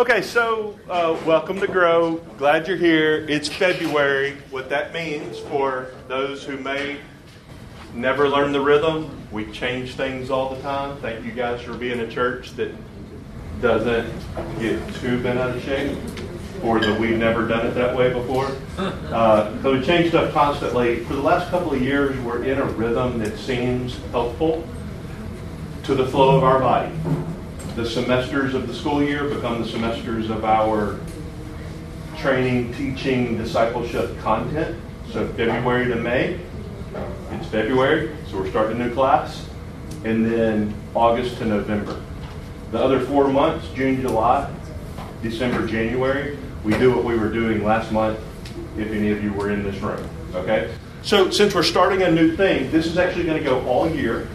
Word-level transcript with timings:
Okay, 0.00 0.22
so 0.22 0.80
uh, 0.88 1.14
welcome 1.26 1.60
to 1.60 1.66
Grow. 1.66 2.14
Glad 2.38 2.66
you're 2.66 2.78
here. 2.78 3.26
It's 3.28 3.50
February. 3.50 4.34
What 4.48 4.70
that 4.70 4.94
means 4.94 5.38
for 5.38 5.88
those 6.08 6.42
who 6.42 6.56
may 6.56 6.96
never 7.92 8.26
learn 8.26 8.52
the 8.52 8.62
rhythm, 8.62 9.10
we 9.30 9.52
change 9.52 9.96
things 9.96 10.30
all 10.30 10.54
the 10.54 10.62
time. 10.62 10.96
Thank 11.02 11.26
you 11.26 11.32
guys 11.32 11.60
for 11.60 11.74
being 11.74 12.00
a 12.00 12.10
church 12.10 12.52
that 12.52 12.72
doesn't 13.60 14.10
get 14.58 14.82
too 14.94 15.22
bent 15.22 15.38
out 15.38 15.54
of 15.54 15.62
shape 15.62 15.98
or 16.64 16.80
that 16.80 16.98
we've 16.98 17.18
never 17.18 17.46
done 17.46 17.66
it 17.66 17.72
that 17.72 17.94
way 17.94 18.10
before. 18.10 18.50
Uh, 19.10 19.60
so 19.60 19.72
we 19.72 19.84
change 19.84 20.08
stuff 20.08 20.32
constantly. 20.32 21.04
For 21.04 21.12
the 21.12 21.20
last 21.20 21.50
couple 21.50 21.74
of 21.74 21.82
years, 21.82 22.18
we're 22.20 22.44
in 22.44 22.58
a 22.58 22.64
rhythm 22.64 23.18
that 23.18 23.36
seems 23.36 23.98
helpful 24.12 24.66
to 25.82 25.94
the 25.94 26.06
flow 26.06 26.38
of 26.38 26.44
our 26.44 26.60
body. 26.60 26.90
The 27.76 27.88
semesters 27.88 28.54
of 28.54 28.66
the 28.66 28.74
school 28.74 29.02
year 29.02 29.28
become 29.28 29.62
the 29.62 29.68
semesters 29.68 30.28
of 30.28 30.44
our 30.44 30.98
training, 32.18 32.74
teaching, 32.74 33.38
discipleship 33.38 34.18
content. 34.18 34.78
So 35.12 35.26
February 35.28 35.86
to 35.86 35.96
May, 35.96 36.40
it's 37.30 37.46
February, 37.46 38.14
so 38.28 38.38
we're 38.38 38.50
starting 38.50 38.80
a 38.80 38.86
new 38.86 38.94
class. 38.94 39.48
And 40.04 40.24
then 40.24 40.74
August 40.94 41.38
to 41.38 41.44
November. 41.44 42.02
The 42.72 42.82
other 42.82 43.00
four 43.00 43.28
months, 43.28 43.68
June, 43.74 44.00
July, 44.00 44.52
December, 45.22 45.66
January, 45.66 46.38
we 46.64 46.76
do 46.78 46.94
what 46.94 47.04
we 47.04 47.16
were 47.16 47.30
doing 47.30 47.64
last 47.64 47.92
month 47.92 48.18
if 48.76 48.90
any 48.90 49.10
of 49.10 49.22
you 49.22 49.32
were 49.32 49.50
in 49.50 49.62
this 49.62 49.76
room. 49.80 50.08
Okay? 50.34 50.74
So 51.02 51.30
since 51.30 51.54
we're 51.54 51.62
starting 51.62 52.02
a 52.02 52.10
new 52.10 52.36
thing, 52.36 52.70
this 52.70 52.86
is 52.86 52.98
actually 52.98 53.24
going 53.24 53.38
to 53.38 53.44
go 53.44 53.64
all 53.66 53.88
year. 53.88 54.28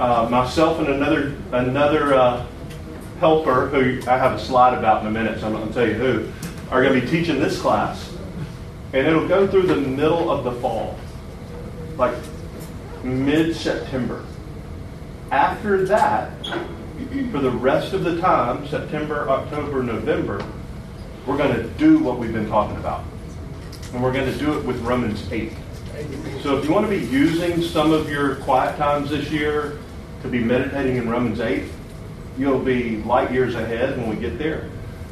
Uh, 0.00 0.26
myself 0.30 0.78
and 0.80 0.88
another 0.88 1.36
another 1.52 2.14
uh, 2.14 2.46
helper 3.22 3.68
who 3.68 4.00
I 4.10 4.18
have 4.18 4.32
a 4.32 4.38
slide 4.40 4.76
about 4.76 5.02
in 5.02 5.06
a 5.06 5.10
minute, 5.12 5.38
so 5.38 5.46
I'm 5.46 5.52
going 5.52 5.68
to 5.68 5.72
tell 5.72 5.86
you 5.86 5.94
who, 5.94 6.32
are 6.72 6.82
going 6.82 7.00
to 7.00 7.00
be 7.00 7.06
teaching 7.06 7.38
this 7.38 7.60
class, 7.60 8.12
and 8.92 9.06
it'll 9.06 9.28
go 9.28 9.46
through 9.46 9.68
the 9.68 9.76
middle 9.76 10.28
of 10.28 10.42
the 10.42 10.50
fall, 10.60 10.98
like 11.96 12.16
mid 13.04 13.54
September. 13.54 14.24
After 15.30 15.86
that, 15.86 16.32
for 17.30 17.38
the 17.38 17.52
rest 17.52 17.92
of 17.92 18.02
the 18.02 18.20
time, 18.20 18.66
September, 18.66 19.28
October, 19.28 19.84
November, 19.84 20.44
we're 21.24 21.38
going 21.38 21.54
to 21.54 21.68
do 21.78 22.00
what 22.00 22.18
we've 22.18 22.32
been 22.32 22.48
talking 22.48 22.76
about. 22.78 23.04
And 23.92 24.02
we're 24.02 24.12
going 24.12 24.32
to 24.32 24.36
do 24.36 24.58
it 24.58 24.64
with 24.64 24.80
Romans 24.80 25.30
8. 25.30 25.52
So 26.42 26.58
if 26.58 26.64
you 26.64 26.72
want 26.72 26.90
to 26.90 26.90
be 26.90 27.06
using 27.06 27.62
some 27.62 27.92
of 27.92 28.10
your 28.10 28.34
quiet 28.36 28.76
times 28.78 29.10
this 29.10 29.30
year 29.30 29.78
to 30.22 30.28
be 30.28 30.40
meditating 30.40 30.96
in 30.96 31.08
Romans 31.08 31.38
8, 31.38 31.62
you'll 32.42 32.58
be 32.58 32.96
light 33.04 33.32
years 33.32 33.54
ahead 33.54 33.96
when 33.96 34.08
we 34.08 34.16
get 34.16 34.36
there. 34.38 34.68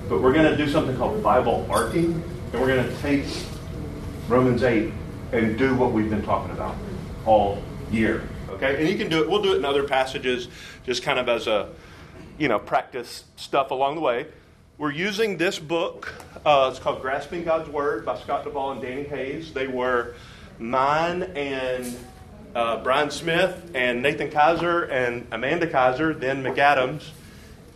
But 0.08 0.20
we're 0.20 0.32
going 0.32 0.50
to 0.50 0.56
do 0.56 0.68
something 0.68 0.96
called 0.96 1.22
Bible 1.22 1.66
arcing, 1.70 2.22
and 2.52 2.60
we're 2.60 2.74
going 2.74 2.84
to 2.84 2.96
take 3.00 3.24
Romans 4.28 4.64
8 4.64 4.92
and 5.32 5.56
do 5.56 5.74
what 5.76 5.92
we've 5.92 6.10
been 6.10 6.24
talking 6.24 6.50
about 6.50 6.74
all 7.24 7.62
year. 7.92 8.28
Okay? 8.50 8.80
And 8.80 8.88
you 8.88 8.98
can 8.98 9.08
do 9.08 9.22
it, 9.22 9.30
we'll 9.30 9.42
do 9.42 9.54
it 9.54 9.58
in 9.58 9.64
other 9.64 9.84
passages, 9.84 10.48
just 10.84 11.04
kind 11.04 11.20
of 11.20 11.28
as 11.28 11.46
a, 11.46 11.70
you 12.36 12.48
know, 12.48 12.58
practice 12.58 13.24
stuff 13.36 13.70
along 13.70 13.94
the 13.94 14.00
way. 14.00 14.26
We're 14.76 14.90
using 14.90 15.36
this 15.36 15.58
book. 15.58 16.12
Uh, 16.44 16.68
it's 16.70 16.80
called 16.80 17.00
Grasping 17.00 17.44
God's 17.44 17.68
Word 17.70 18.04
by 18.04 18.18
Scott 18.18 18.44
Duvall 18.44 18.72
and 18.72 18.82
Danny 18.82 19.04
Hays. 19.04 19.52
They 19.52 19.68
were 19.68 20.14
mine 20.58 21.22
and 21.22 21.96
uh, 22.54 22.82
Brian 22.82 23.10
Smith 23.10 23.70
and 23.74 24.02
Nathan 24.02 24.30
Kaiser 24.30 24.84
and 24.84 25.26
Amanda 25.30 25.68
Kaiser, 25.68 26.14
then 26.14 26.42
McAdams, 26.42 27.10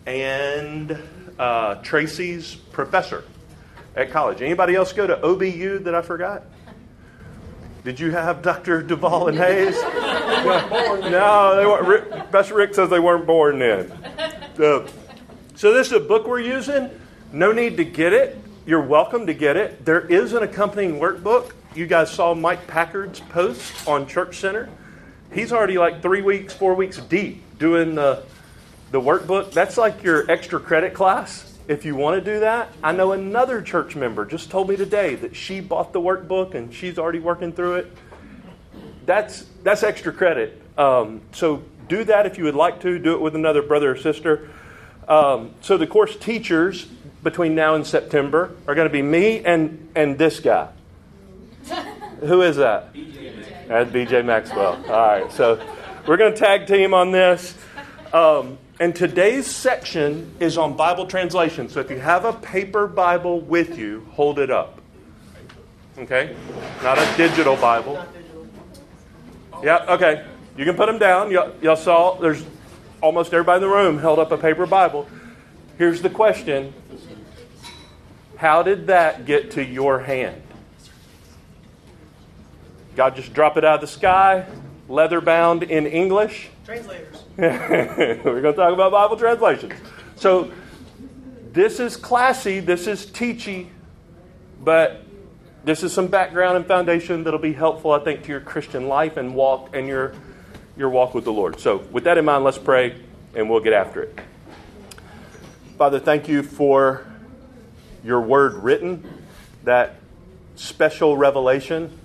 and 0.06 0.98
uh, 1.38 1.76
Tracy's 1.76 2.54
professor 2.54 3.24
at 3.96 4.10
college. 4.10 4.42
Anybody 4.42 4.74
else 4.74 4.92
go 4.92 5.06
to 5.06 5.16
OBU 5.16 5.84
that 5.84 5.94
I 5.94 6.02
forgot? 6.02 6.44
Did 7.84 8.00
you 8.00 8.12
have 8.12 8.40
Dr. 8.40 8.82
Duvall 8.82 9.28
and 9.28 9.36
Hays? 9.36 9.80
no, 9.82 11.56
they 11.56 11.66
weren't. 11.66 11.86
Rick, 11.86 12.10
Professor 12.10 12.54
Rick 12.54 12.74
says 12.74 12.88
they 12.88 12.98
weren't 12.98 13.26
born 13.26 13.58
then. 13.58 13.92
So, 14.56 14.86
so 15.54 15.74
this 15.74 15.88
is 15.88 15.92
a 15.92 16.00
book 16.00 16.26
we're 16.26 16.40
using. 16.40 16.88
No 17.30 17.52
need 17.52 17.76
to 17.76 17.84
get 17.84 18.14
it. 18.14 18.38
You're 18.64 18.80
welcome 18.80 19.26
to 19.26 19.34
get 19.34 19.58
it. 19.58 19.84
There 19.84 20.00
is 20.00 20.32
an 20.32 20.42
accompanying 20.42 20.98
workbook. 20.98 21.52
You 21.74 21.86
guys 21.86 22.10
saw 22.10 22.32
Mike 22.32 22.66
Packard's 22.66 23.20
post 23.20 23.86
on 23.86 24.06
Church 24.06 24.38
Center. 24.38 24.70
He's 25.32 25.52
already 25.52 25.76
like 25.76 26.00
three 26.00 26.22
weeks, 26.22 26.54
four 26.54 26.74
weeks 26.74 26.96
deep 26.96 27.42
doing 27.58 27.96
the, 27.96 28.22
the 28.94 29.00
workbook. 29.00 29.50
That's 29.50 29.76
like 29.76 30.04
your 30.04 30.30
extra 30.30 30.60
credit 30.60 30.94
class. 30.94 31.52
If 31.66 31.84
you 31.84 31.96
want 31.96 32.24
to 32.24 32.32
do 32.32 32.40
that, 32.40 32.68
I 32.80 32.92
know 32.92 33.10
another 33.10 33.60
church 33.60 33.96
member 33.96 34.24
just 34.24 34.52
told 34.52 34.68
me 34.68 34.76
today 34.76 35.16
that 35.16 35.34
she 35.34 35.58
bought 35.58 35.92
the 35.92 36.00
workbook 36.00 36.54
and 36.54 36.72
she's 36.72 36.96
already 36.96 37.18
working 37.18 37.52
through 37.52 37.74
it. 37.76 37.92
That's 39.04 39.46
that's 39.64 39.82
extra 39.82 40.12
credit. 40.12 40.62
Um, 40.78 41.22
so 41.32 41.64
do 41.88 42.04
that 42.04 42.24
if 42.24 42.38
you 42.38 42.44
would 42.44 42.54
like 42.54 42.80
to. 42.82 43.00
Do 43.00 43.14
it 43.14 43.20
with 43.20 43.34
another 43.34 43.62
brother 43.62 43.90
or 43.90 43.96
sister. 43.96 44.48
Um, 45.08 45.50
so 45.60 45.76
the 45.76 45.88
course 45.88 46.14
teachers 46.14 46.84
between 47.24 47.56
now 47.56 47.74
and 47.74 47.84
September 47.84 48.54
are 48.68 48.76
going 48.76 48.86
to 48.86 48.92
be 48.92 49.02
me 49.02 49.44
and 49.44 49.90
and 49.96 50.16
this 50.18 50.38
guy. 50.38 50.68
Who 52.20 52.42
is 52.42 52.54
that? 52.58 52.94
That's 53.66 53.90
BJ 53.90 54.24
Maxwell. 54.24 54.76
All 54.86 54.92
right, 54.92 55.32
so 55.32 55.60
we're 56.06 56.16
going 56.16 56.32
to 56.32 56.38
tag 56.38 56.68
team 56.68 56.94
on 56.94 57.10
this. 57.10 57.58
Um, 58.12 58.58
and 58.80 58.94
today's 58.94 59.46
section 59.46 60.34
is 60.40 60.58
on 60.58 60.76
Bible 60.76 61.06
translation. 61.06 61.68
So 61.68 61.80
if 61.80 61.90
you 61.90 61.98
have 61.98 62.24
a 62.24 62.32
paper 62.32 62.86
Bible 62.86 63.40
with 63.40 63.78
you, 63.78 64.06
hold 64.12 64.38
it 64.38 64.50
up. 64.50 64.80
Okay? 65.96 66.34
Not 66.82 66.98
a 66.98 67.16
digital 67.16 67.56
Bible. 67.56 68.04
Yeah, 69.62 69.84
okay. 69.88 70.26
You 70.56 70.64
can 70.64 70.74
put 70.74 70.86
them 70.86 70.98
down. 70.98 71.30
Y'all, 71.30 71.52
y'all 71.62 71.76
saw 71.76 72.14
there's 72.16 72.44
almost 73.00 73.32
everybody 73.32 73.62
in 73.62 73.70
the 73.70 73.74
room 73.74 73.98
held 73.98 74.18
up 74.18 74.32
a 74.32 74.38
paper 74.38 74.66
Bible. 74.66 75.08
Here's 75.78 76.02
the 76.02 76.10
question 76.10 76.72
How 78.36 78.62
did 78.62 78.88
that 78.88 79.24
get 79.24 79.52
to 79.52 79.64
your 79.64 80.00
hand? 80.00 80.42
God 82.96 83.16
just 83.16 83.32
drop 83.32 83.56
it 83.56 83.64
out 83.64 83.76
of 83.76 83.80
the 83.80 83.86
sky, 83.86 84.46
leather 84.88 85.20
bound 85.20 85.62
in 85.62 85.86
English. 85.86 86.50
Translators. 86.64 87.22
We're 87.36 88.40
going 88.40 88.42
to 88.42 88.52
talk 88.52 88.72
about 88.72 88.92
Bible 88.92 89.16
translations. 89.16 89.74
So, 90.16 90.50
this 91.52 91.78
is 91.78 91.96
classy, 91.96 92.60
this 92.60 92.86
is 92.86 93.06
teachy, 93.06 93.68
but 94.60 95.04
this 95.64 95.82
is 95.82 95.92
some 95.92 96.08
background 96.08 96.56
and 96.56 96.66
foundation 96.66 97.22
that'll 97.24 97.38
be 97.38 97.52
helpful, 97.52 97.92
I 97.92 98.00
think, 98.00 98.24
to 98.24 98.28
your 98.28 98.40
Christian 98.40 98.88
life 98.88 99.16
and 99.16 99.34
walk 99.34 99.74
and 99.74 99.86
your 99.86 100.14
your 100.76 100.88
walk 100.88 101.14
with 101.14 101.24
the 101.24 101.32
Lord. 101.32 101.60
So, 101.60 101.78
with 101.92 102.04
that 102.04 102.18
in 102.18 102.24
mind, 102.24 102.44
let's 102.44 102.58
pray 102.58 103.00
and 103.34 103.48
we'll 103.48 103.60
get 103.60 103.72
after 103.72 104.02
it. 104.02 104.18
Father, 105.78 105.98
thank 105.98 106.28
you 106.28 106.42
for 106.42 107.06
your 108.04 108.20
word 108.20 108.54
written, 108.54 109.22
that 109.64 109.96
special 110.56 111.16
revelation 111.16 111.98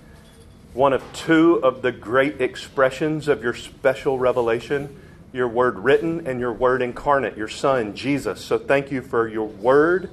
one 0.72 0.92
of 0.92 1.02
two 1.12 1.56
of 1.62 1.82
the 1.82 1.92
great 1.92 2.40
expressions 2.40 3.28
of 3.28 3.42
your 3.42 3.54
special 3.54 4.18
revelation 4.18 5.00
your 5.32 5.48
word 5.48 5.78
written 5.78 6.26
and 6.26 6.40
your 6.40 6.52
word 6.52 6.82
incarnate, 6.82 7.36
your 7.36 7.48
Son, 7.48 7.94
Jesus. 7.94 8.44
So 8.44 8.58
thank 8.58 8.90
you 8.90 9.00
for 9.00 9.28
your 9.28 9.46
word 9.46 10.10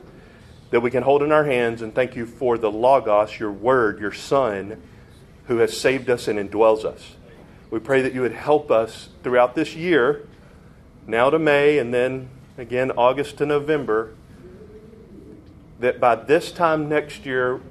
that 0.70 0.82
we 0.82 0.92
can 0.92 1.04
hold 1.04 1.24
in 1.24 1.32
our 1.32 1.46
hands, 1.46 1.82
and 1.82 1.96
thank 1.96 2.16
you 2.16 2.26
for 2.26 2.58
the 2.58 2.70
Logos, 2.70 3.40
your 3.40 3.52
word, 3.52 4.00
your 4.00 4.12
Son, 4.12 4.82
who 5.46 5.58
has 5.58 5.78
saved 5.80 6.10
us 6.10 6.28
and 6.28 6.38
indwells 6.38 6.84
us. 6.84 7.16
We 7.72 7.80
pray 7.80 8.02
that 8.02 8.14
you 8.14 8.22
would 8.22 8.34
help 8.34 8.70
us 8.70 9.10
throughout 9.24 9.56
this 9.56 9.76
year, 9.76 10.28
now 11.06 11.30
to 11.30 11.40
May, 11.40 11.78
and 11.80 11.94
then 11.94 12.30
again 12.58 12.92
August 12.92 13.38
to 13.38 13.46
November, 13.46 14.14
that 15.80 16.00
by 16.00 16.16
this 16.16 16.52
time 16.52 16.90
next 16.90 17.26
year, 17.26 17.62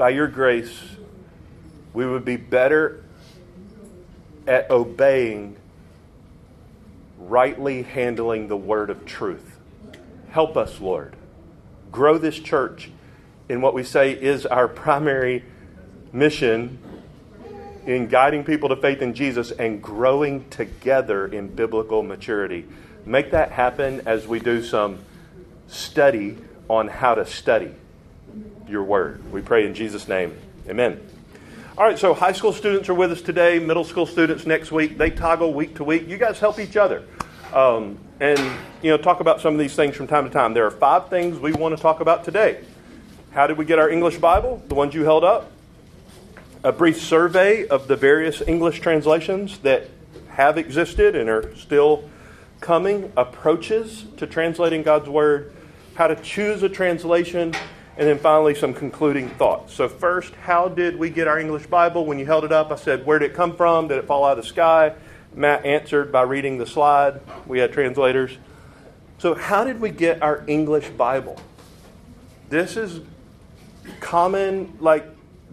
by 0.00 0.08
your 0.08 0.28
grace, 0.28 0.80
we 1.92 2.06
would 2.06 2.24
be 2.24 2.38
better 2.38 3.04
at 4.46 4.70
obeying, 4.70 5.54
rightly 7.18 7.82
handling 7.82 8.48
the 8.48 8.56
word 8.56 8.88
of 8.88 9.04
truth. 9.04 9.58
Help 10.30 10.56
us, 10.56 10.80
Lord. 10.80 11.16
Grow 11.92 12.16
this 12.16 12.38
church 12.38 12.90
in 13.50 13.60
what 13.60 13.74
we 13.74 13.84
say 13.84 14.12
is 14.12 14.46
our 14.46 14.68
primary 14.68 15.44
mission 16.14 16.78
in 17.84 18.06
guiding 18.06 18.42
people 18.42 18.70
to 18.70 18.76
faith 18.76 19.02
in 19.02 19.12
Jesus 19.12 19.50
and 19.50 19.82
growing 19.82 20.48
together 20.48 21.26
in 21.26 21.46
biblical 21.46 22.02
maturity. 22.02 22.64
Make 23.04 23.32
that 23.32 23.52
happen 23.52 24.00
as 24.06 24.26
we 24.26 24.40
do 24.40 24.62
some 24.62 25.00
study 25.68 26.38
on 26.70 26.88
how 26.88 27.16
to 27.16 27.26
study 27.26 27.74
your 28.68 28.82
word. 28.84 29.32
We 29.32 29.42
pray 29.42 29.66
in 29.66 29.74
Jesus' 29.74 30.08
name. 30.08 30.36
Amen. 30.68 31.00
All 31.78 31.84
right, 31.84 31.98
so 31.98 32.12
high 32.14 32.32
school 32.32 32.52
students 32.52 32.88
are 32.88 32.94
with 32.94 33.10
us 33.10 33.22
today, 33.22 33.58
middle 33.58 33.84
school 33.84 34.06
students 34.06 34.46
next 34.46 34.70
week. 34.70 34.98
They 34.98 35.10
toggle 35.10 35.54
week 35.54 35.76
to 35.76 35.84
week. 35.84 36.08
You 36.08 36.18
guys 36.18 36.38
help 36.38 36.58
each 36.58 36.76
other. 36.76 37.04
um, 37.52 37.98
and 38.20 38.38
you 38.82 38.90
know 38.90 38.98
talk 38.98 39.20
about 39.20 39.40
some 39.40 39.54
of 39.54 39.58
these 39.58 39.74
things 39.74 39.96
from 39.96 40.06
time 40.06 40.24
to 40.24 40.30
time. 40.30 40.54
There 40.54 40.66
are 40.66 40.70
five 40.70 41.08
things 41.08 41.38
we 41.38 41.52
want 41.52 41.76
to 41.76 41.82
talk 41.82 42.00
about 42.00 42.24
today. 42.24 42.62
How 43.32 43.46
did 43.46 43.56
we 43.56 43.64
get 43.64 43.78
our 43.78 43.88
English 43.88 44.18
Bible? 44.18 44.62
The 44.68 44.74
ones 44.74 44.94
you 44.94 45.04
held 45.04 45.24
up. 45.24 45.50
A 46.62 46.72
brief 46.72 47.00
survey 47.00 47.66
of 47.66 47.88
the 47.88 47.96
various 47.96 48.42
English 48.46 48.80
translations 48.80 49.58
that 49.60 49.88
have 50.28 50.58
existed 50.58 51.16
and 51.16 51.30
are 51.30 51.54
still 51.56 52.08
coming. 52.60 53.12
Approaches 53.16 54.04
to 54.18 54.26
translating 54.26 54.82
God's 54.82 55.08
Word. 55.08 55.52
How 55.94 56.06
to 56.06 56.16
choose 56.16 56.62
a 56.62 56.68
translation 56.68 57.54
and 58.00 58.08
then 58.08 58.18
finally, 58.18 58.54
some 58.54 58.72
concluding 58.72 59.28
thoughts. 59.28 59.74
So, 59.74 59.86
first, 59.86 60.34
how 60.34 60.70
did 60.70 60.98
we 60.98 61.10
get 61.10 61.28
our 61.28 61.38
English 61.38 61.66
Bible? 61.66 62.06
When 62.06 62.18
you 62.18 62.24
held 62.24 62.44
it 62.44 62.50
up, 62.50 62.72
I 62.72 62.76
said, 62.76 63.04
Where 63.04 63.18
did 63.18 63.32
it 63.32 63.34
come 63.34 63.54
from? 63.54 63.88
Did 63.88 63.98
it 63.98 64.06
fall 64.06 64.24
out 64.24 64.38
of 64.38 64.42
the 64.42 64.48
sky? 64.48 64.94
Matt 65.34 65.66
answered 65.66 66.10
by 66.10 66.22
reading 66.22 66.56
the 66.56 66.66
slide. 66.66 67.20
We 67.46 67.58
had 67.58 67.74
translators. 67.74 68.38
So, 69.18 69.34
how 69.34 69.64
did 69.64 69.82
we 69.82 69.90
get 69.90 70.22
our 70.22 70.42
English 70.46 70.88
Bible? 70.88 71.38
This 72.48 72.78
is 72.78 73.02
common, 74.00 74.78
like 74.80 75.04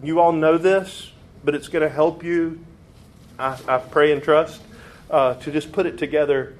you 0.02 0.18
all 0.18 0.32
know 0.32 0.56
this, 0.56 1.12
but 1.44 1.54
it's 1.54 1.68
going 1.68 1.82
to 1.82 1.94
help 1.94 2.24
you, 2.24 2.64
I, 3.38 3.58
I, 3.68 3.76
pray 3.76 4.10
and 4.10 4.22
trust, 4.22 4.62
uh, 5.10 5.34
to 5.34 5.52
just 5.52 5.70
put 5.70 5.84
it 5.84 5.98
together 5.98 6.54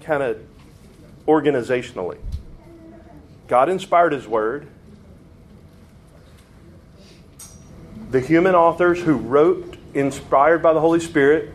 kind 0.00 0.24
of 0.24 0.40
organizationally. 1.28 2.18
God 3.52 3.68
inspired 3.68 4.14
His 4.14 4.26
Word. 4.26 4.66
The 8.10 8.18
human 8.18 8.54
authors 8.54 9.02
who 9.02 9.12
wrote, 9.12 9.76
inspired 9.92 10.62
by 10.62 10.72
the 10.72 10.80
Holy 10.80 11.00
Spirit, 11.00 11.52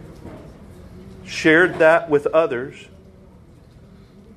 shared 1.25 1.79
that 1.79 2.07
with 2.07 2.27
others 2.27 2.85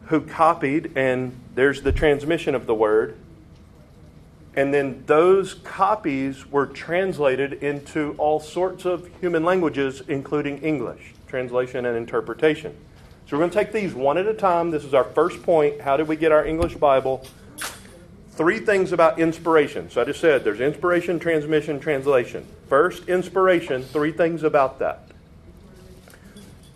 who 0.07 0.23
copied, 0.23 0.97
and 0.97 1.39
there's 1.55 1.83
the 1.83 1.93
transmission 1.93 2.55
of 2.55 2.65
the 2.65 2.75
Word. 2.75 3.19
And 4.57 4.73
then 4.73 5.05
those 5.05 5.53
copies 5.53 6.51
were 6.51 6.65
translated 6.65 7.53
into 7.63 8.15
all 8.17 8.41
sorts 8.41 8.87
of 8.87 9.07
human 9.21 9.45
languages, 9.45 10.03
including 10.09 10.63
English, 10.63 11.13
translation 11.27 11.85
and 11.85 11.95
interpretation. 11.95 12.75
So 13.27 13.37
we're 13.37 13.43
going 13.43 13.51
to 13.51 13.59
take 13.59 13.73
these 13.73 13.93
one 13.93 14.17
at 14.17 14.27
a 14.27 14.33
time. 14.33 14.71
This 14.71 14.85
is 14.85 14.95
our 14.95 15.05
first 15.05 15.43
point. 15.43 15.83
How 15.83 15.99
did 15.99 16.09
we 16.09 16.17
get 16.17 16.33
our 16.33 16.47
English 16.47 16.77
Bible? 16.77 17.23
Three 18.41 18.59
things 18.59 18.91
about 18.91 19.19
inspiration. 19.19 19.91
So 19.91 20.01
I 20.01 20.07
just 20.07 20.19
said 20.19 20.45
there's 20.45 20.61
inspiration, 20.61 21.19
transmission, 21.19 21.79
translation. 21.79 22.47
First, 22.71 23.07
inspiration, 23.07 23.83
three 23.83 24.13
things 24.13 24.45
about 24.45 24.79
that. 24.79 25.11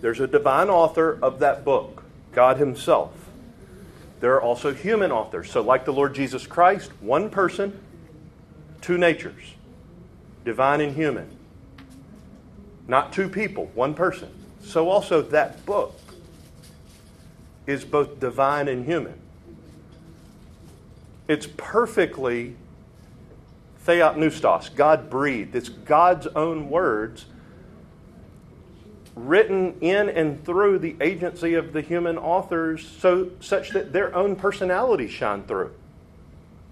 There's 0.03 0.21
a 0.21 0.27
divine 0.27 0.69
author 0.69 1.19
of 1.23 1.39
that 1.39 1.65
book, 1.65 2.03
God 2.33 2.59
Himself. 2.59 3.15
There 4.21 4.35
are 4.35 4.43
also 4.43 4.75
human 4.75 5.11
authors. 5.11 5.51
So, 5.51 5.63
like 5.63 5.87
the 5.87 5.93
Lord 5.95 6.15
Jesus 6.15 6.47
Christ, 6.47 6.91
one 7.01 7.31
person, 7.31 7.81
two 8.83 8.99
natures, 8.99 9.55
divine 10.45 10.83
and 10.83 10.95
human. 10.95 11.35
Not 12.87 13.15
two 13.15 13.31
people, 13.31 13.71
one 13.75 13.95
person. 13.95 14.29
So, 14.61 14.91
also, 14.91 15.23
that 15.23 15.65
book 15.65 15.99
is 17.67 17.87
both 17.87 18.21
divine 18.21 18.69
and 18.69 18.85
human. 18.85 19.19
It's 21.27 21.47
perfectly 21.57 22.57
theopneustos, 23.87 24.75
God 24.75 25.11
breathed. 25.11 25.55
It's 25.55 25.69
God's 25.69 26.27
own 26.29 26.71
words 26.71 27.27
written 29.15 29.77
in 29.81 30.09
and 30.09 30.45
through 30.45 30.79
the 30.79 30.97
agency 31.01 31.55
of 31.55 31.73
the 31.73 31.81
human 31.81 32.19
authors 32.19 32.87
so 32.99 33.31
such 33.41 33.71
that 33.71 33.93
their 33.93 34.15
own 34.15 34.35
personalities 34.37 35.11
shine 35.11 35.45
through. 35.45 35.73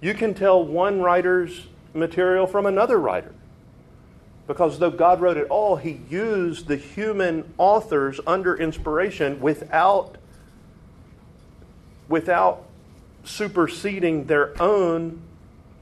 You 0.00 0.14
can 0.14 0.34
tell 0.34 0.64
one 0.64 1.00
writer's 1.00 1.68
material 1.94 2.46
from 2.46 2.66
another 2.66 2.98
writer. 2.98 3.32
Because 4.48 4.78
though 4.78 4.90
God 4.90 5.20
wrote 5.20 5.36
it 5.36 5.46
all, 5.48 5.76
he 5.76 6.00
used 6.10 6.66
the 6.66 6.76
human 6.76 7.52
authors 7.58 8.20
under 8.26 8.56
inspiration 8.56 9.40
without 9.40 10.16
without 12.08 12.66
superseding 13.24 14.26
their 14.26 14.60
own 14.60 15.22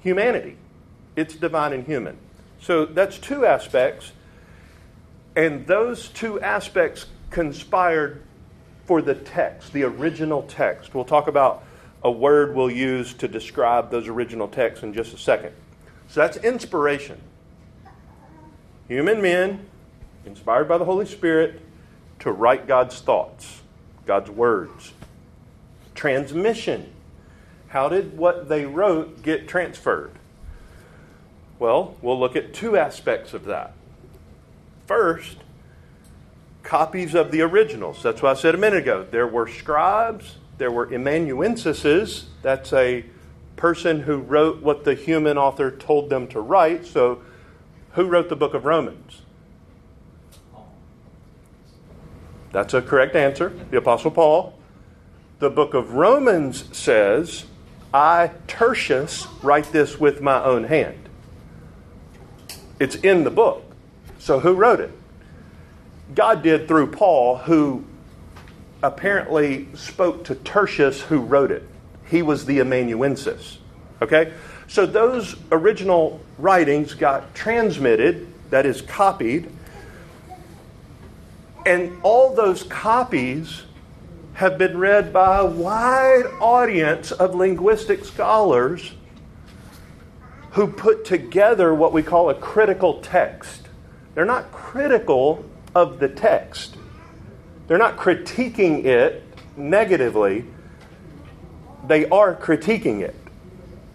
humanity. 0.00 0.56
It's 1.16 1.34
divine 1.34 1.72
and 1.72 1.84
human. 1.84 2.18
So 2.60 2.84
that's 2.84 3.18
two 3.18 3.46
aspects, 3.46 4.12
and 5.34 5.66
those 5.66 6.08
two 6.08 6.40
aspects 6.40 7.06
conspired 7.30 8.22
for 8.84 9.00
the 9.00 9.14
text, 9.14 9.72
the 9.72 9.84
original 9.84 10.42
text. 10.42 10.94
We'll 10.94 11.04
talk 11.04 11.28
about 11.28 11.64
a 12.02 12.10
word 12.10 12.54
we'll 12.54 12.70
use 12.70 13.14
to 13.14 13.28
describe 13.28 13.90
those 13.90 14.08
original 14.08 14.48
texts 14.48 14.82
in 14.82 14.92
just 14.92 15.14
a 15.14 15.18
second. 15.18 15.52
So 16.08 16.20
that's 16.20 16.36
inspiration. 16.38 17.20
Human 18.88 19.22
men, 19.22 19.66
inspired 20.26 20.68
by 20.68 20.78
the 20.78 20.84
Holy 20.84 21.06
Spirit, 21.06 21.60
to 22.20 22.32
write 22.32 22.66
God's 22.66 23.00
thoughts, 23.00 23.62
God's 24.06 24.30
words. 24.30 24.92
Transmission 25.94 26.90
how 27.70 27.88
did 27.88 28.18
what 28.18 28.48
they 28.48 28.66
wrote 28.66 29.22
get 29.22 29.46
transferred? 29.46 30.10
Well, 31.60 31.96
we'll 32.02 32.18
look 32.18 32.34
at 32.34 32.52
two 32.52 32.76
aspects 32.76 33.32
of 33.32 33.44
that. 33.44 33.74
First, 34.86 35.36
copies 36.64 37.14
of 37.14 37.30
the 37.30 37.42
originals. 37.42 38.02
That's 38.02 38.22
what 38.22 38.36
I 38.36 38.40
said 38.40 38.56
a 38.56 38.58
minute 38.58 38.80
ago. 38.80 39.06
There 39.08 39.26
were 39.26 39.46
scribes, 39.46 40.36
there 40.58 40.72
were 40.72 40.92
amanuenses. 40.92 42.26
That's 42.42 42.72
a 42.72 43.04
person 43.54 44.00
who 44.00 44.18
wrote 44.18 44.62
what 44.62 44.84
the 44.84 44.94
human 44.94 45.38
author 45.38 45.70
told 45.70 46.10
them 46.10 46.26
to 46.28 46.40
write. 46.40 46.86
So, 46.86 47.22
who 47.92 48.06
wrote 48.06 48.28
the 48.28 48.36
book 48.36 48.54
of 48.54 48.64
Romans? 48.64 49.22
That's 52.50 52.74
a 52.74 52.82
correct 52.82 53.14
answer. 53.14 53.50
The 53.70 53.76
Apostle 53.76 54.10
Paul. 54.10 54.58
The 55.38 55.50
book 55.50 55.72
of 55.72 55.94
Romans 55.94 56.64
says 56.76 57.44
I, 57.92 58.30
Tertius, 58.46 59.26
write 59.42 59.72
this 59.72 59.98
with 59.98 60.20
my 60.20 60.42
own 60.42 60.64
hand. 60.64 61.08
It's 62.78 62.94
in 62.96 63.24
the 63.24 63.30
book. 63.30 63.64
So 64.18 64.40
who 64.40 64.54
wrote 64.54 64.80
it? 64.80 64.92
God 66.14 66.42
did 66.42 66.68
through 66.68 66.88
Paul, 66.92 67.36
who 67.36 67.84
apparently 68.82 69.68
spoke 69.74 70.24
to 70.24 70.34
Tertius, 70.34 71.00
who 71.02 71.20
wrote 71.20 71.50
it. 71.50 71.66
He 72.06 72.22
was 72.22 72.46
the 72.46 72.60
amanuensis. 72.60 73.58
Okay? 74.00 74.32
So 74.68 74.86
those 74.86 75.36
original 75.52 76.20
writings 76.38 76.94
got 76.94 77.34
transmitted, 77.34 78.26
that 78.50 78.66
is, 78.66 78.82
copied, 78.82 79.50
and 81.66 81.98
all 82.02 82.34
those 82.34 82.62
copies 82.62 83.62
have 84.40 84.56
been 84.56 84.78
read 84.78 85.12
by 85.12 85.36
a 85.36 85.44
wide 85.44 86.24
audience 86.40 87.12
of 87.12 87.34
linguistic 87.34 88.02
scholars 88.06 88.94
who 90.52 90.66
put 90.66 91.04
together 91.04 91.74
what 91.74 91.92
we 91.92 92.02
call 92.02 92.30
a 92.30 92.34
critical 92.34 93.02
text. 93.02 93.68
They're 94.14 94.24
not 94.24 94.50
critical 94.50 95.44
of 95.74 95.98
the 95.98 96.08
text, 96.08 96.78
they're 97.68 97.76
not 97.76 97.98
critiquing 97.98 98.86
it 98.86 99.22
negatively, 99.58 100.46
they 101.86 102.08
are 102.08 102.34
critiquing 102.34 103.02
it 103.02 103.14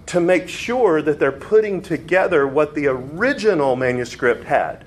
to 0.05 0.19
make 0.19 0.47
sure 0.47 1.01
that 1.01 1.17
they're 1.17 1.31
putting 1.31 1.81
together 1.81 2.47
what 2.47 2.75
the 2.75 2.85
original 2.85 3.75
manuscript 3.75 4.43
had. 4.43 4.85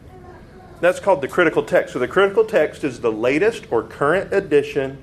That's 0.80 1.00
called 1.00 1.20
the 1.20 1.26
critical 1.26 1.64
text. 1.64 1.94
So 1.94 1.98
the 1.98 2.06
critical 2.06 2.44
text 2.44 2.84
is 2.84 3.00
the 3.00 3.10
latest 3.10 3.64
or 3.72 3.82
current 3.82 4.32
edition 4.32 4.98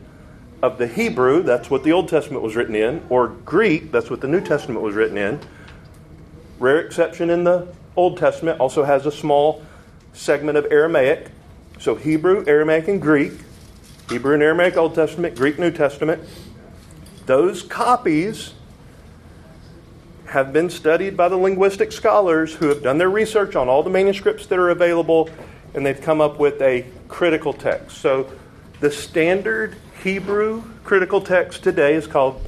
of 0.66 0.80
the 0.80 0.88
Hebrew, 0.88 1.44
that's 1.44 1.70
what 1.70 1.84
the 1.84 1.92
Old 1.92 2.10
Testament 2.10 2.42
was 2.42 2.56
written 2.56 2.76
in, 2.76 3.06
or 3.10 3.28
Greek, 3.28 3.92
that's 3.92 4.10
what 4.10 4.20
the 4.20 4.28
New 4.28 4.42
Testament 4.42 4.82
was 4.82 4.96
written 4.96 5.18
in. 5.18 5.40
Rare 6.60 6.80
exception 6.80 7.30
in 7.30 7.44
the 7.44 7.68
Old 7.96 8.18
Testament 8.18 8.60
also 8.60 8.84
has 8.84 9.06
a 9.06 9.12
small 9.12 9.64
segment 10.14 10.58
of 10.58 10.66
Aramaic. 10.72 11.30
So 11.80 11.96
Hebrew, 11.96 12.44
Aramaic, 12.48 12.88
and 12.88 13.02
Greek. 13.02 13.34
Hebrew 14.10 14.34
and 14.34 14.42
Aramaic 14.42 14.76
Old 14.76 14.96
Testament, 14.96 15.36
Greek 15.36 15.60
New 15.60 15.72
Testament. 15.72 16.24
Those 17.26 17.62
copies 17.62 18.54
have 20.28 20.52
been 20.52 20.70
studied 20.70 21.16
by 21.16 21.30
the 21.30 21.38
linguistic 21.38 21.92
scholars 21.92 22.54
who 22.56 22.68
have 22.70 22.82
done 22.82 22.98
their 22.98 23.10
research 23.10 23.56
on 23.56 23.68
all 23.68 23.84
the 23.84 23.90
manuscripts 23.90 24.48
that 24.48 24.58
are 24.58 24.70
available, 24.70 25.30
and 25.74 25.86
they've 25.86 26.02
come 26.02 26.22
up 26.22 26.40
with 26.40 26.62
a 26.62 26.86
critical 27.08 27.54
text. 27.54 27.98
So 28.00 28.30
the 28.80 28.92
standard 28.92 29.76
Hebrew 30.06 30.62
critical 30.84 31.20
text 31.20 31.64
today 31.64 31.96
is 31.96 32.06
called 32.06 32.40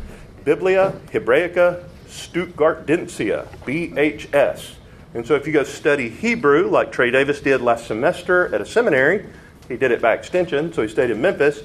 Biblia 0.46 0.94
Hebraica 1.12 1.84
Stuttgartensia, 2.06 3.48
BHS. 3.66 4.76
And 5.16 5.26
so 5.26 5.34
if 5.34 5.48
you 5.48 5.54
go 5.54 5.64
study 5.64 6.08
Hebrew, 6.08 6.70
like 6.70 6.92
Trey 6.92 7.10
Davis 7.10 7.42
did 7.42 7.62
last 7.62 7.88
semester 7.88 8.54
at 8.54 8.62
a 8.62 8.66
seminary, 8.66 9.26
he 9.68 9.76
did 9.76 9.90
it 9.90 10.04
by 10.04 10.14
extension, 10.14 10.72
so 10.72 10.84
he 10.84 10.88
stayed 10.88 11.10
in 11.10 11.20
Memphis, 11.20 11.62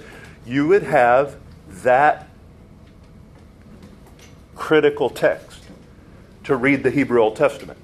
you 0.47 0.67
would 0.67 0.83
have 0.83 1.37
that 1.83 2.27
critical 4.55 5.11
text 5.11 5.63
to 6.45 6.57
read 6.57 6.85
the 6.85 6.91
Hebrew 6.91 7.21
Old 7.21 7.37
Testament. 7.37 7.79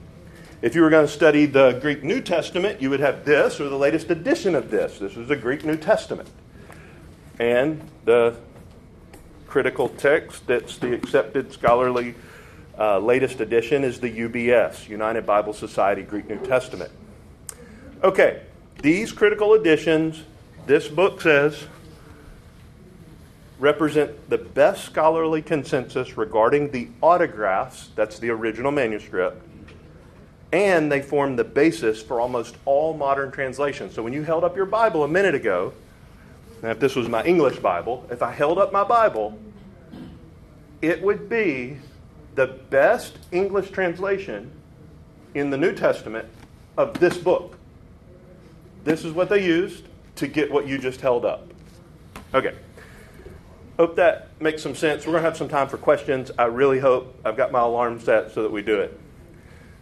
If 0.62 0.74
you 0.74 0.80
were 0.80 0.88
going 0.88 1.06
to 1.06 1.12
study 1.12 1.44
the 1.44 1.72
Greek 1.72 2.02
New 2.02 2.22
Testament, 2.22 2.80
you 2.80 2.88
would 2.88 3.00
have 3.00 3.26
this 3.26 3.60
or 3.60 3.68
the 3.68 3.76
latest 3.76 4.08
edition 4.08 4.54
of 4.54 4.70
this. 4.70 4.98
This 4.98 5.14
is 5.14 5.28
the 5.28 5.36
Greek 5.36 5.62
New 5.62 5.76
Testament. 5.76 6.30
And 7.38 7.80
the 8.04 8.36
critical 9.46 9.88
text 9.88 10.46
that's 10.46 10.78
the 10.78 10.92
accepted 10.92 11.52
scholarly 11.52 12.14
uh, 12.78 12.98
latest 12.98 13.40
edition 13.40 13.82
is 13.82 13.98
the 13.98 14.10
UBS, 14.10 14.88
United 14.88 15.26
Bible 15.26 15.52
Society 15.52 16.02
Greek 16.02 16.28
New 16.28 16.38
Testament. 16.38 16.90
Okay, 18.04 18.42
these 18.82 19.10
critical 19.10 19.54
editions, 19.54 20.22
this 20.66 20.86
book 20.86 21.20
says, 21.20 21.66
represent 23.58 24.30
the 24.30 24.38
best 24.38 24.84
scholarly 24.84 25.42
consensus 25.42 26.16
regarding 26.16 26.70
the 26.70 26.88
autographs, 27.02 27.90
that's 27.96 28.20
the 28.20 28.30
original 28.30 28.70
manuscript, 28.70 29.42
and 30.52 30.90
they 30.90 31.02
form 31.02 31.34
the 31.34 31.44
basis 31.44 32.00
for 32.00 32.20
almost 32.20 32.56
all 32.64 32.94
modern 32.94 33.32
translations. 33.32 33.94
So 33.94 34.02
when 34.02 34.12
you 34.12 34.22
held 34.22 34.44
up 34.44 34.56
your 34.56 34.66
Bible 34.66 35.02
a 35.02 35.08
minute 35.08 35.34
ago, 35.34 35.72
and 36.62 36.70
if 36.70 36.80
this 36.80 36.96
was 36.96 37.08
my 37.08 37.24
English 37.24 37.58
Bible, 37.58 38.06
if 38.10 38.22
I 38.22 38.32
held 38.32 38.58
up 38.58 38.72
my 38.72 38.84
Bible, 38.84 39.38
it 40.82 41.02
would 41.02 41.28
be 41.28 41.78
the 42.34 42.46
best 42.46 43.18
English 43.32 43.70
translation 43.70 44.50
in 45.34 45.50
the 45.50 45.56
New 45.56 45.72
Testament 45.72 46.28
of 46.76 46.98
this 46.98 47.16
book. 47.16 47.58
This 48.84 49.04
is 49.04 49.12
what 49.12 49.28
they 49.28 49.44
used 49.44 49.84
to 50.16 50.26
get 50.26 50.50
what 50.50 50.66
you 50.66 50.78
just 50.78 51.00
held 51.00 51.24
up. 51.24 51.48
Okay. 52.34 52.54
Hope 53.78 53.94
that 53.96 54.28
makes 54.40 54.62
some 54.62 54.74
sense. 54.74 55.06
We're 55.06 55.12
going 55.12 55.22
to 55.22 55.28
have 55.28 55.36
some 55.36 55.48
time 55.48 55.68
for 55.68 55.78
questions. 55.78 56.32
I 56.36 56.44
really 56.44 56.80
hope 56.80 57.14
I've 57.24 57.36
got 57.36 57.52
my 57.52 57.60
alarm 57.60 58.00
set 58.00 58.32
so 58.32 58.42
that 58.42 58.50
we 58.50 58.62
do 58.62 58.80
it. 58.80 58.98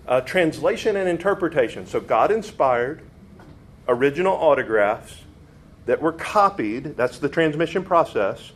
Uh, 0.07 0.21
translation 0.21 0.97
and 0.97 1.09
interpretation. 1.09 1.87
So, 1.87 2.01
God 2.01 2.31
inspired 2.31 3.01
original 3.89 4.35
autographs 4.35 5.23
that 5.87 6.03
were 6.03 6.13
copied. 6.13 6.97
That's 6.97 7.19
the 7.19 7.29
transmission 7.29 7.85
process. 7.85 8.53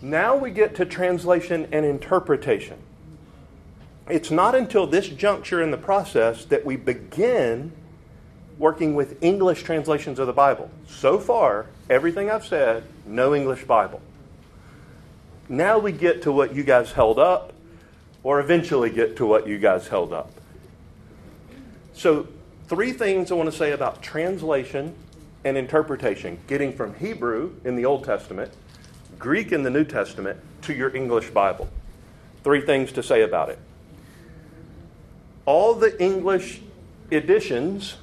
Now 0.00 0.36
we 0.36 0.50
get 0.50 0.74
to 0.76 0.86
translation 0.86 1.68
and 1.72 1.84
interpretation. 1.84 2.78
It's 4.08 4.30
not 4.30 4.54
until 4.54 4.86
this 4.86 5.08
juncture 5.08 5.62
in 5.62 5.70
the 5.70 5.76
process 5.76 6.44
that 6.46 6.64
we 6.64 6.76
begin 6.76 7.72
working 8.58 8.94
with 8.94 9.22
English 9.22 9.62
translations 9.62 10.18
of 10.18 10.26
the 10.26 10.32
Bible. 10.32 10.70
So 10.86 11.18
far, 11.18 11.66
everything 11.88 12.30
I've 12.30 12.44
said, 12.44 12.84
no 13.06 13.34
English 13.34 13.64
Bible. 13.64 14.00
Now 15.48 15.78
we 15.78 15.92
get 15.92 16.22
to 16.22 16.32
what 16.32 16.54
you 16.54 16.62
guys 16.62 16.92
held 16.92 17.18
up, 17.18 17.52
or 18.22 18.40
eventually 18.40 18.90
get 18.90 19.16
to 19.16 19.26
what 19.26 19.46
you 19.46 19.58
guys 19.58 19.88
held 19.88 20.12
up. 20.12 20.30
So, 21.94 22.28
three 22.68 22.92
things 22.92 23.32
I 23.32 23.34
want 23.34 23.50
to 23.50 23.56
say 23.56 23.72
about 23.72 24.02
translation 24.02 24.94
and 25.44 25.56
interpretation 25.56 26.38
getting 26.46 26.72
from 26.72 26.94
Hebrew 26.94 27.52
in 27.64 27.76
the 27.76 27.84
Old 27.84 28.04
Testament, 28.04 28.52
Greek 29.18 29.52
in 29.52 29.62
the 29.62 29.70
New 29.70 29.84
Testament, 29.84 30.38
to 30.62 30.74
your 30.74 30.94
English 30.94 31.30
Bible. 31.30 31.68
Three 32.44 32.60
things 32.60 32.92
to 32.92 33.02
say 33.02 33.22
about 33.22 33.48
it. 33.48 33.58
All 35.46 35.74
the 35.74 36.00
English 36.02 36.60
editions 37.10 37.96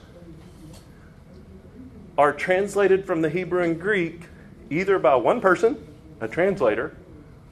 are 2.17 2.33
translated 2.33 3.05
from 3.05 3.21
the 3.21 3.29
Hebrew 3.29 3.61
and 3.61 3.79
Greek 3.79 4.21
either 4.69 4.99
by 4.99 5.15
one 5.15 5.39
person, 5.39 5.87
a 6.19 6.27
translator, 6.27 6.95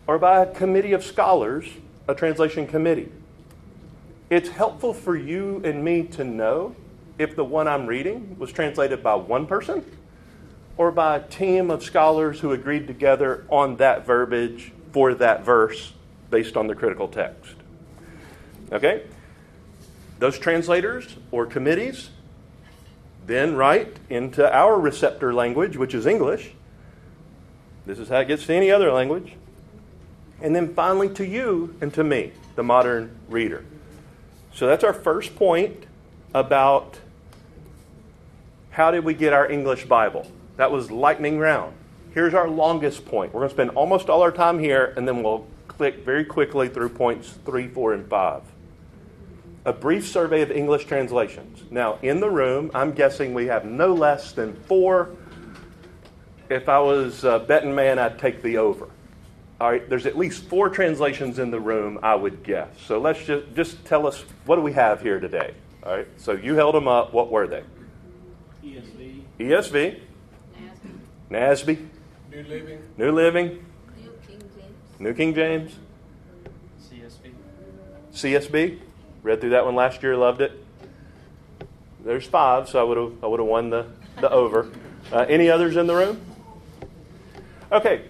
or 0.08 0.18
by 0.18 0.42
a 0.42 0.54
committee 0.54 0.94
of 0.94 1.04
scholars, 1.04 1.65
a 2.08 2.15
translation 2.15 2.68
committee. 2.68 3.12
It's 4.30 4.50
helpful 4.50 4.94
for 4.94 5.15
you 5.15 5.62
and 5.63 5.84
me 5.84 6.04
to 6.04 6.24
know 6.24 6.75
if 7.17 7.36
the 7.36 7.45
one 7.45 7.67
I'm 7.67 7.88
reading 7.88 8.38
was 8.38 8.51
translated 8.51 9.01
by 9.01 9.15
one 9.15 9.48
person 9.48 9.86
or 10.77 10.91
by 10.91 11.17
a 11.17 11.22
team 11.22 11.72
of 11.72 11.84
scholars 11.84 12.39
who 12.39 12.51
agreed 12.51 12.88
together 12.88 13.45
on 13.50 13.77
that 13.77 14.05
verbiage 14.05 14.72
for 14.91 15.13
that 15.13 15.43
verse 15.45 15.93
based 16.29 16.57
on 16.57 16.67
the 16.67 16.75
critical 16.75 17.07
text. 17.07 17.55
Okay? 18.72 19.03
Those 20.19 20.38
translators 20.38 21.15
or 21.31 21.45
committees 21.45 22.10
then 23.25 23.55
write 23.55 23.98
into 24.10 24.53
our 24.53 24.79
receptor 24.79 25.34
language, 25.34 25.77
which 25.77 25.93
is 25.93 26.05
English. 26.05 26.51
This 27.86 28.00
is 28.00 28.10
how 28.10 28.19
it 28.19 28.27
gets 28.27 28.45
to 28.48 28.53
any 28.53 28.72
other 28.72 28.91
language. 28.91 29.34
And 30.41 30.55
then 30.55 30.74
finally 30.74 31.10
to 31.10 31.25
you 31.25 31.75
and 31.81 31.93
to 31.93 32.03
me, 32.03 32.34
the 32.55 32.63
modern 32.63 33.15
reader. 33.29 33.63
So 34.53 34.67
that's 34.67 34.84
our 34.84 34.93
first 34.93 35.36
point 35.36 35.86
about 36.34 37.00
how 38.75 38.91
did 38.91 39.05
we 39.05 39.13
get 39.13 39.32
our 39.32 39.50
English 39.50 39.86
Bible. 39.86 40.29
That 40.58 40.70
was 40.70 40.91
lightning 40.91 41.39
round. 41.39 41.74
Here's 42.13 42.34
our 42.34 42.50
longest 42.50 43.05
point. 43.05 43.34
We're 43.34 43.39
going 43.39 43.50
to 43.50 43.55
spend 43.55 43.70
almost 43.70 44.10
all 44.10 44.22
our 44.22 44.34
time 44.34 44.60
here, 44.60 44.94
and 44.98 45.08
then 45.08 45.24
we'll 45.24 45.48
click 45.70 46.03
very 46.03 46.25
quickly 46.25 46.67
through 46.67 46.89
points 46.89 47.39
three, 47.46 47.70
four, 47.70 47.94
and 47.94 48.05
five 48.10 48.41
a 49.63 49.72
brief 49.72 50.08
survey 50.08 50.41
of 50.41 50.51
English 50.51 50.86
translations. 50.86 51.63
Now, 51.72 51.98
in 52.01 52.20
the 52.20 52.29
room, 52.29 52.70
I'm 52.75 52.91
guessing 52.91 53.34
we 53.34 53.48
have 53.48 53.65
no 53.65 53.94
less 53.94 54.34
than 54.34 54.53
four. 54.67 55.10
If 56.50 56.70
I 56.70 56.79
was 56.79 57.24
a 57.24 57.39
betting 57.39 57.74
man, 57.74 57.98
I'd 57.98 58.20
take 58.20 58.44
the 58.44 58.58
over. 58.58 58.89
All 59.60 59.72
right, 59.72 59.89
there's 59.89 60.05
at 60.05 60.17
least 60.17 60.44
four 60.44 60.70
translations 60.70 61.39
in 61.39 61.50
the 61.50 61.60
room, 61.60 61.98
I 62.03 62.13
would 62.13 62.44
guess. 62.44 62.67
So 62.86 63.00
let's 63.00 63.24
just, 63.25 63.55
just 63.55 63.84
tell 63.86 64.05
us 64.05 64.24
what 64.46 64.58
do 64.58 64.62
we 64.62 64.74
have 64.74 65.01
here 65.01 65.20
today? 65.20 65.55
All 65.84 65.96
right, 65.96 66.08
so 66.17 66.34
you 66.34 66.55
held 66.55 66.75
them 66.75 66.88
up. 66.88 67.13
What 67.13 67.32
were 67.32 67.48
they? 67.48 67.63
ESV. 69.39 69.70
ESV. 69.70 70.00
NASB. 71.30 71.30
NASB. 71.30 71.88
New 72.32 72.44
Living. 72.44 72.82
New 72.98 73.12
Living. 73.12 73.65
New 73.98 74.12
King 74.25 74.39
James. 74.56 75.00
New 75.00 75.13
King 75.13 75.36
James. 75.36 75.75
CSB. 76.82 77.32
CSB. 78.13 78.80
Read 79.24 79.42
through 79.42 79.50
that 79.50 79.65
one 79.65 79.75
last 79.75 80.04
year, 80.04 80.15
loved 80.15 80.42
it. 80.42 80.63
There's 82.04 82.25
five, 82.25 82.70
so 82.70 82.80
I 82.80 82.84
would 82.84 82.98
have 82.98 83.24
I 83.24 83.27
would 83.27 83.39
have 83.39 83.48
won 83.48 83.72
the 83.72 83.88
the 84.22 84.30
over. 84.30 84.72
Uh, 85.12 85.25
any 85.27 85.50
others 85.50 85.75
in 85.75 85.88
the 85.88 85.96
room? 85.96 86.22
Okay. 87.72 88.04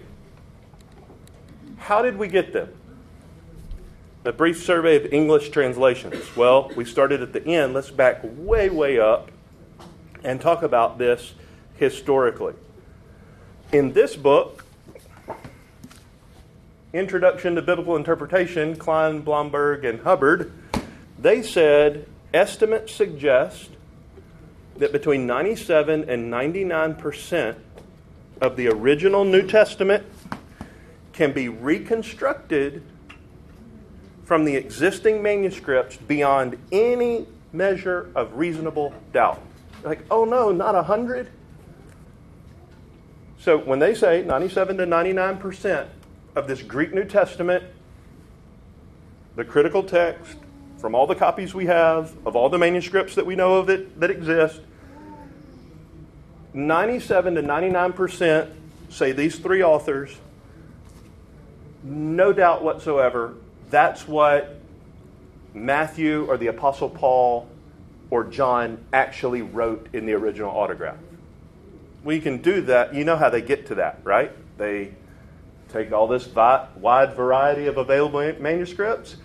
How 1.78 2.02
did 2.02 2.18
we 2.18 2.28
get 2.28 2.52
them? 2.52 2.72
A 4.24 4.32
brief 4.32 4.62
survey 4.62 4.96
of 4.96 5.12
English 5.12 5.50
translations. 5.50 6.36
Well, 6.36 6.70
we 6.76 6.84
started 6.84 7.22
at 7.22 7.32
the 7.32 7.44
end. 7.46 7.74
Let's 7.74 7.90
back 7.90 8.20
way, 8.22 8.70
way 8.70 8.98
up 8.98 9.30
and 10.26 10.40
talk 10.40 10.62
about 10.62 10.98
this 10.98 11.32
historically. 11.76 12.54
In 13.72 13.92
this 13.92 14.16
book, 14.16 14.64
Introduction 16.92 17.54
to 17.54 17.62
Biblical 17.62 17.96
Interpretation, 17.96 18.76
Klein, 18.76 19.20
Blomberg, 19.20 19.84
and 19.84 20.00
Hubbard 20.00 20.52
they 21.18 21.42
said 21.42 22.06
estimates 22.34 22.94
suggest 22.94 23.70
that 24.76 24.92
between 24.92 25.26
97 25.26 26.08
and 26.08 26.30
99 26.30 26.94
percent 26.96 27.58
of 28.40 28.56
the 28.56 28.68
original 28.68 29.24
New 29.24 29.46
Testament 29.46 30.04
can 31.12 31.32
be 31.32 31.48
reconstructed 31.48 32.82
from 34.24 34.44
the 34.44 34.56
existing 34.56 35.22
manuscripts 35.22 35.96
beyond 35.96 36.58
any 36.70 37.26
measure 37.52 38.10
of 38.14 38.34
reasonable 38.34 38.92
doubt. 39.12 39.40
Like, 39.86 40.00
oh 40.10 40.24
no, 40.24 40.50
not 40.50 40.74
100? 40.74 41.30
So 43.38 43.56
when 43.56 43.78
they 43.78 43.94
say 43.94 44.24
97 44.24 44.78
to 44.78 44.84
99 44.84 45.38
percent 45.38 45.88
of 46.34 46.48
this 46.48 46.60
Greek 46.60 46.92
New 46.92 47.04
Testament, 47.04 47.62
the 49.36 49.44
critical 49.44 49.84
text, 49.84 50.38
from 50.78 50.96
all 50.96 51.06
the 51.06 51.14
copies 51.14 51.54
we 51.54 51.66
have 51.66 52.12
of 52.26 52.34
all 52.34 52.48
the 52.48 52.58
manuscripts 52.58 53.14
that 53.14 53.24
we 53.24 53.36
know 53.36 53.54
of 53.54 53.70
it 53.70 54.00
that 54.00 54.10
exist, 54.10 54.60
97 56.52 57.36
to 57.36 57.42
99% 57.42 58.50
say 58.88 59.12
these 59.12 59.38
three 59.38 59.62
authors, 59.62 60.16
no 61.84 62.32
doubt 62.32 62.64
whatsoever, 62.64 63.34
that's 63.70 64.08
what 64.08 64.58
Matthew 65.54 66.26
or 66.28 66.36
the 66.36 66.48
Apostle 66.48 66.90
Paul 66.90 67.48
or 68.10 68.24
John 68.24 68.84
actually 68.92 69.42
wrote 69.42 69.88
in 69.92 70.06
the 70.06 70.12
original 70.14 70.50
autograph. 70.50 70.98
We 72.04 72.20
can 72.20 72.40
do 72.40 72.60
that. 72.62 72.94
You 72.94 73.04
know 73.04 73.16
how 73.16 73.30
they 73.30 73.42
get 73.42 73.66
to 73.66 73.76
that, 73.76 74.00
right? 74.04 74.32
They 74.58 74.92
take 75.72 75.92
all 75.92 76.06
this 76.06 76.28
wide 76.34 77.14
variety 77.14 77.66
of 77.66 77.76
available 77.76 78.32
manuscripts 78.40 79.16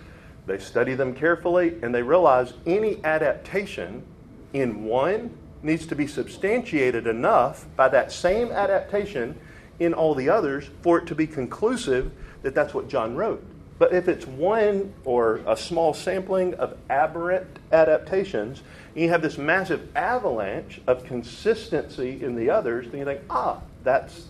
they 0.46 0.58
study 0.58 0.94
them 0.94 1.14
carefully 1.14 1.76
and 1.82 1.94
they 1.94 2.02
realize 2.02 2.54
any 2.66 3.02
adaptation 3.04 4.04
in 4.52 4.84
one 4.84 5.36
needs 5.62 5.86
to 5.86 5.94
be 5.94 6.06
substantiated 6.06 7.06
enough 7.06 7.66
by 7.76 7.88
that 7.88 8.10
same 8.10 8.50
adaptation 8.50 9.38
in 9.78 9.94
all 9.94 10.14
the 10.14 10.28
others 10.28 10.70
for 10.82 10.98
it 10.98 11.06
to 11.06 11.14
be 11.14 11.26
conclusive 11.26 12.10
that 12.42 12.54
that's 12.54 12.74
what 12.74 12.88
John 12.88 13.14
wrote. 13.14 13.44
But 13.82 13.92
if 13.92 14.06
it's 14.06 14.28
one 14.28 14.94
or 15.04 15.40
a 15.44 15.56
small 15.56 15.92
sampling 15.92 16.54
of 16.54 16.78
aberrant 16.88 17.48
adaptations, 17.72 18.62
and 18.94 19.02
you 19.02 19.08
have 19.08 19.22
this 19.22 19.36
massive 19.36 19.88
avalanche 19.96 20.80
of 20.86 21.04
consistency 21.04 22.22
in 22.22 22.36
the 22.36 22.48
others, 22.48 22.88
then 22.88 23.00
you 23.00 23.04
think, 23.04 23.22
ah, 23.28 23.60
that's 23.82 24.26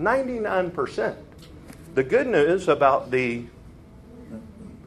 99%. 0.00 1.14
The 1.94 2.02
good 2.02 2.26
news 2.26 2.66
about 2.66 3.10
the 3.10 3.44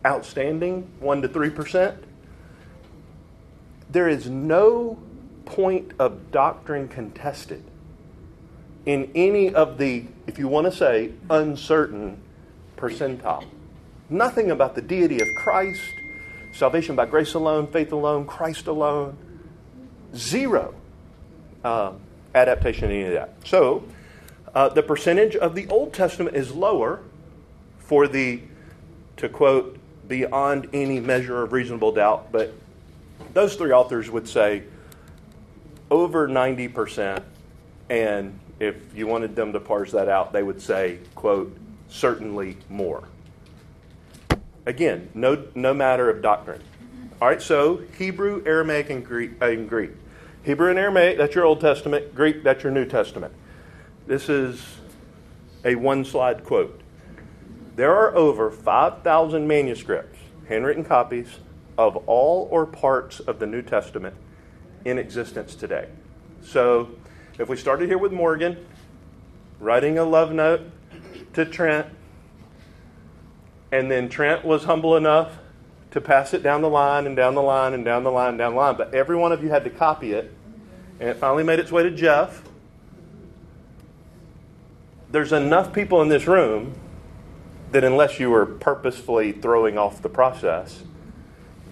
outstanding 0.04 0.90
1 1.00 1.22
to 1.22 1.30
3%, 1.30 1.98
there 3.92 4.10
is 4.10 4.28
no 4.28 4.98
point 5.46 5.92
of 6.00 6.32
doctrine 6.32 6.88
contested 6.88 7.64
in 8.88 9.12
any 9.14 9.54
of 9.54 9.78
the, 9.78 10.06
if 10.26 10.40
you 10.40 10.48
want 10.48 10.66
to 10.66 10.72
say, 10.72 11.12
uncertain 11.30 12.20
percentile. 12.76 13.46
Nothing 14.10 14.52
about 14.52 14.76
the 14.76 14.82
deity 14.82 15.20
of 15.20 15.28
Christ, 15.36 15.82
salvation 16.54 16.96
by 16.96 17.06
grace 17.06 17.34
alone, 17.34 17.68
faith 17.68 17.92
alone, 17.92 18.26
Christ 18.26 18.68
alone. 18.68 19.18
Zero 20.16 20.74
uh, 21.64 21.92
adaptation 22.34 22.90
in 22.90 22.98
any 22.98 23.08
of 23.08 23.14
that. 23.14 23.36
So, 23.46 23.84
uh, 24.56 24.70
the 24.70 24.82
percentage 24.82 25.36
of 25.36 25.56
the 25.56 25.68
Old 25.68 25.94
Testament 25.94 26.36
is 26.36 26.52
lower 26.52 27.02
for 27.80 28.08
the, 28.08 28.42
to 29.18 29.30
quote, 29.30 29.78
beyond 30.08 30.70
any 30.74 31.00
measure 31.00 31.44
of 31.44 31.52
reasonable 31.52 31.92
doubt, 31.92 32.32
but 32.32 32.54
those 33.34 33.56
three 33.56 33.72
authors 33.72 34.10
would 34.10 34.28
say 34.28 34.64
over 35.92 36.28
90%, 36.28 37.22
and 37.90 38.40
if 38.60 38.76
you 38.96 39.06
wanted 39.06 39.36
them 39.36 39.54
to 39.54 39.60
parse 39.60 39.92
that 39.92 40.10
out, 40.10 40.34
they 40.34 40.44
would 40.44 40.62
say, 40.62 41.00
quote, 41.14 41.56
certainly 41.90 42.58
more. 42.70 43.04
Again, 44.68 45.10
no, 45.14 45.48
no 45.56 45.74
matter 45.74 46.10
of 46.10 46.22
doctrine. 46.22 46.62
All 47.22 47.30
right, 47.30 47.42
so 47.42 47.84
Hebrew, 47.98 48.44
Aramaic, 48.46 48.90
and 48.90 49.04
Greek, 49.04 49.32
uh, 49.42 49.46
and 49.46 49.70
Greek. 49.70 49.92
Hebrew 50.44 50.70
and 50.70 50.78
Aramaic, 50.78 51.18
that's 51.18 51.34
your 51.34 51.46
Old 51.46 51.62
Testament. 51.62 52.14
Greek, 52.14 52.44
that's 52.44 52.64
your 52.64 52.74
New 52.74 52.84
Testament. 52.84 53.34
This 54.08 54.28
is 54.28 54.62
a 55.64 55.76
one 55.76 56.04
slide 56.04 56.44
quote. 56.44 56.82
There 57.78 57.96
are 57.96 58.14
over 58.14 58.52
5,000 58.52 59.48
manuscripts, 59.48 60.20
handwritten 60.50 60.84
copies, 60.84 61.40
of 61.78 61.96
all 62.06 62.50
or 62.52 62.66
parts 62.66 63.22
of 63.22 63.40
the 63.40 63.48
New 63.48 63.62
Testament 63.62 64.16
in 64.84 64.98
existence 64.98 65.56
today. 65.56 65.88
So, 66.44 66.90
if 67.40 67.48
we 67.48 67.56
started 67.56 67.88
here 67.88 67.98
with 67.98 68.12
Morgan, 68.12 68.58
writing 69.62 69.98
a 69.98 70.04
love 70.04 70.34
note 70.34 70.62
to 71.36 71.46
Trent, 71.46 71.88
and 73.72 73.92
then 73.92 74.10
Trent 74.10 74.46
was 74.46 74.64
humble 74.64 74.96
enough 74.96 75.38
to 75.92 76.02
pass 76.02 76.34
it 76.34 76.44
down 76.44 76.62
the 76.62 76.70
line 76.70 77.08
and 77.08 77.16
down 77.16 77.36
the 77.36 77.42
line 77.42 77.74
and 77.74 77.84
down 77.84 78.04
the 78.04 78.12
line 78.12 78.30
and 78.30 78.38
down 78.38 78.54
the 78.54 78.60
line, 78.60 78.76
but 78.78 78.94
every 78.94 79.16
one 79.16 79.32
of 79.32 79.44
you 79.44 79.50
had 79.50 79.64
to 79.64 79.70
copy 79.70 80.14
it, 80.14 80.34
and 81.00 81.10
it 81.10 81.18
finally 81.18 81.44
made 81.44 81.60
its 81.60 81.72
way 81.72 81.84
to 81.84 81.92
Jeff. 81.92 82.44
There's 85.10 85.32
enough 85.32 85.74
people 85.74 86.02
in 86.02 86.10
this 86.10 86.28
room 86.28 86.76
that 87.72 87.84
unless 87.84 88.20
you 88.20 88.30
were 88.30 88.46
purposefully 88.46 89.32
throwing 89.32 89.78
off 89.78 90.02
the 90.02 90.10
process, 90.10 90.84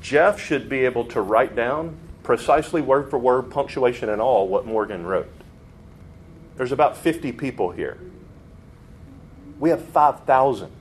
Jeff 0.02 0.40
should 0.40 0.70
be 0.70 0.86
able 0.86 1.06
to 1.06 1.22
write 1.22 1.56
down 1.56 1.98
precisely 2.24 2.82
word 2.82 3.10
for 3.10 3.20
word, 3.20 3.52
punctuation 3.52 4.10
and 4.10 4.22
all, 4.22 4.48
what 4.48 4.66
Morgan 4.66 5.06
wrote. 5.06 5.32
There's 6.58 6.72
about 6.72 6.98
50 6.98 7.32
people 7.34 7.72
here. 7.72 8.00
We 9.60 9.70
have 9.70 9.84
5,000 9.84 10.72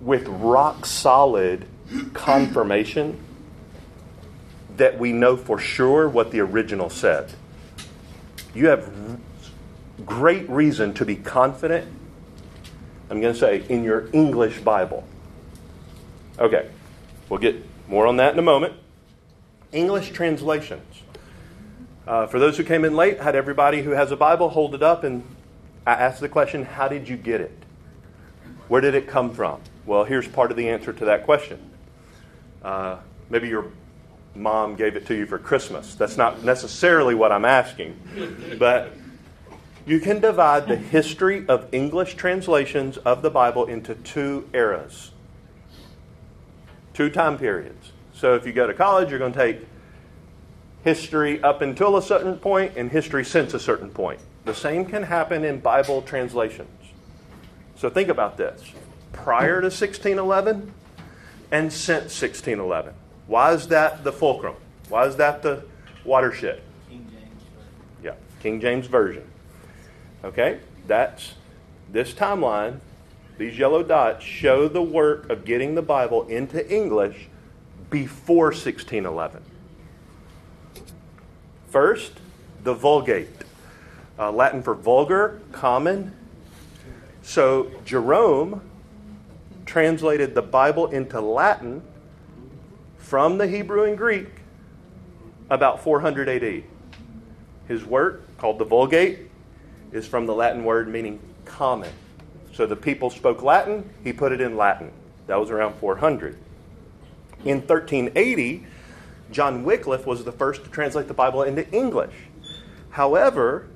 with 0.00 0.26
rock 0.28 0.86
solid 0.86 1.66
confirmation 2.14 3.18
that 4.76 4.98
we 4.98 5.12
know 5.12 5.36
for 5.36 5.58
sure 5.58 6.08
what 6.08 6.30
the 6.30 6.40
original 6.40 6.88
said. 6.88 7.32
You 8.54 8.68
have 8.68 9.18
great 10.06 10.48
reason 10.48 10.94
to 10.94 11.04
be 11.04 11.16
confident 11.16 11.92
I'm 13.10 13.20
going 13.20 13.32
to 13.32 13.38
say, 13.38 13.64
in 13.68 13.84
your 13.84 14.08
English 14.12 14.60
Bible. 14.60 15.04
Okay, 16.38 16.68
we'll 17.28 17.40
get 17.40 17.56
more 17.88 18.06
on 18.06 18.16
that 18.16 18.32
in 18.34 18.38
a 18.38 18.42
moment. 18.42 18.74
English 19.72 20.10
translations. 20.10 21.02
Uh, 22.06 22.26
for 22.26 22.38
those 22.38 22.56
who 22.56 22.64
came 22.64 22.84
in 22.84 22.96
late, 22.96 23.20
had 23.20 23.34
everybody 23.34 23.82
who 23.82 23.90
has 23.90 24.12
a 24.12 24.16
Bible 24.16 24.50
hold 24.50 24.74
it 24.74 24.82
up 24.82 25.04
and 25.04 25.24
I 25.86 25.92
asked 25.92 26.20
the 26.20 26.28
question, 26.28 26.64
How 26.64 26.88
did 26.88 27.08
you 27.08 27.16
get 27.16 27.40
it? 27.40 27.52
Where 28.68 28.80
did 28.80 28.94
it 28.94 29.06
come 29.06 29.32
from? 29.32 29.60
Well, 29.88 30.04
here's 30.04 30.28
part 30.28 30.50
of 30.50 30.58
the 30.58 30.68
answer 30.68 30.92
to 30.92 31.04
that 31.06 31.24
question. 31.24 31.58
Uh, 32.62 32.98
maybe 33.30 33.48
your 33.48 33.72
mom 34.34 34.76
gave 34.76 34.96
it 34.96 35.06
to 35.06 35.14
you 35.14 35.24
for 35.24 35.38
Christmas. 35.38 35.94
That's 35.94 36.18
not 36.18 36.44
necessarily 36.44 37.14
what 37.14 37.32
I'm 37.32 37.46
asking, 37.46 37.98
but 38.58 38.92
you 39.86 39.98
can 39.98 40.20
divide 40.20 40.68
the 40.68 40.76
history 40.76 41.46
of 41.48 41.68
English 41.72 42.16
translations 42.16 42.98
of 42.98 43.22
the 43.22 43.30
Bible 43.30 43.64
into 43.64 43.94
two 43.94 44.46
eras, 44.52 45.12
two 46.92 47.08
time 47.08 47.38
periods. 47.38 47.92
So 48.12 48.34
if 48.34 48.44
you 48.44 48.52
go 48.52 48.66
to 48.66 48.74
college, 48.74 49.08
you're 49.08 49.18
going 49.18 49.32
to 49.32 49.38
take 49.38 49.66
history 50.84 51.42
up 51.42 51.62
until 51.62 51.96
a 51.96 52.02
certain 52.02 52.36
point 52.36 52.74
and 52.76 52.90
history 52.90 53.24
since 53.24 53.54
a 53.54 53.58
certain 53.58 53.88
point. 53.88 54.20
The 54.44 54.54
same 54.54 54.84
can 54.84 55.04
happen 55.04 55.44
in 55.44 55.60
Bible 55.60 56.02
translations. 56.02 56.68
So 57.74 57.88
think 57.88 58.10
about 58.10 58.36
this 58.36 58.62
prior 59.12 59.60
to 59.60 59.66
1611 59.66 60.72
and 61.50 61.72
since 61.72 62.20
1611. 62.20 62.94
Why 63.26 63.52
is 63.52 63.68
that 63.68 64.04
the 64.04 64.12
fulcrum? 64.12 64.54
Why 64.88 65.06
is 65.06 65.16
that 65.16 65.42
the 65.42 65.64
watershed? 66.04 66.62
King 66.88 67.06
James. 67.10 67.42
Yeah, 68.02 68.14
King 68.40 68.60
James 68.60 68.86
Version. 68.86 69.24
Okay? 70.24 70.60
That's 70.86 71.34
this 71.92 72.12
timeline. 72.12 72.80
These 73.36 73.58
yellow 73.58 73.82
dots 73.82 74.24
show 74.24 74.66
the 74.68 74.82
work 74.82 75.30
of 75.30 75.44
getting 75.44 75.74
the 75.74 75.82
Bible 75.82 76.26
into 76.26 76.66
English 76.74 77.28
before 77.90 78.46
1611. 78.46 79.42
First, 81.68 82.12
the 82.64 82.74
Vulgate, 82.74 83.28
uh, 84.18 84.32
Latin 84.32 84.62
for 84.62 84.74
vulgar, 84.74 85.40
common. 85.52 86.14
So 87.22 87.70
Jerome 87.84 88.67
translated 89.68 90.34
the 90.34 90.42
Bible 90.42 90.86
into 90.86 91.20
Latin 91.20 91.82
from 92.96 93.36
the 93.36 93.46
Hebrew 93.46 93.84
and 93.84 93.98
Greek 93.98 94.28
about 95.50 95.84
400 95.84 96.26
AD. 96.26 96.64
His 97.68 97.84
work, 97.84 98.22
called 98.38 98.58
the 98.58 98.64
Vulgate, 98.64 99.30
is 99.92 100.06
from 100.06 100.24
the 100.24 100.34
Latin 100.34 100.64
word 100.64 100.88
meaning 100.88 101.20
common. 101.44 101.92
So 102.54 102.64
the 102.64 102.76
people 102.76 103.10
spoke 103.10 103.42
Latin, 103.42 103.88
he 104.02 104.12
put 104.12 104.32
it 104.32 104.40
in 104.40 104.56
Latin. 104.56 104.90
That 105.26 105.38
was 105.38 105.50
around 105.50 105.74
400. 105.74 106.38
In 107.44 107.58
1380, 107.58 108.64
John 109.30 109.64
Wycliffe 109.64 110.06
was 110.06 110.24
the 110.24 110.32
first 110.32 110.64
to 110.64 110.70
translate 110.70 111.08
the 111.08 111.14
Bible 111.14 111.42
into 111.42 111.70
English. 111.70 112.14
However, 112.88 113.66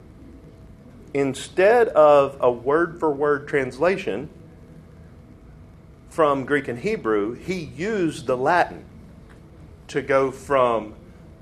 instead 1.13 1.89
of 1.89 2.39
a 2.41 2.51
word 2.51 2.99
for 2.99 3.13
word 3.13 3.47
translation 3.47 4.31
from 6.13 6.45
Greek 6.45 6.69
and 6.69 6.79
Hebrew, 6.79 7.33
he 7.33 7.59
used 7.59 8.27
the 8.27 8.37
Latin 8.37 8.85
to 9.89 10.03
go 10.03 10.31
from 10.31 10.95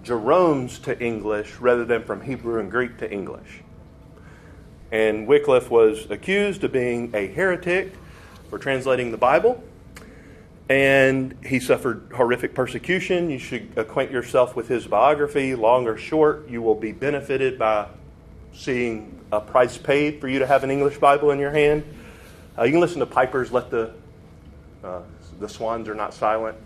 Jerome's 0.05 0.79
to 0.81 0.97
English 1.03 1.57
rather 1.57 1.85
than 1.85 2.05
from 2.05 2.21
Hebrew 2.21 2.61
and 2.61 2.71
Greek 2.71 2.97
to 2.99 3.11
English. 3.11 3.63
And 4.93 5.27
Wycliffe 5.27 5.73
was 5.73 6.09
accused 6.09 6.63
of 6.63 6.71
being 6.71 7.11
a 7.15 7.27
heretic 7.27 7.95
for 8.49 8.61
translating 8.61 9.11
the 9.11 9.17
Bible. 9.17 9.61
And 10.69 11.37
he 11.45 11.59
suffered 11.59 12.09
horrific 12.15 12.55
persecution. 12.55 13.29
You 13.29 13.41
should 13.41 13.73
acquaint 13.77 14.13
yourself 14.13 14.55
with 14.55 14.69
his 14.69 14.87
biography, 14.87 15.57
long 15.57 15.89
or 15.89 15.97
short. 15.97 16.49
You 16.49 16.63
will 16.63 16.77
be 16.77 16.93
benefited 16.93 17.59
by 17.59 17.89
seeing 18.53 19.19
a 19.33 19.41
price 19.41 19.77
paid 19.77 20.21
for 20.21 20.29
you 20.29 20.39
to 20.39 20.47
have 20.47 20.63
an 20.63 20.71
English 20.71 20.99
Bible 20.99 21.33
in 21.33 21.41
your 21.41 21.51
hand. 21.51 21.83
Uh, 22.57 22.63
you 22.63 22.71
can 22.71 22.81
listen 22.81 23.01
to 23.01 23.07
Piper's 23.07 23.51
Let 23.51 23.71
the, 23.71 23.95
uh, 24.83 25.01
the 25.39 25.49
Swans 25.49 25.89
Are 25.89 25.95
Not 25.95 26.15
Silent 26.15 26.57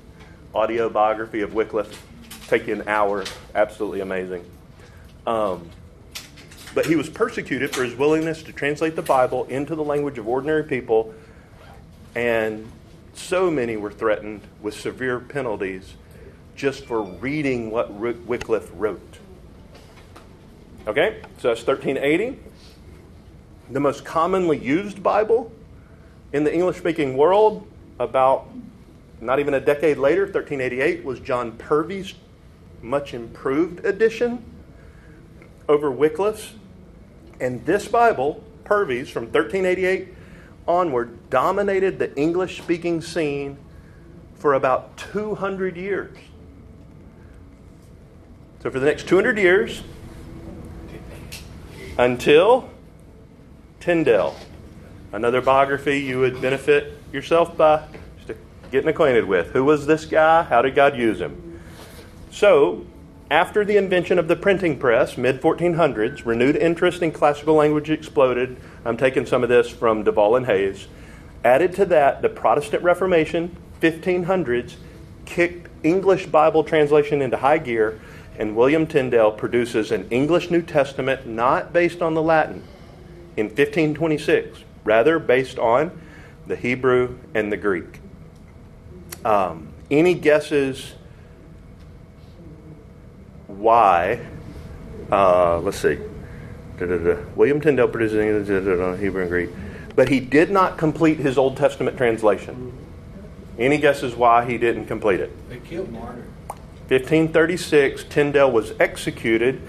audio 0.54 0.88
biography 0.88 1.40
of 1.40 1.54
Wycliffe. 1.54 2.06
Take 2.46 2.68
an 2.68 2.86
hour. 2.86 3.24
Absolutely 3.54 4.00
amazing. 4.00 4.44
Um, 5.26 5.68
but 6.74 6.86
he 6.86 6.96
was 6.96 7.08
persecuted 7.08 7.74
for 7.74 7.82
his 7.82 7.94
willingness 7.94 8.42
to 8.44 8.52
translate 8.52 8.94
the 8.96 9.02
Bible 9.02 9.44
into 9.44 9.74
the 9.74 9.84
language 9.84 10.18
of 10.18 10.28
ordinary 10.28 10.64
people, 10.64 11.14
and 12.14 12.70
so 13.14 13.50
many 13.50 13.76
were 13.76 13.90
threatened 13.90 14.42
with 14.60 14.78
severe 14.78 15.18
penalties 15.20 15.94
just 16.56 16.84
for 16.84 17.02
reading 17.02 17.70
what 17.70 17.92
Wycliffe 17.92 18.70
wrote. 18.74 19.18
Okay, 20.86 21.22
so 21.38 21.48
that's 21.48 21.66
1380. 21.66 22.38
The 23.70 23.80
most 23.80 24.04
commonly 24.04 24.58
used 24.58 25.02
Bible 25.02 25.50
in 26.32 26.44
the 26.44 26.52
English 26.52 26.76
speaking 26.76 27.16
world, 27.16 27.66
about 27.98 28.48
not 29.20 29.38
even 29.38 29.54
a 29.54 29.60
decade 29.60 29.96
later, 29.96 30.22
1388, 30.22 31.04
was 31.04 31.20
John 31.20 31.52
Purvey's 31.52 32.14
much 32.82 33.14
improved 33.14 33.84
edition 33.84 34.44
over 35.68 35.90
Wycliffe's. 35.90 36.54
And 37.40 37.64
this 37.64 37.88
Bible, 37.88 38.42
Purvey's, 38.64 39.08
from 39.08 39.24
1388 39.24 40.08
onward, 40.66 41.30
dominated 41.30 41.98
the 41.98 42.14
English 42.16 42.58
speaking 42.58 43.00
scene 43.00 43.56
for 44.34 44.54
about 44.54 44.96
200 44.96 45.76
years. 45.76 46.16
So, 48.62 48.70
for 48.70 48.78
the 48.78 48.86
next 48.86 49.08
200 49.08 49.38
years, 49.38 49.82
until 51.98 52.68
Tyndale, 53.80 54.36
another 55.12 55.40
biography 55.40 55.98
you 56.00 56.18
would 56.20 56.40
benefit 56.40 56.98
yourself 57.14 57.56
by 57.56 57.86
just 58.26 58.38
getting 58.72 58.88
acquainted 58.88 59.24
with. 59.24 59.52
Who 59.52 59.64
was 59.64 59.86
this 59.86 60.04
guy? 60.04 60.42
How 60.42 60.60
did 60.62 60.74
God 60.74 60.96
use 60.96 61.20
him? 61.20 61.60
So, 62.30 62.84
after 63.30 63.64
the 63.64 63.76
invention 63.76 64.18
of 64.18 64.26
the 64.28 64.36
printing 64.36 64.78
press, 64.78 65.16
mid 65.16 65.40
1400s, 65.40 66.26
renewed 66.26 66.56
interest 66.56 67.00
in 67.00 67.12
classical 67.12 67.54
language 67.54 67.88
exploded. 67.88 68.56
I'm 68.84 68.96
taking 68.96 69.24
some 69.24 69.42
of 69.42 69.48
this 69.48 69.70
from 69.70 70.02
Duvall 70.02 70.36
and 70.36 70.46
Hays. 70.46 70.88
Added 71.44 71.72
to 71.74 71.84
that, 71.86 72.20
the 72.20 72.28
Protestant 72.28 72.82
Reformation, 72.82 73.56
1500s, 73.80 74.74
kicked 75.24 75.68
English 75.84 76.26
Bible 76.26 76.64
translation 76.64 77.22
into 77.22 77.36
high 77.36 77.58
gear, 77.58 78.00
and 78.38 78.56
William 78.56 78.86
Tyndale 78.86 79.30
produces 79.30 79.92
an 79.92 80.08
English 80.10 80.50
New 80.50 80.62
Testament 80.62 81.26
not 81.26 81.72
based 81.72 82.02
on 82.02 82.14
the 82.14 82.22
Latin 82.22 82.64
in 83.36 83.46
1526, 83.46 84.64
rather 84.84 85.18
based 85.18 85.58
on 85.58 85.98
the 86.46 86.56
Hebrew 86.56 87.18
and 87.34 87.50
the 87.50 87.56
Greek. 87.56 88.00
Um, 89.24 89.68
any 89.90 90.14
guesses 90.14 90.94
why? 93.46 94.20
Uh, 95.10 95.58
let's 95.60 95.78
see. 95.78 95.98
Da-da-da. 96.78 97.20
William 97.36 97.60
Tyndale 97.60 97.88
produces 97.88 98.48
Hebrew 99.00 99.22
and 99.22 99.30
Greek, 99.30 99.50
but 99.94 100.08
he 100.08 100.20
did 100.20 100.50
not 100.50 100.76
complete 100.76 101.18
his 101.18 101.38
Old 101.38 101.56
Testament 101.56 101.96
translation. 101.96 102.72
Any 103.58 103.78
guesses 103.78 104.14
why 104.16 104.44
he 104.44 104.58
didn't 104.58 104.86
complete 104.86 105.20
it? 105.20 105.30
They 105.48 105.58
killed 105.58 105.92
Martyr. 105.92 106.24
1536, 106.88 108.04
Tyndale 108.04 108.50
was 108.50 108.72
executed. 108.78 109.62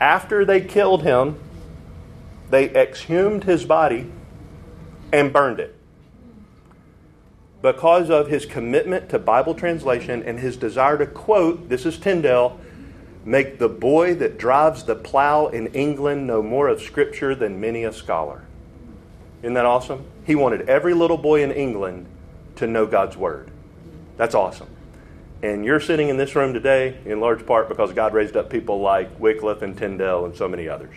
After 0.00 0.44
they 0.44 0.60
killed 0.60 1.02
him, 1.02 1.38
they 2.50 2.68
exhumed 2.70 3.44
his 3.44 3.64
body 3.64 4.10
and 5.12 5.32
burned 5.32 5.60
it. 5.60 5.74
Because 7.64 8.10
of 8.10 8.28
his 8.28 8.44
commitment 8.44 9.08
to 9.08 9.18
Bible 9.18 9.54
translation 9.54 10.22
and 10.22 10.38
his 10.38 10.54
desire 10.54 10.98
to 10.98 11.06
quote, 11.06 11.70
this 11.70 11.86
is 11.86 11.96
Tyndale, 11.96 12.60
make 13.24 13.58
the 13.58 13.70
boy 13.70 14.14
that 14.16 14.36
drives 14.36 14.84
the 14.84 14.94
plow 14.94 15.46
in 15.46 15.68
England 15.68 16.26
know 16.26 16.42
more 16.42 16.68
of 16.68 16.82
Scripture 16.82 17.34
than 17.34 17.62
many 17.62 17.84
a 17.84 17.90
scholar. 17.94 18.44
Isn't 19.42 19.54
that 19.54 19.64
awesome? 19.64 20.04
He 20.26 20.34
wanted 20.34 20.68
every 20.68 20.92
little 20.92 21.16
boy 21.16 21.42
in 21.42 21.50
England 21.52 22.04
to 22.56 22.66
know 22.66 22.84
God's 22.84 23.16
Word. 23.16 23.50
That's 24.18 24.34
awesome. 24.34 24.68
And 25.42 25.64
you're 25.64 25.80
sitting 25.80 26.10
in 26.10 26.18
this 26.18 26.36
room 26.36 26.52
today 26.52 26.98
in 27.06 27.18
large 27.18 27.46
part 27.46 27.70
because 27.70 27.94
God 27.94 28.12
raised 28.12 28.36
up 28.36 28.50
people 28.50 28.82
like 28.82 29.18
Wycliffe 29.18 29.62
and 29.62 29.74
Tyndale 29.74 30.26
and 30.26 30.36
so 30.36 30.46
many 30.48 30.68
others. 30.68 30.96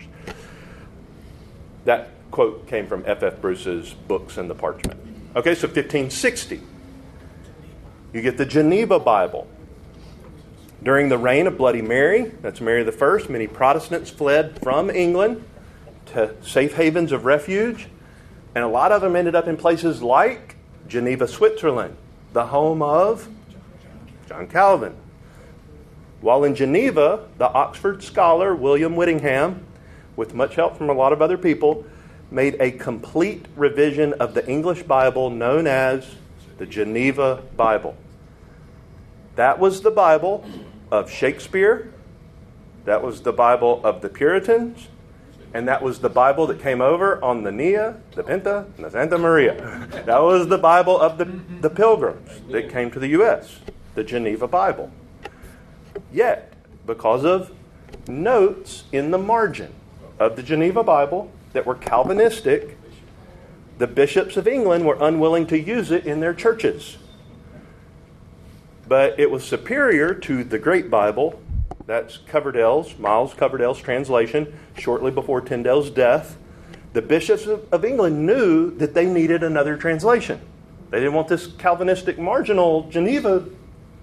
That 1.86 2.10
quote 2.30 2.66
came 2.66 2.86
from 2.86 3.04
F. 3.06 3.22
F. 3.22 3.40
Bruce's 3.40 3.94
books 3.94 4.36
and 4.36 4.50
the 4.50 4.54
parchment. 4.54 5.07
Okay, 5.38 5.54
so 5.54 5.68
1560. 5.68 6.60
You 8.12 8.22
get 8.22 8.38
the 8.38 8.44
Geneva 8.44 8.98
Bible. 8.98 9.46
During 10.82 11.10
the 11.10 11.16
reign 11.16 11.46
of 11.46 11.56
Bloody 11.56 11.80
Mary, 11.80 12.32
that's 12.42 12.60
Mary 12.60 12.84
I, 12.84 13.28
many 13.28 13.46
Protestants 13.46 14.10
fled 14.10 14.60
from 14.60 14.90
England 14.90 15.44
to 16.06 16.34
safe 16.42 16.74
havens 16.74 17.12
of 17.12 17.24
refuge, 17.24 17.86
and 18.56 18.64
a 18.64 18.66
lot 18.66 18.90
of 18.90 19.00
them 19.00 19.14
ended 19.14 19.36
up 19.36 19.46
in 19.46 19.56
places 19.56 20.02
like 20.02 20.56
Geneva, 20.88 21.28
Switzerland, 21.28 21.96
the 22.32 22.46
home 22.46 22.82
of 22.82 23.28
John 24.28 24.48
Calvin. 24.48 24.96
While 26.20 26.42
in 26.42 26.56
Geneva, 26.56 27.28
the 27.38 27.46
Oxford 27.46 28.02
scholar 28.02 28.56
William 28.56 28.96
Whittingham, 28.96 29.64
with 30.16 30.34
much 30.34 30.56
help 30.56 30.76
from 30.76 30.90
a 30.90 30.94
lot 30.94 31.12
of 31.12 31.22
other 31.22 31.38
people, 31.38 31.86
made 32.30 32.56
a 32.60 32.70
complete 32.70 33.46
revision 33.56 34.12
of 34.14 34.34
the 34.34 34.46
English 34.48 34.82
Bible 34.82 35.30
known 35.30 35.66
as 35.66 36.06
the 36.58 36.66
Geneva 36.66 37.42
Bible. 37.56 37.96
That 39.36 39.58
was 39.58 39.82
the 39.82 39.90
Bible 39.90 40.44
of 40.90 41.10
Shakespeare, 41.10 41.92
that 42.84 43.02
was 43.02 43.22
the 43.22 43.32
Bible 43.32 43.80
of 43.84 44.02
the 44.02 44.08
Puritans, 44.08 44.88
and 45.54 45.66
that 45.68 45.82
was 45.82 46.00
the 46.00 46.10
Bible 46.10 46.46
that 46.48 46.60
came 46.60 46.80
over 46.80 47.22
on 47.22 47.42
the 47.42 47.50
Niña, 47.50 48.00
the 48.14 48.22
Pinta, 48.22 48.66
and 48.76 48.84
the 48.84 48.90
Santa 48.90 49.16
Maria. 49.16 49.86
That 50.04 50.22
was 50.22 50.48
the 50.48 50.58
Bible 50.58 51.00
of 51.00 51.16
the, 51.18 51.24
the 51.60 51.70
pilgrims 51.70 52.28
that 52.50 52.68
came 52.70 52.90
to 52.90 52.98
the 52.98 53.08
U.S., 53.08 53.60
the 53.94 54.04
Geneva 54.04 54.46
Bible. 54.46 54.90
Yet, 56.12 56.52
because 56.86 57.24
of 57.24 57.52
notes 58.06 58.84
in 58.92 59.10
the 59.10 59.18
margin 59.18 59.72
of 60.18 60.36
the 60.36 60.42
Geneva 60.42 60.82
Bible 60.82 61.30
that 61.58 61.66
were 61.66 61.74
Calvinistic, 61.74 62.78
the 63.78 63.88
bishops 63.88 64.36
of 64.36 64.46
England 64.46 64.86
were 64.86 64.96
unwilling 65.00 65.44
to 65.48 65.58
use 65.58 65.90
it 65.90 66.06
in 66.06 66.20
their 66.20 66.32
churches. 66.32 66.98
But 68.86 69.18
it 69.18 69.28
was 69.28 69.42
superior 69.42 70.14
to 70.14 70.44
the 70.44 70.60
Great 70.60 70.88
Bible 70.88 71.42
that's 71.84 72.18
Coverdale's, 72.18 72.96
Miles 72.96 73.34
Coverdale's 73.34 73.80
translation, 73.80 74.56
shortly 74.78 75.10
before 75.10 75.40
Tyndale's 75.40 75.90
death. 75.90 76.36
The 76.92 77.02
bishops 77.02 77.48
of 77.48 77.84
England 77.84 78.24
knew 78.24 78.70
that 78.76 78.94
they 78.94 79.06
needed 79.06 79.42
another 79.42 79.76
translation. 79.76 80.40
They 80.90 80.98
didn't 81.00 81.14
want 81.14 81.26
this 81.26 81.48
Calvinistic 81.48 82.20
marginal 82.20 82.88
Geneva 82.88 83.44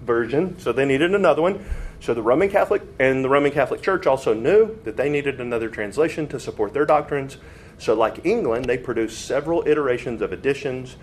version, 0.02 0.60
so 0.60 0.74
they 0.74 0.84
needed 0.84 1.16
another 1.16 1.42
one. 1.42 1.64
So 2.06 2.14
the 2.14 2.22
Roman 2.22 2.50
Catholic 2.50 2.84
and 3.00 3.26
the 3.26 3.30
Roman 3.30 3.52
Catholic 3.52 3.82
Church 3.82 4.06
also 4.06 4.36
knew 4.36 4.78
that 4.84 4.96
they 4.96 5.10
needed 5.10 5.42
another 5.42 5.70
translation 5.70 6.28
to 6.28 6.40
support 6.40 6.72
their 6.72 6.86
doctrines. 6.86 7.38
So, 7.80 7.96
like 7.96 8.24
England, 8.24 8.66
they 8.66 8.78
produced 8.78 9.26
several 9.26 9.68
iterations 9.68 10.22
of 10.22 10.32
additions 10.32 10.98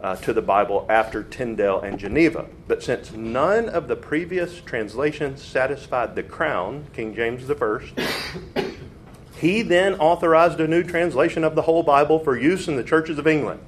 uh, 0.00 0.14
to 0.14 0.32
the 0.32 0.42
Bible 0.42 0.86
after 0.88 1.24
Tyndale 1.24 1.80
and 1.80 1.98
Geneva. 1.98 2.46
But 2.68 2.84
since 2.84 3.10
none 3.10 3.68
of 3.68 3.88
the 3.88 3.96
previous 3.96 4.60
translations 4.60 5.42
satisfied 5.42 6.14
the 6.14 6.22
crown, 6.22 6.86
King 6.92 7.16
James 7.16 7.50
I, 7.50 8.70
he 9.36 9.62
then 9.62 9.94
authorized 9.94 10.60
a 10.60 10.68
new 10.68 10.84
translation 10.84 11.42
of 11.42 11.56
the 11.56 11.62
whole 11.62 11.82
Bible 11.82 12.20
for 12.20 12.38
use 12.38 12.68
in 12.68 12.76
the 12.76 12.84
churches 12.84 13.18
of 13.18 13.26
England. 13.26 13.58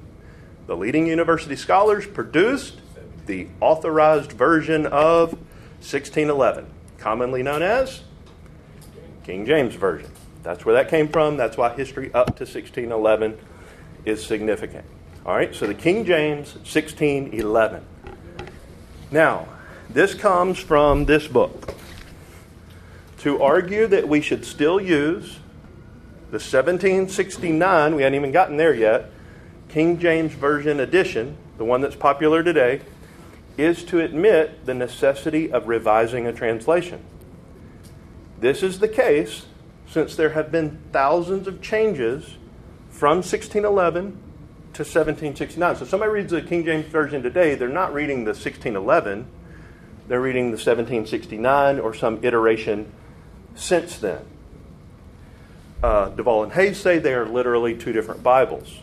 The 0.67 0.77
leading 0.77 1.05
university 1.05 1.57
scholars 1.57 2.07
produced 2.07 2.79
the 3.25 3.49
authorized 3.59 4.31
version 4.31 4.85
of 4.85 5.33
1611, 5.79 6.65
commonly 6.97 7.43
known 7.43 7.61
as 7.61 8.01
King 9.23 9.45
James 9.45 9.75
Version. 9.75 10.11
That's 10.43 10.65
where 10.65 10.75
that 10.75 10.89
came 10.89 11.07
from. 11.09 11.37
That's 11.37 11.57
why 11.57 11.75
history 11.75 12.13
up 12.13 12.27
to 12.37 12.43
1611 12.43 13.37
is 14.05 14.25
significant. 14.25 14.85
All 15.25 15.35
right, 15.35 15.53
so 15.53 15.67
the 15.67 15.73
King 15.73 16.05
James 16.05 16.55
1611. 16.55 17.83
Now, 19.11 19.47
this 19.89 20.13
comes 20.13 20.59
from 20.59 21.05
this 21.05 21.27
book. 21.27 21.73
To 23.19 23.41
argue 23.41 23.87
that 23.87 24.07
we 24.07 24.21
should 24.21 24.45
still 24.45 24.79
use 24.79 25.39
the 26.29 26.39
1769, 26.39 27.95
we 27.95 28.03
hadn't 28.03 28.15
even 28.15 28.31
gotten 28.31 28.57
there 28.57 28.73
yet, 28.73 29.09
King 29.69 29.99
James 29.99 30.33
Version 30.33 30.79
edition, 30.79 31.35
the 31.57 31.65
one 31.65 31.81
that's 31.81 31.95
popular 31.95 32.43
today, 32.43 32.81
is 33.57 33.83
to 33.85 33.99
admit 33.99 34.65
the 34.65 34.73
necessity 34.73 35.51
of 35.51 35.67
revising 35.67 36.27
a 36.27 36.33
translation. 36.33 37.03
This 38.39 38.61
is 38.61 38.79
the 38.79 38.87
case 38.87 39.47
since 39.87 40.15
there 40.15 40.29
have 40.29 40.51
been 40.51 40.79
thousands 40.91 41.47
of 41.47 41.61
changes 41.61 42.37
from 42.89 43.17
1611 43.17 44.11
to 44.73 44.83
1769. 44.83 45.75
So 45.77 45.85
somebody 45.85 46.11
reads 46.11 46.31
the 46.31 46.41
King 46.41 46.65
James 46.65 46.85
Version 46.85 47.23
today, 47.23 47.55
they're 47.55 47.67
not 47.67 47.93
reading 47.93 48.25
the 48.25 48.31
1611, 48.31 49.27
they're 50.07 50.21
reading 50.21 50.45
the 50.45 50.57
1769 50.57 51.79
or 51.79 51.93
some 51.93 52.23
iteration 52.23 52.91
since 53.55 53.97
then. 53.97 54.23
Uh, 55.81 56.09
Duvall 56.09 56.43
and 56.43 56.51
Hays 56.53 56.79
say 56.79 56.99
they 56.99 57.13
are 57.13 57.25
literally 57.25 57.75
two 57.75 57.91
different 57.91 58.23
Bibles. 58.23 58.81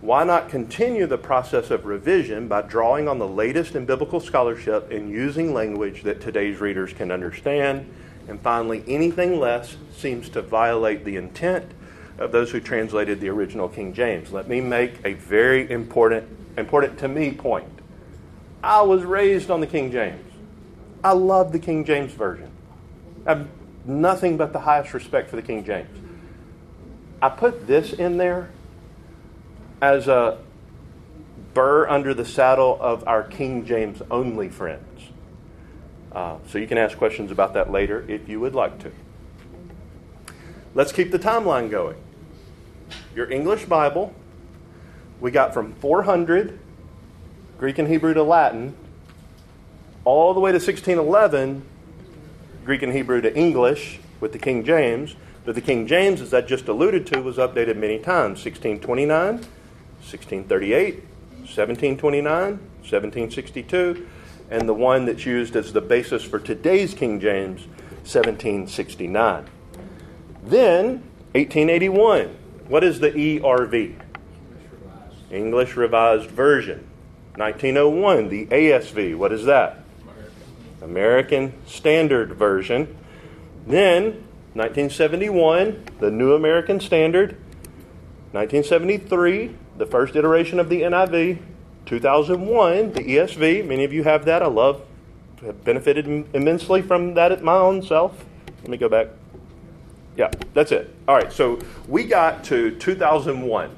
Why 0.00 0.24
not 0.24 0.48
continue 0.48 1.06
the 1.06 1.18
process 1.18 1.70
of 1.70 1.84
revision 1.84 2.48
by 2.48 2.62
drawing 2.62 3.06
on 3.06 3.18
the 3.18 3.28
latest 3.28 3.74
in 3.74 3.84
biblical 3.84 4.18
scholarship 4.18 4.90
and 4.90 5.10
using 5.10 5.52
language 5.52 6.04
that 6.04 6.22
today's 6.22 6.58
readers 6.58 6.94
can 6.94 7.10
understand? 7.10 7.92
And 8.26 8.40
finally, 8.40 8.82
anything 8.88 9.38
less 9.38 9.76
seems 9.94 10.30
to 10.30 10.40
violate 10.40 11.04
the 11.04 11.16
intent 11.16 11.70
of 12.16 12.32
those 12.32 12.50
who 12.50 12.60
translated 12.60 13.20
the 13.20 13.28
original 13.28 13.68
King 13.68 13.92
James. 13.92 14.32
Let 14.32 14.48
me 14.48 14.62
make 14.62 14.94
a 15.04 15.14
very 15.14 15.70
important, 15.70 16.26
important 16.56 16.98
to 17.00 17.08
me 17.08 17.32
point. 17.32 17.68
I 18.62 18.80
was 18.80 19.04
raised 19.04 19.50
on 19.50 19.60
the 19.60 19.66
King 19.66 19.92
James. 19.92 20.24
I 21.04 21.12
love 21.12 21.52
the 21.52 21.58
King 21.58 21.84
James 21.84 22.12
Version. 22.12 22.50
I 23.26 23.30
have 23.30 23.48
nothing 23.84 24.38
but 24.38 24.54
the 24.54 24.60
highest 24.60 24.94
respect 24.94 25.28
for 25.28 25.36
the 25.36 25.42
King 25.42 25.62
James. 25.62 25.90
I 27.20 27.28
put 27.28 27.66
this 27.66 27.92
in 27.92 28.16
there 28.16 28.50
as 29.80 30.08
a 30.08 30.38
burr 31.54 31.88
under 31.88 32.14
the 32.14 32.24
saddle 32.24 32.78
of 32.80 33.06
our 33.06 33.22
King 33.22 33.64
James 33.64 34.02
only 34.10 34.48
friends. 34.48 34.84
Uh, 36.12 36.38
so 36.48 36.58
you 36.58 36.66
can 36.66 36.78
ask 36.78 36.98
questions 36.98 37.30
about 37.30 37.54
that 37.54 37.70
later 37.70 38.04
if 38.08 38.28
you 38.28 38.40
would 38.40 38.54
like 38.54 38.78
to. 38.80 38.90
Let's 40.74 40.92
keep 40.92 41.10
the 41.10 41.18
timeline 41.18 41.70
going. 41.70 41.96
Your 43.14 43.30
English 43.30 43.64
Bible, 43.66 44.14
we 45.20 45.30
got 45.30 45.54
from 45.54 45.72
400, 45.74 46.58
Greek 47.58 47.78
and 47.78 47.88
Hebrew 47.88 48.14
to 48.14 48.22
Latin, 48.22 48.74
all 50.04 50.32
the 50.32 50.40
way 50.40 50.50
to 50.50 50.56
1611, 50.56 51.64
Greek 52.64 52.82
and 52.82 52.92
Hebrew 52.92 53.20
to 53.20 53.36
English 53.36 54.00
with 54.20 54.32
the 54.32 54.38
King 54.38 54.64
James. 54.64 55.16
But 55.44 55.54
the 55.54 55.60
King 55.60 55.86
James, 55.86 56.20
as 56.20 56.34
I 56.34 56.40
just 56.40 56.68
alluded 56.68 57.06
to, 57.08 57.20
was 57.20 57.36
updated 57.36 57.76
many 57.76 57.98
times 57.98 58.44
1629, 58.44 59.44
1638, 60.00 60.94
1729, 61.40 62.30
1762, 62.32 64.08
and 64.50 64.68
the 64.68 64.74
one 64.74 65.04
that's 65.04 65.24
used 65.24 65.54
as 65.56 65.72
the 65.72 65.80
basis 65.80 66.22
for 66.22 66.38
today's 66.38 66.94
King 66.94 67.20
James, 67.20 67.62
1769. 68.02 69.46
Then, 70.42 71.02
1881. 71.32 72.36
What 72.66 72.82
is 72.82 73.00
the 73.00 73.10
ERV? 73.10 74.00
English 75.30 75.76
Revised 75.76 76.30
Version. 76.30 76.86
1901, 77.36 78.28
the 78.28 78.46
ASV. 78.46 79.16
What 79.16 79.32
is 79.32 79.44
that? 79.44 79.84
American 80.82 81.52
Standard 81.66 82.32
Version. 82.32 82.96
Then, 83.66 84.24
1971, 84.54 85.84
the 86.00 86.10
New 86.10 86.34
American 86.34 86.80
Standard. 86.80 87.36
1973, 88.32 89.54
the 89.80 89.86
first 89.86 90.14
iteration 90.14 90.60
of 90.60 90.68
the 90.68 90.82
NIV. 90.82 91.38
2001, 91.86 92.92
the 92.92 93.00
ESV. 93.00 93.66
Many 93.66 93.82
of 93.82 93.92
you 93.92 94.04
have 94.04 94.26
that. 94.26 94.42
I 94.42 94.46
love, 94.46 94.82
have 95.40 95.64
benefited 95.64 96.06
immensely 96.34 96.82
from 96.82 97.14
that 97.14 97.32
at 97.32 97.42
my 97.42 97.56
own 97.56 97.82
self. 97.82 98.24
Let 98.60 98.68
me 98.68 98.76
go 98.76 98.90
back. 98.90 99.08
Yeah, 100.16 100.30
that's 100.52 100.70
it. 100.70 100.94
All 101.08 101.16
right, 101.16 101.32
so 101.32 101.58
we 101.88 102.04
got 102.04 102.44
to 102.44 102.76
2001. 102.76 103.74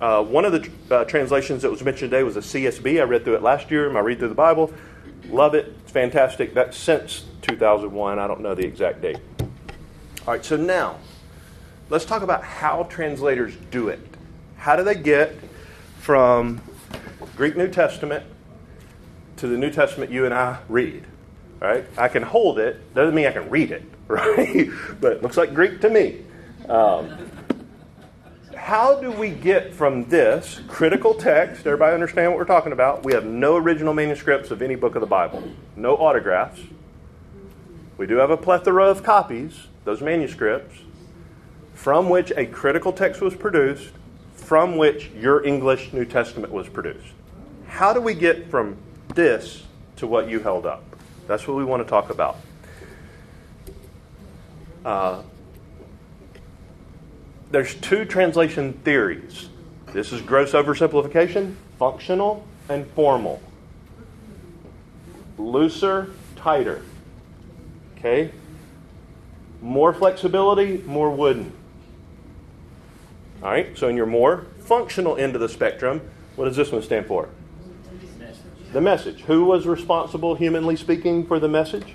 Uh, 0.00 0.24
one 0.24 0.44
of 0.44 0.52
the 0.52 0.70
uh, 0.90 1.04
translations 1.04 1.62
that 1.62 1.70
was 1.70 1.84
mentioned 1.84 2.10
today 2.10 2.24
was 2.24 2.36
a 2.36 2.40
CSB. 2.40 3.00
I 3.00 3.04
read 3.04 3.22
through 3.22 3.36
it 3.36 3.42
last 3.42 3.70
year 3.70 3.86
in 3.86 3.92
my 3.92 4.00
read 4.00 4.18
through 4.18 4.28
the 4.28 4.34
Bible. 4.34 4.72
Love 5.28 5.54
it. 5.54 5.72
It's 5.82 5.92
fantastic. 5.92 6.52
That's 6.52 6.76
since 6.76 7.26
2001. 7.42 8.18
I 8.18 8.26
don't 8.26 8.40
know 8.40 8.56
the 8.56 8.66
exact 8.66 9.02
date. 9.02 9.20
All 10.26 10.34
right, 10.34 10.44
so 10.44 10.56
now 10.56 10.96
let's 11.90 12.04
talk 12.04 12.22
about 12.22 12.42
how 12.42 12.82
translators 12.84 13.54
do 13.70 13.88
it. 13.88 14.09
How 14.60 14.76
do 14.76 14.84
they 14.84 14.94
get 14.94 15.34
from 16.00 16.60
Greek 17.34 17.56
New 17.56 17.68
Testament 17.68 18.26
to 19.38 19.46
the 19.46 19.56
New 19.56 19.70
Testament 19.70 20.10
you 20.10 20.26
and 20.26 20.34
I 20.34 20.58
read? 20.68 21.06
Right? 21.60 21.86
I 21.96 22.08
can 22.08 22.22
hold 22.22 22.58
it, 22.58 22.94
doesn't 22.94 23.14
mean 23.14 23.26
I 23.26 23.32
can 23.32 23.48
read 23.48 23.70
it, 23.70 23.82
right? 24.06 24.68
but 25.00 25.12
it 25.12 25.22
looks 25.22 25.38
like 25.38 25.54
Greek 25.54 25.80
to 25.80 25.88
me. 25.88 26.20
Um, 26.68 27.30
how 28.54 29.00
do 29.00 29.10
we 29.10 29.30
get 29.30 29.72
from 29.72 30.04
this 30.10 30.60
critical 30.68 31.14
text? 31.14 31.66
Everybody 31.66 31.94
understand 31.94 32.30
what 32.30 32.36
we're 32.36 32.44
talking 32.44 32.72
about? 32.72 33.02
We 33.02 33.14
have 33.14 33.24
no 33.24 33.56
original 33.56 33.94
manuscripts 33.94 34.50
of 34.50 34.60
any 34.60 34.74
book 34.74 34.94
of 34.94 35.00
the 35.00 35.06
Bible, 35.06 35.42
no 35.74 35.96
autographs. 35.96 36.60
We 37.96 38.06
do 38.06 38.16
have 38.16 38.30
a 38.30 38.36
plethora 38.36 38.84
of 38.84 39.02
copies, 39.02 39.68
those 39.84 40.02
manuscripts, 40.02 40.80
from 41.72 42.10
which 42.10 42.30
a 42.36 42.44
critical 42.44 42.92
text 42.92 43.22
was 43.22 43.34
produced, 43.34 43.92
from 44.50 44.76
which 44.76 45.08
your 45.10 45.46
English 45.46 45.92
New 45.92 46.04
Testament 46.04 46.52
was 46.52 46.68
produced. 46.68 47.12
How 47.68 47.92
do 47.92 48.00
we 48.00 48.14
get 48.14 48.50
from 48.50 48.76
this 49.14 49.62
to 49.94 50.08
what 50.08 50.28
you 50.28 50.40
held 50.40 50.66
up? 50.66 50.82
That's 51.28 51.46
what 51.46 51.56
we 51.56 51.62
want 51.62 51.84
to 51.84 51.88
talk 51.88 52.10
about. 52.10 52.36
Uh, 54.84 55.22
there's 57.52 57.76
two 57.76 58.04
translation 58.04 58.72
theories. 58.82 59.48
This 59.92 60.10
is 60.10 60.20
gross 60.20 60.50
oversimplification, 60.50 61.54
functional 61.78 62.44
and 62.68 62.84
formal. 62.88 63.40
Looser, 65.38 66.10
tighter. 66.34 66.82
Okay? 67.96 68.32
More 69.62 69.94
flexibility, 69.94 70.78
more 70.78 71.12
wooden. 71.12 71.52
All 73.42 73.50
right, 73.50 73.76
so 73.76 73.88
in 73.88 73.96
your 73.96 74.06
more 74.06 74.46
functional 74.58 75.16
end 75.16 75.34
of 75.34 75.40
the 75.40 75.48
spectrum, 75.48 76.02
what 76.36 76.44
does 76.44 76.56
this 76.56 76.70
one 76.70 76.82
stand 76.82 77.06
for? 77.06 77.28
The 78.72 78.80
message. 78.80 79.22
Who 79.22 79.44
was 79.44 79.66
responsible, 79.66 80.34
humanly 80.34 80.76
speaking, 80.76 81.26
for 81.26 81.40
the 81.40 81.48
message? 81.48 81.94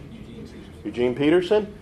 Eugene 0.84 1.16
Peterson. 1.16 1.74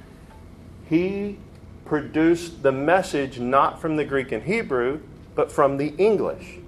He 0.90 1.38
produced 1.86 2.62
the 2.62 2.72
message 2.72 3.40
not 3.40 3.80
from 3.80 3.96
the 3.96 4.04
Greek 4.04 4.32
and 4.32 4.44
Hebrew, 4.44 5.00
but 5.34 5.52
from 5.52 5.78
the 5.78 5.96
English. 5.98 6.60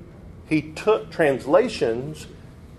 He 0.48 0.62
took 0.62 1.12
translations 1.12 2.28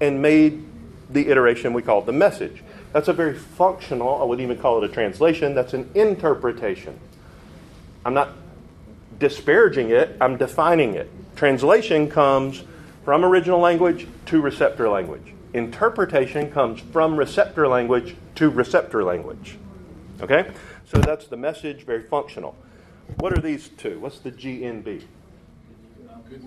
and 0.01 0.23
made 0.23 0.65
the 1.11 1.29
iteration 1.29 1.73
we 1.73 1.83
call 1.83 2.03
the 2.03 2.13
message. 2.13 2.63
That's 2.93 3.09
a 3.09 3.13
very 3.13 3.35
functional, 3.35 4.21
I 4.21 4.25
wouldn't 4.25 4.45
even 4.45 4.61
call 4.61 4.83
it 4.83 4.91
a 4.91 4.93
translation, 4.93 5.55
that's 5.55 5.75
an 5.75 5.91
interpretation. 5.95 6.99
I'm 8.05 8.15
not 8.15 8.33
disparaging 9.19 9.91
it, 9.91 10.17
I'm 10.21 10.37
defining 10.37 10.95
it. 10.95 11.11
Translation 11.37 12.11
comes 12.11 12.63
from 13.05 13.25
original 13.25 13.61
language 13.61 14.07
to 14.27 14.41
receptor 14.41 14.89
language. 14.89 15.35
Interpretation 15.55 16.51
comes 16.51 16.81
from 16.81 17.17
receptor 17.17 17.69
language 17.69 18.17
to 18.35 18.51
receptor 18.51 19.05
language. 19.05 19.59
Okay? 20.21 20.51
So 20.87 20.99
that's 20.99 21.27
the 21.27 21.37
message, 21.37 21.85
very 21.85 22.03
functional. 22.03 22.57
What 23.19 23.33
are 23.33 23.41
these 23.41 23.69
two? 23.69 23.99
What's 24.01 24.19
the 24.19 24.33
GNB? 24.33 25.05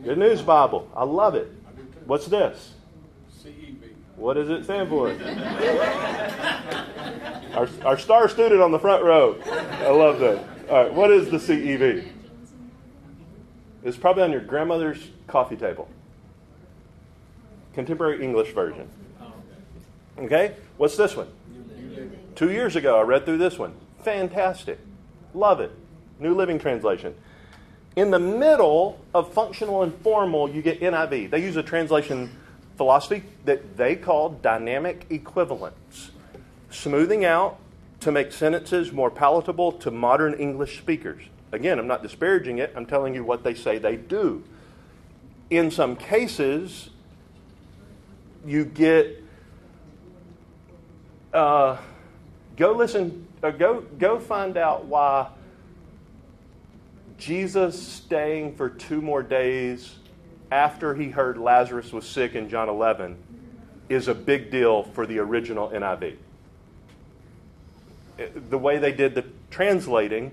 Good 0.04 0.18
News 0.18 0.42
Bible. 0.42 0.90
I 0.96 1.06
love 1.06 1.36
it. 1.36 1.52
What's 2.06 2.26
this? 2.26 2.74
CEB. 3.42 3.78
What 4.16 4.34
does 4.34 4.50
it 4.50 4.66
stand 4.66 4.90
for? 4.90 5.10
our, 7.54 7.70
our 7.86 7.98
star 7.98 8.28
student 8.28 8.62
on 8.62 8.72
the 8.72 8.80
front 8.80 9.04
row. 9.04 9.38
I 9.46 9.90
love 9.90 10.20
that. 10.20 10.44
All 10.70 10.84
right, 10.84 10.94
what 10.94 11.12
is 11.12 11.30
the 11.30 11.38
CEV? 11.38 12.08
It's 13.84 13.98
probably 13.98 14.24
on 14.24 14.32
your 14.32 14.42
grandmother's 14.42 15.10
coffee 15.28 15.56
table. 15.56 15.88
Contemporary 17.74 18.24
English 18.24 18.54
version. 18.54 18.90
Okay? 20.18 20.56
What's 20.78 20.98
this 20.98 21.16
one? 21.16 21.28
Two 22.36 22.52
years 22.52 22.76
ago, 22.76 23.00
I 23.00 23.04
read 23.04 23.26
through 23.26 23.38
this 23.38 23.58
one. 23.58 23.74
Fantastic. 24.04 24.80
Love 25.34 25.60
it. 25.60 25.72
New 26.20 26.36
Living 26.36 26.60
Translation. 26.60 27.16
In 27.96 28.12
the 28.12 28.20
middle 28.20 29.00
of 29.14 29.34
functional 29.34 29.84
and 29.84 29.94
formal, 30.02 30.50
you 30.50 30.62
get 30.62 30.80
NIV. 30.80 31.30
They 31.30 31.42
use 31.42 31.56
a 31.56 31.64
translation 31.64 32.30
philosophy 32.78 33.24
that 33.46 33.78
they 33.78 33.96
call 33.96 34.30
dynamic 34.30 35.06
equivalence, 35.10 36.12
smoothing 36.70 37.26
out 37.26 37.58
to 38.00 38.12
make 38.12 38.32
sentences 38.32 38.92
more 38.92 39.12
palatable 39.12 39.74
to 39.74 39.92
modern 39.92 40.34
English 40.36 40.80
speakers. 40.80 41.24
Again, 41.52 41.80
I'm 41.80 41.88
not 41.88 42.04
disparaging 42.04 42.60
it, 42.60 42.74
I'm 42.76 42.86
telling 42.86 43.16
you 43.16 43.24
what 43.24 43.44
they 43.44 43.54
say 43.54 43.78
they 43.78 43.96
do. 43.96 44.44
In 45.50 45.72
some 45.72 45.96
cases, 45.96 46.90
you 48.46 48.66
get. 48.66 49.24
Uh, 51.34 51.78
go 52.58 52.72
listen, 52.72 53.28
uh, 53.44 53.52
go, 53.52 53.82
go 53.98 54.20
find 54.20 54.58
out 54.58 54.86
why 54.86 55.30
Jesus 57.18 57.82
staying 57.82 58.56
for 58.56 58.70
two 58.70 59.02
more 59.02 59.22
days 59.22 59.96
after 60.52 60.96
he 60.96 61.10
heard 61.10 61.38
Lazarus 61.38 61.94
was 61.94 62.08
sick 62.08 62.34
in 62.34 62.50
John 62.50 62.70
11 62.70 63.18
is 63.90 64.08
a 64.08 64.16
big 64.16 64.52
deal 64.52 64.84
for 64.84 65.06
the 65.06 65.20
original 65.20 65.70
NIV. 65.70 66.16
The 68.50 68.58
way 68.58 68.78
they 68.78 68.92
did 68.92 69.16
the 69.16 69.26
translating 69.50 70.32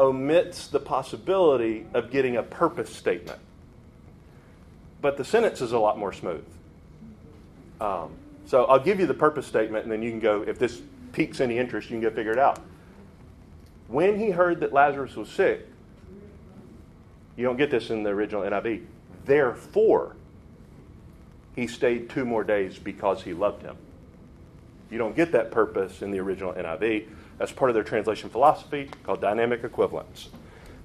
omits 0.00 0.66
the 0.68 0.80
possibility 0.80 1.86
of 1.92 2.10
getting 2.10 2.36
a 2.36 2.42
purpose 2.42 2.92
statement. 2.94 3.38
But 5.02 5.18
the 5.18 5.24
sentence 5.24 5.60
is 5.60 5.72
a 5.72 5.78
lot 5.78 5.98
more 5.98 6.12
smooth. 6.12 6.44
Um, 7.80 8.10
so 8.46 8.64
I'll 8.64 8.80
give 8.80 8.98
you 8.98 9.06
the 9.06 9.14
purpose 9.14 9.46
statement, 9.46 9.84
and 9.84 9.92
then 9.92 10.02
you 10.02 10.10
can 10.10 10.20
go, 10.20 10.42
if 10.42 10.58
this 10.58 10.80
piques 11.12 11.40
any 11.40 11.58
interest, 11.58 11.90
you 11.90 11.94
can 11.94 12.02
go 12.02 12.14
figure 12.14 12.32
it 12.32 12.38
out. 12.38 12.58
when 13.88 14.18
he 14.18 14.30
heard 14.30 14.60
that 14.60 14.72
Lazarus 14.72 15.16
was 15.16 15.28
sick, 15.28 15.66
you 17.36 17.44
don't 17.44 17.56
get 17.56 17.70
this 17.70 17.90
in 17.90 18.02
the 18.02 18.10
original 18.10 18.42
NIV. 18.42 18.84
Therefore, 19.24 20.16
he 21.56 21.66
stayed 21.66 22.08
two 22.08 22.24
more 22.24 22.44
days 22.44 22.78
because 22.78 23.22
he 23.22 23.32
loved 23.32 23.62
him. 23.62 23.76
You 24.90 24.98
don't 24.98 25.16
get 25.16 25.32
that 25.32 25.50
purpose 25.50 26.02
in 26.02 26.10
the 26.10 26.20
original 26.20 26.52
NIV. 26.52 27.08
That's 27.40 27.52
part 27.52 27.70
of 27.70 27.74
their 27.74 27.84
translation 27.84 28.28
philosophy 28.28 28.90
called 29.02 29.22
dynamic 29.22 29.64
equivalence. 29.64 30.28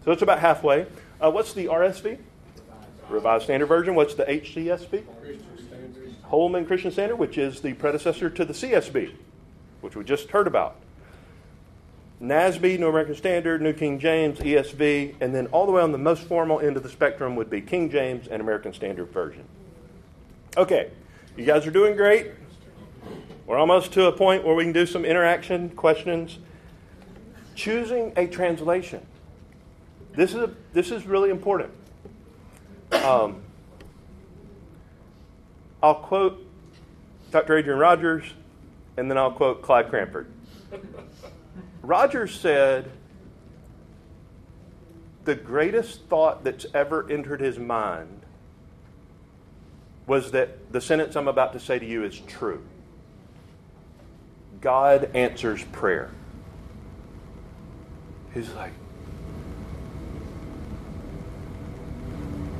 So 0.05 0.13
it's 0.13 0.21
about 0.21 0.39
halfway. 0.39 0.85
Uh, 1.19 1.29
what's 1.29 1.51
the 1.51 1.65
RSV? 1.65 2.17
Revised 3.09 3.43
Standard 3.43 3.65
Version. 3.65 3.93
What's 3.93 4.15
the 4.15 4.23
HCSB? 4.23 5.03
Holman 6.23 6.65
Christian 6.65 6.91
Standard, 6.91 7.17
which 7.17 7.37
is 7.37 7.59
the 7.59 7.73
predecessor 7.73 8.29
to 8.29 8.45
the 8.45 8.53
CSB, 8.53 9.11
which 9.81 9.97
we 9.97 10.05
just 10.05 10.29
heard 10.29 10.47
about. 10.47 10.77
NASB, 12.21 12.79
New 12.79 12.87
American 12.87 13.15
Standard, 13.15 13.61
New 13.61 13.73
King 13.73 13.99
James, 13.99 14.39
ESV, 14.39 15.15
and 15.19 15.35
then 15.35 15.47
all 15.47 15.65
the 15.65 15.73
way 15.73 15.81
on 15.81 15.91
the 15.91 15.97
most 15.97 16.23
formal 16.23 16.61
end 16.61 16.77
of 16.77 16.83
the 16.83 16.89
spectrum 16.89 17.35
would 17.35 17.49
be 17.49 17.59
King 17.59 17.89
James 17.89 18.29
and 18.29 18.41
American 18.41 18.73
Standard 18.73 19.11
Version. 19.11 19.43
Okay, 20.55 20.89
you 21.35 21.43
guys 21.43 21.67
are 21.67 21.71
doing 21.71 21.97
great. 21.97 22.31
We're 23.45 23.57
almost 23.57 23.93
to 23.93 24.07
a 24.07 24.11
point 24.11 24.43
where 24.43 24.55
we 24.55 24.63
can 24.63 24.73
do 24.73 24.85
some 24.85 25.05
interaction 25.05 25.69
questions. 25.69 26.39
Choosing 27.53 28.11
a 28.17 28.27
translation. 28.27 29.05
This 30.13 30.31
is, 30.31 30.37
a, 30.37 30.51
this 30.73 30.91
is 30.91 31.05
really 31.05 31.29
important. 31.29 31.71
Um, 32.91 33.41
I'll 35.83 35.95
quote 35.95 36.45
Dr. 37.31 37.57
Adrian 37.57 37.77
Rogers, 37.79 38.23
and 38.97 39.09
then 39.09 39.17
I'll 39.17 39.31
quote 39.31 39.61
Clyde 39.61 39.89
Cranford. 39.89 40.27
Rogers 41.81 42.37
said, 42.39 42.89
The 45.25 45.35
greatest 45.35 46.05
thought 46.05 46.43
that's 46.43 46.65
ever 46.73 47.09
entered 47.11 47.41
his 47.41 47.59
mind 47.59 48.21
was 50.07 50.31
that 50.31 50.71
the 50.71 50.81
sentence 50.81 51.15
I'm 51.15 51.27
about 51.27 51.53
to 51.53 51.59
say 51.59 51.77
to 51.77 51.85
you 51.85 52.03
is 52.03 52.19
true. 52.19 52.63
God 54.65 55.11
answers 55.13 55.63
prayer. 55.65 56.09
He's 58.33 58.49
like, 58.53 58.71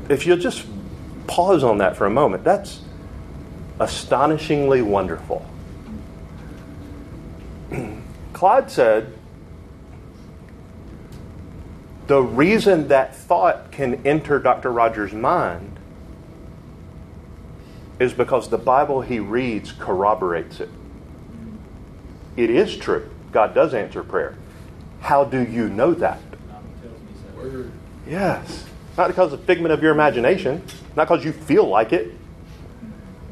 if 0.08 0.28
you'll 0.28 0.38
just 0.38 0.68
pause 1.26 1.64
on 1.64 1.80
that 1.80 1.98
for 1.98 2.06
a 2.06 2.12
moment, 2.12 2.44
that's 2.44 2.82
astonishingly 3.80 4.84
wonderful. 4.84 5.44
Clyde 8.34 8.70
said, 8.70 9.12
the 12.06 12.22
reason 12.22 12.90
that 12.90 13.16
thought 13.16 13.72
can 13.72 14.06
enter 14.06 14.38
Dr. 14.38 14.72
Rogers' 14.72 15.12
mind 15.12 15.80
is 18.00 18.14
because 18.14 18.50
the 18.50 18.60
Bible 18.60 19.02
he 19.02 19.18
reads 19.18 19.72
corroborates 19.72 20.60
it. 20.60 20.70
It 22.36 22.50
is 22.50 22.76
true. 22.76 23.10
God 23.32 23.54
does 23.54 23.74
answer 23.74 24.04
prayer. 24.04 24.36
How 25.02 25.24
do 25.24 25.42
you 25.42 25.70
know 25.70 25.94
that? 25.96 26.20
Yes. 28.08 28.66
Not 28.98 29.08
because 29.08 29.34
of 29.34 29.44
figment 29.44 29.74
of 29.74 29.82
your 29.82 29.92
imagination, 29.92 30.64
not 30.96 31.08
because 31.08 31.26
you 31.26 31.32
feel 31.32 31.68
like 31.68 31.94
it. 31.94 32.14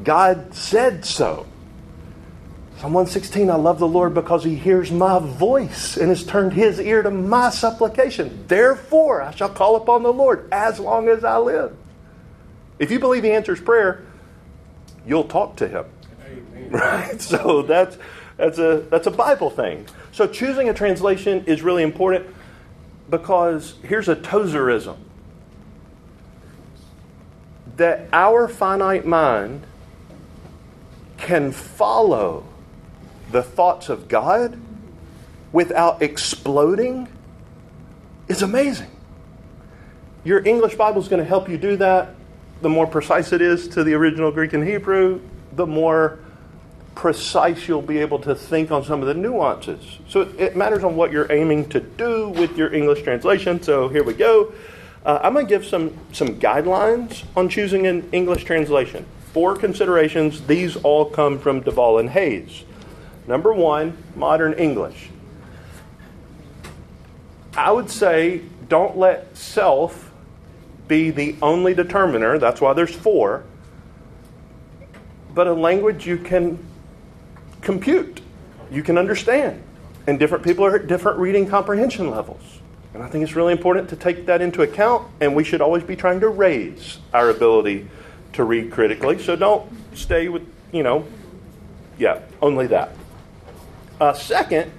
God 0.02 0.54
said 0.54 1.04
so. 1.04 1.46
Psalm 2.76 2.92
116, 2.92 3.50
I 3.50 3.54
love 3.54 3.78
the 3.78 3.88
Lord 3.88 4.14
because 4.14 4.44
he 4.44 4.56
hears 4.56 4.90
my 4.90 5.18
voice 5.18 5.96
and 5.96 6.08
has 6.08 6.24
turned 6.24 6.52
his 6.52 6.80
ear 6.80 7.02
to 7.02 7.10
my 7.10 7.48
supplication. 7.48 8.44
Therefore, 8.46 9.22
I 9.22 9.30
shall 9.30 9.48
call 9.48 9.76
upon 9.76 10.02
the 10.02 10.12
Lord 10.12 10.48
as 10.52 10.80
long 10.80 11.08
as 11.08 11.24
I 11.24 11.38
live. 11.38 11.74
If 12.78 12.90
you 12.90 12.98
believe 12.98 13.22
he 13.22 13.30
answers 13.30 13.60
prayer, 13.60 14.04
you'll 15.06 15.24
talk 15.24 15.56
to 15.56 15.68
him. 15.68 15.84
Amen. 16.26 16.70
Right? 16.70 17.20
So 17.22 17.62
that's 17.62 17.96
that's 18.36 18.58
a 18.58 18.84
that's 18.90 19.06
a 19.06 19.10
Bible 19.10 19.50
thing. 19.50 19.86
So 20.12 20.26
choosing 20.26 20.68
a 20.68 20.74
translation 20.74 21.44
is 21.46 21.62
really 21.62 21.82
important 21.82 22.26
because 23.08 23.74
here's 23.82 24.08
a 24.08 24.16
Tozerism. 24.16 24.96
That 27.76 28.08
our 28.12 28.48
finite 28.48 29.06
mind 29.06 29.66
can 31.16 31.52
follow 31.52 32.44
the 33.30 33.42
thoughts 33.42 33.88
of 33.88 34.08
God 34.08 34.60
without 35.52 36.02
exploding 36.02 37.08
is 38.28 38.42
amazing. 38.42 38.90
Your 40.24 40.44
English 40.46 40.74
Bible 40.76 41.00
is 41.00 41.08
going 41.08 41.22
to 41.22 41.28
help 41.28 41.48
you 41.48 41.58
do 41.58 41.76
that. 41.76 42.14
The 42.62 42.68
more 42.68 42.86
precise 42.86 43.32
it 43.32 43.42
is 43.42 43.68
to 43.68 43.84
the 43.84 43.94
original 43.94 44.30
Greek 44.30 44.52
and 44.52 44.66
Hebrew, 44.66 45.20
the 45.52 45.66
more 45.66 46.18
precise 46.94 47.66
you'll 47.66 47.82
be 47.82 47.98
able 47.98 48.18
to 48.20 48.34
think 48.34 48.70
on 48.70 48.84
some 48.84 49.00
of 49.00 49.08
the 49.08 49.14
nuances. 49.14 49.98
So 50.08 50.22
it 50.38 50.56
matters 50.56 50.84
on 50.84 50.96
what 50.96 51.12
you're 51.12 51.30
aiming 51.30 51.68
to 51.70 51.80
do 51.80 52.28
with 52.30 52.56
your 52.56 52.72
English 52.72 53.02
translation. 53.02 53.62
So 53.62 53.88
here 53.88 54.04
we 54.04 54.14
go. 54.14 54.52
Uh, 55.04 55.20
I'm 55.22 55.34
going 55.34 55.46
to 55.46 55.50
give 55.50 55.66
some, 55.66 55.96
some 56.12 56.40
guidelines 56.40 57.24
on 57.36 57.48
choosing 57.48 57.86
an 57.86 58.08
English 58.12 58.44
translation. 58.44 59.04
Four 59.32 59.56
considerations. 59.56 60.46
These 60.46 60.76
all 60.76 61.04
come 61.04 61.38
from 61.38 61.60
Duvall 61.60 61.98
and 61.98 62.08
Hays. 62.08 62.64
Number 63.26 63.52
one, 63.52 63.96
modern 64.14 64.54
English. 64.54 65.10
I 67.56 67.70
would 67.70 67.90
say 67.90 68.42
don't 68.68 68.96
let 68.96 69.36
self 69.36 70.10
be 70.88 71.10
the 71.10 71.36
only 71.42 71.74
determiner. 71.74 72.38
That's 72.38 72.60
why 72.60 72.72
there's 72.72 72.94
four. 72.94 73.44
But 75.34 75.46
a 75.46 75.52
language 75.52 76.06
you 76.06 76.18
can 76.18 76.58
compute, 77.64 78.20
you 78.70 78.82
can 78.82 78.98
understand. 78.98 79.62
And 80.06 80.18
different 80.18 80.44
people 80.44 80.64
are 80.64 80.76
at 80.76 80.86
different 80.86 81.18
reading 81.18 81.48
comprehension 81.48 82.10
levels. 82.10 82.42
And 82.92 83.02
I 83.02 83.08
think 83.08 83.24
it's 83.24 83.34
really 83.34 83.52
important 83.52 83.88
to 83.88 83.96
take 83.96 84.26
that 84.26 84.40
into 84.40 84.62
account, 84.62 85.08
and 85.20 85.34
we 85.34 85.42
should 85.42 85.60
always 85.60 85.82
be 85.82 85.96
trying 85.96 86.20
to 86.20 86.28
raise 86.28 86.98
our 87.12 87.30
ability 87.30 87.88
to 88.34 88.44
read 88.44 88.70
critically. 88.70 89.18
So 89.18 89.34
don't 89.34 89.68
stay 89.94 90.28
with, 90.28 90.46
you 90.72 90.82
know, 90.82 91.06
yeah, 91.98 92.20
only 92.40 92.68
that. 92.68 92.90
Uh, 94.00 94.12
second, 94.12 94.70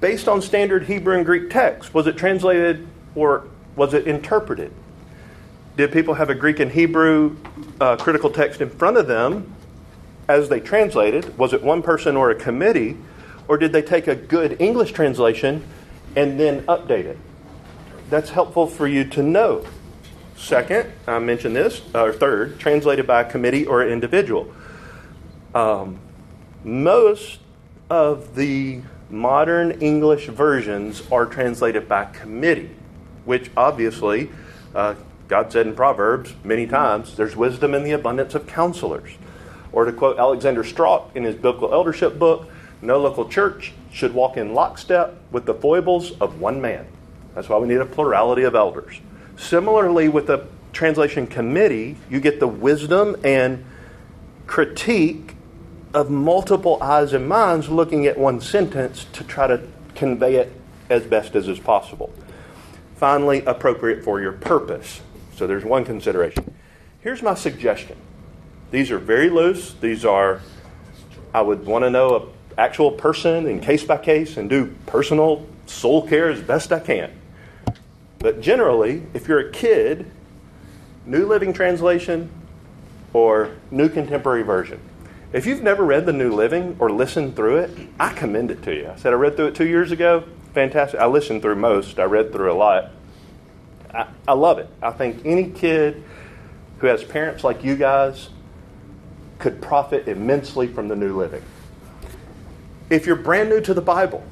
based 0.00 0.28
on 0.28 0.42
standard 0.42 0.84
Hebrew 0.84 1.16
and 1.16 1.24
Greek 1.24 1.50
text, 1.50 1.94
was 1.94 2.06
it 2.06 2.16
translated 2.16 2.88
or 3.14 3.44
was 3.76 3.94
it 3.94 4.06
interpreted? 4.06 4.72
Did 5.76 5.92
people 5.92 6.14
have 6.14 6.30
a 6.30 6.34
Greek 6.34 6.60
and 6.60 6.70
Hebrew 6.70 7.36
uh, 7.80 7.96
critical 7.96 8.30
text 8.30 8.60
in 8.60 8.70
front 8.70 8.96
of 8.96 9.06
them 9.06 9.54
as 10.28 10.48
they 10.48 10.60
translated? 10.60 11.36
Was 11.38 11.52
it 11.52 11.62
one 11.62 11.82
person 11.82 12.16
or 12.16 12.30
a 12.30 12.34
committee? 12.34 12.96
Or 13.48 13.58
did 13.58 13.72
they 13.72 13.82
take 13.82 14.06
a 14.06 14.14
good 14.14 14.60
English 14.60 14.92
translation 14.92 15.64
and 16.16 16.38
then 16.38 16.62
update 16.66 17.04
it? 17.04 17.18
That's 18.10 18.30
helpful 18.30 18.66
for 18.66 18.86
you 18.86 19.04
to 19.06 19.22
know. 19.22 19.64
Second, 20.36 20.92
I 21.06 21.18
mentioned 21.18 21.54
this, 21.54 21.82
or 21.94 22.12
third, 22.12 22.58
translated 22.58 23.06
by 23.06 23.20
a 23.22 23.30
committee 23.30 23.64
or 23.64 23.82
an 23.82 23.92
individual. 23.92 24.52
Um, 25.54 25.98
most 26.64 27.38
of 27.90 28.34
the 28.34 28.80
modern 29.10 29.72
English 29.82 30.26
versions 30.26 31.02
are 31.12 31.26
translated 31.26 31.88
by 31.88 32.06
committee, 32.06 32.70
which 33.24 33.50
obviously, 33.56 34.30
uh, 34.74 34.94
God 35.28 35.52
said 35.52 35.66
in 35.66 35.74
Proverbs 35.74 36.34
many 36.42 36.66
times, 36.66 37.16
there's 37.16 37.36
wisdom 37.36 37.74
in 37.74 37.84
the 37.84 37.92
abundance 37.92 38.34
of 38.34 38.46
counselors. 38.46 39.10
Or 39.72 39.84
to 39.84 39.92
quote 39.92 40.18
Alexander 40.18 40.64
Strauch 40.64 41.10
in 41.14 41.24
his 41.24 41.34
biblical 41.34 41.72
eldership 41.72 42.18
book, 42.18 42.48
no 42.82 43.00
local 43.00 43.28
church 43.28 43.72
should 43.92 44.12
walk 44.12 44.36
in 44.36 44.54
lockstep 44.54 45.16
with 45.30 45.46
the 45.46 45.54
foibles 45.54 46.12
of 46.20 46.40
one 46.40 46.60
man. 46.60 46.86
That's 47.34 47.48
why 47.48 47.58
we 47.58 47.68
need 47.68 47.78
a 47.78 47.86
plurality 47.86 48.42
of 48.42 48.54
elders. 48.54 49.00
Similarly, 49.36 50.08
with 50.08 50.26
the 50.26 50.46
translation 50.72 51.26
committee, 51.26 51.96
you 52.10 52.20
get 52.20 52.40
the 52.40 52.48
wisdom 52.48 53.16
and 53.24 53.64
critique 54.46 55.34
of 55.94 56.10
multiple 56.10 56.82
eyes 56.82 57.12
and 57.12 57.28
minds 57.28 57.68
looking 57.68 58.06
at 58.06 58.18
one 58.18 58.40
sentence 58.40 59.06
to 59.12 59.24
try 59.24 59.46
to 59.46 59.62
convey 59.94 60.36
it 60.36 60.52
as 60.90 61.04
best 61.04 61.34
as 61.34 61.48
is 61.48 61.58
possible. 61.58 62.12
Finally, 62.96 63.44
appropriate 63.46 64.04
for 64.04 64.20
your 64.20 64.32
purpose. 64.32 65.00
So 65.36 65.46
there's 65.46 65.64
one 65.64 65.84
consideration. 65.84 66.54
Here's 67.00 67.22
my 67.22 67.34
suggestion. 67.34 67.96
These 68.72 68.90
are 68.90 68.98
very 68.98 69.28
loose. 69.28 69.74
These 69.74 70.04
are, 70.04 70.40
I 71.32 71.42
would 71.42 71.66
want 71.66 71.84
to 71.84 71.90
know 71.90 72.16
an 72.16 72.28
actual 72.56 72.90
person 72.90 73.46
and 73.46 73.62
case 73.62 73.84
by 73.84 73.98
case 73.98 74.38
and 74.38 74.48
do 74.48 74.74
personal 74.86 75.46
soul 75.66 76.08
care 76.08 76.30
as 76.30 76.40
best 76.40 76.72
I 76.72 76.80
can. 76.80 77.12
But 78.18 78.40
generally, 78.40 79.02
if 79.12 79.28
you're 79.28 79.40
a 79.40 79.52
kid, 79.52 80.10
New 81.04 81.26
Living 81.26 81.52
Translation 81.52 82.30
or 83.12 83.54
New 83.70 83.90
Contemporary 83.90 84.42
Version. 84.42 84.80
If 85.34 85.44
you've 85.44 85.62
never 85.62 85.84
read 85.84 86.06
the 86.06 86.12
New 86.12 86.32
Living 86.32 86.76
or 86.78 86.90
listened 86.90 87.36
through 87.36 87.58
it, 87.58 87.70
I 88.00 88.14
commend 88.14 88.50
it 88.50 88.62
to 88.62 88.74
you. 88.74 88.88
I 88.88 88.96
said 88.96 89.12
I 89.12 89.16
read 89.16 89.36
through 89.36 89.48
it 89.48 89.54
two 89.54 89.66
years 89.66 89.92
ago. 89.92 90.24
fantastic. 90.54 90.98
I 90.98 91.06
listened 91.06 91.42
through 91.42 91.56
most. 91.56 91.98
I 91.98 92.04
read 92.04 92.32
through 92.32 92.50
a 92.50 92.54
lot. 92.54 92.90
I, 93.92 94.06
I 94.26 94.32
love 94.32 94.58
it. 94.58 94.70
I 94.82 94.92
think 94.92 95.26
any 95.26 95.50
kid 95.50 96.02
who 96.78 96.86
has 96.86 97.04
parents 97.04 97.44
like 97.44 97.64
you 97.64 97.76
guys 97.76 98.30
could 99.42 99.60
profit 99.60 100.06
immensely 100.06 100.68
from 100.68 100.86
the 100.86 100.94
New 100.94 101.18
Living. 101.18 101.42
If 102.88 103.06
you're 103.06 103.16
brand 103.16 103.50
new 103.50 103.60
to 103.62 103.74
the 103.74 103.82
Bible, 103.82 104.24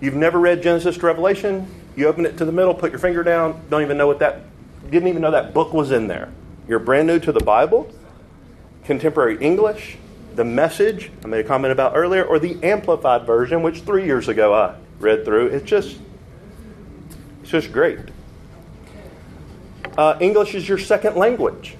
you've 0.00 0.14
never 0.14 0.38
read 0.38 0.62
Genesis 0.62 0.96
to 0.96 1.06
Revelation, 1.06 1.66
you 1.96 2.06
open 2.06 2.24
it 2.24 2.38
to 2.38 2.44
the 2.44 2.52
middle, 2.52 2.72
put 2.72 2.92
your 2.92 3.00
finger 3.00 3.24
down, 3.24 3.60
don't 3.68 3.82
even 3.82 3.98
know 3.98 4.06
what 4.06 4.20
that, 4.20 4.42
didn't 4.90 5.08
even 5.08 5.20
know 5.20 5.32
that 5.32 5.52
book 5.52 5.74
was 5.74 5.90
in 5.90 6.06
there. 6.06 6.32
You're 6.68 6.78
brand 6.78 7.08
new 7.08 7.18
to 7.18 7.32
the 7.32 7.40
Bible, 7.40 7.92
contemporary 8.84 9.42
English, 9.42 9.98
the 10.36 10.44
message 10.44 11.10
I 11.24 11.26
made 11.26 11.44
a 11.44 11.48
comment 11.48 11.72
about 11.72 11.96
earlier, 11.96 12.24
or 12.24 12.38
the 12.38 12.62
amplified 12.62 13.26
version, 13.26 13.62
which 13.62 13.80
three 13.80 14.04
years 14.04 14.28
ago 14.28 14.54
I 14.54 14.76
read 15.00 15.24
through. 15.24 15.48
It's 15.48 15.68
just, 15.68 15.98
it's 17.42 17.50
just 17.50 17.72
great. 17.72 17.98
Uh, 19.96 20.16
English 20.20 20.54
is 20.54 20.68
your 20.68 20.78
second 20.78 21.16
language. 21.16 21.77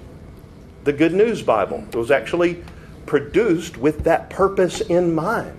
The 0.83 0.93
Good 0.93 1.13
News 1.13 1.41
Bible 1.41 1.85
it 1.89 1.95
was 1.95 2.11
actually 2.11 2.63
produced 3.05 3.77
with 3.77 4.03
that 4.03 4.29
purpose 4.29 4.81
in 4.81 5.13
mind. 5.13 5.57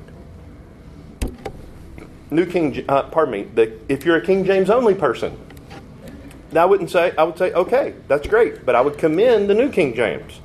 New 2.31 2.47
King, 2.47 2.85
uh, 2.89 3.03
pardon 3.05 3.33
me, 3.33 3.43
the, 3.43 3.79
if 3.89 4.05
you're 4.05 4.17
a 4.17 4.25
King 4.25 4.45
James 4.45 4.71
only 4.71 4.95
person, 4.95 5.37
I 6.55 6.65
wouldn't 6.65 6.91
say, 6.91 7.13
I 7.17 7.25
would 7.25 7.37
say, 7.37 7.53
okay, 7.53 7.95
that's 8.09 8.27
great, 8.27 8.65
but 8.65 8.75
I 8.75 8.81
would 8.81 8.99
commend 8.99 9.51
the 9.51 9.55
New 9.55 9.71
King 9.71 9.95
James. 9.95 10.41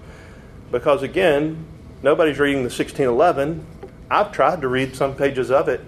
Because 0.71 1.03
again, 1.03 1.65
nobody's 2.01 2.39
reading 2.39 2.63
the 2.63 2.69
1611. 2.69 3.65
I've 4.09 4.31
tried 4.31 4.61
to 4.61 4.67
read 4.67 4.95
some 4.95 5.15
pages 5.15 5.51
of 5.51 5.69
it, 5.69 5.81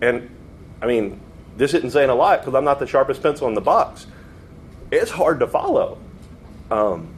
and 0.00 0.28
I 0.82 0.86
mean, 0.86 1.20
this 1.56 1.72
isn't 1.72 1.90
saying 1.90 2.10
a 2.10 2.14
lot 2.14 2.40
because 2.40 2.54
I'm 2.54 2.64
not 2.64 2.78
the 2.78 2.86
sharpest 2.86 3.22
pencil 3.22 3.48
in 3.48 3.54
the 3.54 3.60
box. 3.60 4.06
It's 4.90 5.10
hard 5.10 5.40
to 5.40 5.46
follow. 5.46 5.98
Um, 6.70 7.13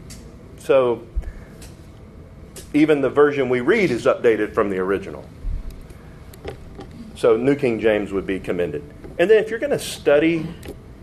so, 0.66 1.06
even 2.74 3.00
the 3.00 3.08
version 3.08 3.48
we 3.48 3.60
read 3.60 3.92
is 3.92 4.04
updated 4.04 4.52
from 4.52 4.68
the 4.68 4.78
original. 4.78 5.24
So, 7.14 7.36
New 7.36 7.54
King 7.54 7.78
James 7.78 8.12
would 8.12 8.26
be 8.26 8.40
commended. 8.40 8.82
And 9.20 9.30
then, 9.30 9.42
if 9.42 9.48
you're 9.48 9.60
going 9.60 9.70
to 9.70 9.78
study 9.78 10.44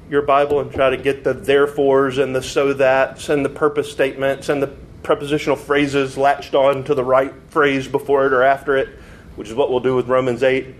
your 0.09 0.22
Bible 0.22 0.59
and 0.59 0.70
try 0.70 0.89
to 0.89 0.97
get 0.97 1.24
the 1.24 1.34
therefores 1.34 2.18
and 2.18 2.36
the 2.36 2.43
so 2.43 2.74
that's 2.74 3.30
and 3.30 3.45
the 3.45 3.49
purpose 3.49 3.89
statements 3.89 4.49
and 4.49 4.61
the 4.61 4.68
prepositional 5.01 5.55
phrases 5.55 6.18
latched 6.18 6.55
on 6.55 6.84
to 6.84 6.93
the 6.93 7.03
right 7.03 7.34
phrase 7.47 7.88
before 7.88 8.26
it 8.26 8.34
or 8.34 8.43
after 8.43 8.76
it, 8.76 8.89
which 9.38 9.47
is 9.47 9.55
what 9.55 9.70
we'll 9.70 9.80
do 9.80 9.95
with 9.95 10.07
Romans 10.07 10.43
8 10.43 10.76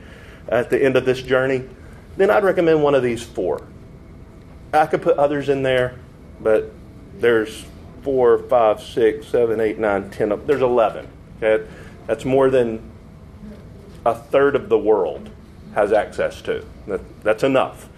at 0.50 0.70
the 0.70 0.84
end 0.84 0.98
of 0.98 1.06
this 1.06 1.22
journey, 1.22 1.64
then 2.18 2.30
I'd 2.30 2.44
recommend 2.44 2.84
one 2.84 2.96
of 2.96 3.04
these 3.04 3.24
four. 3.24 3.66
I 4.74 4.88
could 4.88 5.02
put 5.02 5.18
others 5.18 5.48
in 5.48 5.64
there, 5.64 5.98
but 6.42 6.72
there's 7.18 7.64
four, 8.04 8.38
five, 8.38 8.82
six, 8.82 9.28
seven, 9.28 9.60
eight, 9.60 9.80
nine, 9.80 10.10
ten. 10.10 10.30
There's 10.46 10.62
11. 10.62 11.08
Okay? 11.42 11.66
That's 12.08 12.26
more 12.26 12.50
than 12.50 12.92
a 14.06 14.14
third 14.14 14.56
of 14.56 14.70
the 14.70 14.78
world 14.78 15.30
has 15.74 15.92
access 15.92 16.42
to. 16.44 16.66
That, 16.88 17.24
that's 17.24 17.44
enough. 17.44 17.90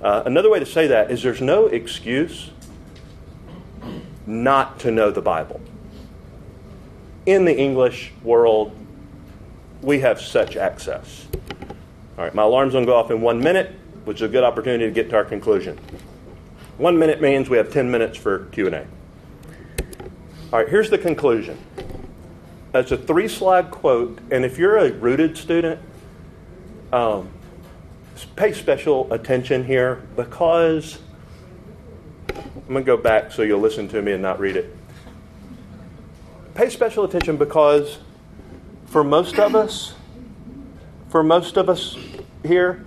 Uh, 0.00 0.22
another 0.26 0.50
way 0.50 0.58
to 0.58 0.66
say 0.66 0.86
that 0.88 1.10
is 1.10 1.22
there's 1.22 1.40
no 1.40 1.66
excuse 1.66 2.50
not 4.26 4.78
to 4.80 4.90
know 4.90 5.10
the 5.10 5.22
Bible. 5.22 5.60
In 7.26 7.44
the 7.44 7.56
English 7.56 8.12
world, 8.22 8.74
we 9.80 10.00
have 10.00 10.20
such 10.20 10.56
access. 10.56 11.26
All 12.18 12.24
right, 12.24 12.34
my 12.34 12.42
alarm's 12.42 12.72
going 12.72 12.84
to 12.84 12.90
go 12.90 12.96
off 12.96 13.10
in 13.10 13.20
one 13.20 13.40
minute, 13.40 13.72
which 14.04 14.16
is 14.18 14.22
a 14.22 14.28
good 14.28 14.44
opportunity 14.44 14.84
to 14.86 14.90
get 14.90 15.10
to 15.10 15.16
our 15.16 15.24
conclusion. 15.24 15.78
One 16.78 16.98
minute 16.98 17.20
means 17.20 17.48
we 17.48 17.56
have 17.58 17.72
10 17.72 17.90
minutes 17.90 18.16
for 18.16 18.46
Q&A. 18.46 18.86
All 20.52 20.58
right, 20.58 20.68
here's 20.68 20.90
the 20.90 20.98
conclusion. 20.98 21.58
That's 22.72 22.92
a 22.92 22.96
three-slide 22.98 23.70
quote, 23.70 24.18
and 24.30 24.44
if 24.44 24.58
you're 24.58 24.76
a 24.76 24.92
rooted 24.92 25.38
student, 25.38 25.80
um, 26.92 27.30
pay 28.36 28.52
special 28.52 29.10
attention 29.14 29.64
here 29.64 30.02
because 30.14 30.98
I'm 32.36 32.68
going 32.68 32.84
to 32.84 32.86
go 32.86 32.98
back 32.98 33.32
so 33.32 33.40
you'll 33.40 33.60
listen 33.60 33.88
to 33.88 34.02
me 34.02 34.12
and 34.12 34.22
not 34.22 34.40
read 34.40 34.56
it. 34.56 34.76
Pay 36.54 36.68
special 36.68 37.04
attention 37.04 37.38
because 37.38 37.98
for 38.84 39.02
most 39.02 39.38
of 39.38 39.54
us, 39.54 39.94
for 41.08 41.22
most 41.22 41.56
of 41.56 41.70
us 41.70 41.96
here, 42.44 42.84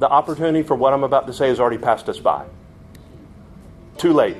the 0.00 0.08
opportunity 0.08 0.64
for 0.64 0.74
what 0.74 0.92
I'm 0.92 1.04
about 1.04 1.28
to 1.28 1.32
say 1.32 1.46
has 1.46 1.60
already 1.60 1.78
passed 1.78 2.08
us 2.08 2.18
by. 2.18 2.44
Too 3.98 4.12
late. 4.12 4.36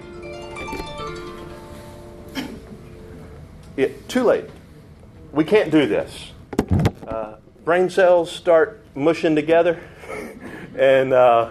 It, 3.76 4.08
too 4.08 4.22
late. 4.22 4.44
We 5.32 5.42
can't 5.44 5.70
do 5.72 5.86
this. 5.86 6.30
Uh, 7.08 7.36
brain 7.64 7.90
cells 7.90 8.30
start 8.30 8.84
mushing 8.94 9.34
together, 9.34 9.80
and 10.78 11.12
uh, 11.12 11.50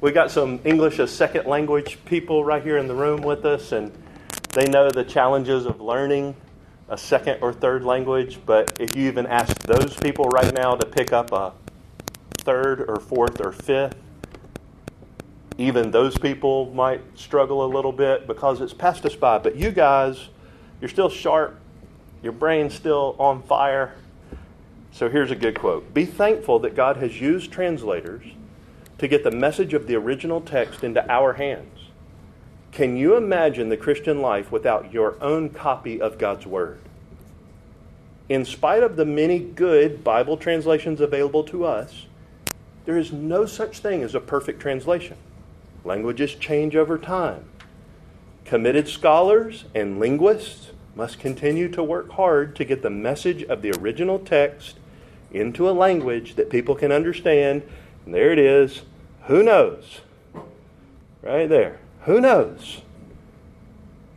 we 0.00 0.12
got 0.12 0.30
some 0.30 0.60
English 0.64 1.00
as 1.00 1.10
second 1.10 1.46
language 1.46 1.98
people 2.04 2.44
right 2.44 2.62
here 2.62 2.78
in 2.78 2.86
the 2.86 2.94
room 2.94 3.22
with 3.22 3.44
us, 3.44 3.72
and 3.72 3.90
they 4.50 4.66
know 4.66 4.88
the 4.88 5.02
challenges 5.02 5.66
of 5.66 5.80
learning 5.80 6.36
a 6.88 6.96
second 6.96 7.38
or 7.40 7.52
third 7.52 7.82
language. 7.82 8.38
But 8.46 8.80
if 8.80 8.94
you 8.94 9.08
even 9.08 9.26
ask 9.26 9.56
those 9.62 9.96
people 9.96 10.26
right 10.26 10.54
now 10.54 10.76
to 10.76 10.86
pick 10.86 11.12
up 11.12 11.32
a 11.32 11.52
third 12.38 12.88
or 12.88 13.00
fourth 13.00 13.40
or 13.40 13.50
fifth, 13.50 13.96
even 15.58 15.90
those 15.90 16.16
people 16.16 16.72
might 16.72 17.00
struggle 17.18 17.64
a 17.64 17.70
little 17.72 17.92
bit 17.92 18.28
because 18.28 18.60
it's 18.60 18.72
passed 18.72 19.04
us 19.04 19.16
by. 19.16 19.38
But 19.38 19.56
you 19.56 19.72
guys, 19.72 20.28
you're 20.82 20.88
still 20.88 21.08
sharp, 21.08 21.60
your 22.24 22.32
brain's 22.32 22.74
still 22.74 23.14
on 23.20 23.42
fire. 23.44 23.94
So 24.90 25.08
here's 25.08 25.30
a 25.30 25.36
good 25.36 25.58
quote 25.58 25.94
Be 25.94 26.04
thankful 26.04 26.58
that 26.58 26.74
God 26.74 26.96
has 26.96 27.20
used 27.20 27.52
translators 27.52 28.24
to 28.98 29.06
get 29.06 29.22
the 29.22 29.30
message 29.30 29.74
of 29.74 29.86
the 29.86 29.94
original 29.94 30.40
text 30.40 30.82
into 30.82 31.08
our 31.10 31.34
hands. 31.34 31.78
Can 32.72 32.96
you 32.96 33.16
imagine 33.16 33.68
the 33.68 33.76
Christian 33.76 34.20
life 34.20 34.50
without 34.50 34.92
your 34.92 35.22
own 35.22 35.50
copy 35.50 36.00
of 36.00 36.18
God's 36.18 36.46
Word? 36.46 36.80
In 38.28 38.44
spite 38.44 38.82
of 38.82 38.96
the 38.96 39.04
many 39.04 39.38
good 39.38 40.02
Bible 40.02 40.36
translations 40.36 41.00
available 41.00 41.44
to 41.44 41.64
us, 41.64 42.06
there 42.86 42.98
is 42.98 43.12
no 43.12 43.46
such 43.46 43.78
thing 43.78 44.02
as 44.02 44.16
a 44.16 44.20
perfect 44.20 44.58
translation. 44.58 45.16
Languages 45.84 46.34
change 46.34 46.74
over 46.74 46.98
time. 46.98 47.44
Committed 48.44 48.88
scholars 48.88 49.64
and 49.74 50.00
linguists 50.00 50.71
must 50.94 51.18
continue 51.18 51.68
to 51.70 51.82
work 51.82 52.10
hard 52.12 52.54
to 52.56 52.64
get 52.64 52.82
the 52.82 52.90
message 52.90 53.42
of 53.44 53.62
the 53.62 53.72
original 53.78 54.18
text 54.18 54.78
into 55.30 55.68
a 55.68 55.72
language 55.72 56.34
that 56.34 56.50
people 56.50 56.74
can 56.74 56.92
understand. 56.92 57.62
And 58.04 58.14
there 58.14 58.32
it 58.32 58.38
is. 58.38 58.82
Who 59.26 59.42
knows? 59.42 60.00
Right 61.22 61.48
there. 61.48 61.78
Who 62.02 62.20
knows? 62.20 62.82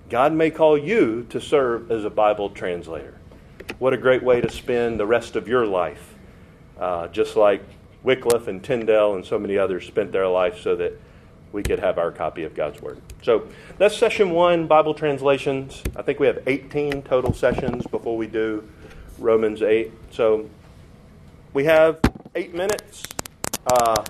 God 0.09 0.33
may 0.33 0.51
call 0.51 0.77
you 0.77 1.25
to 1.29 1.39
serve 1.39 1.91
as 1.91 2.03
a 2.03 2.09
Bible 2.09 2.49
translator. 2.49 3.15
What 3.79 3.93
a 3.93 3.97
great 3.97 4.23
way 4.23 4.41
to 4.41 4.49
spend 4.49 4.99
the 4.99 5.05
rest 5.05 5.35
of 5.35 5.47
your 5.47 5.65
life, 5.65 6.15
uh, 6.79 7.07
just 7.07 7.35
like 7.35 7.63
Wycliffe 8.03 8.47
and 8.47 8.63
Tyndale 8.63 9.15
and 9.15 9.25
so 9.25 9.39
many 9.39 9.57
others 9.57 9.85
spent 9.85 10.11
their 10.11 10.27
life 10.27 10.59
so 10.59 10.75
that 10.75 10.99
we 11.55 11.63
could 11.63 11.79
have 11.79 11.97
our 11.97 12.11
copy 12.11 12.43
of 12.43 12.53
God's 12.53 12.81
Word. 12.81 13.01
So 13.23 13.47
that's 13.77 13.97
session 13.97 14.31
one, 14.31 14.67
Bible 14.67 14.93
translations. 14.93 15.81
I 15.95 16.01
think 16.01 16.19
we 16.19 16.27
have 16.27 16.43
18 16.45 17.03
total 17.03 17.31
sessions 17.33 17.87
before 17.87 18.17
we 18.17 18.27
do 18.27 18.67
Romans 19.17 19.61
8. 19.61 19.89
So 20.11 20.49
we 21.53 21.63
have 21.63 22.01
eight 22.35 22.53
minutes. 22.53 23.03
Uh, 23.65 24.03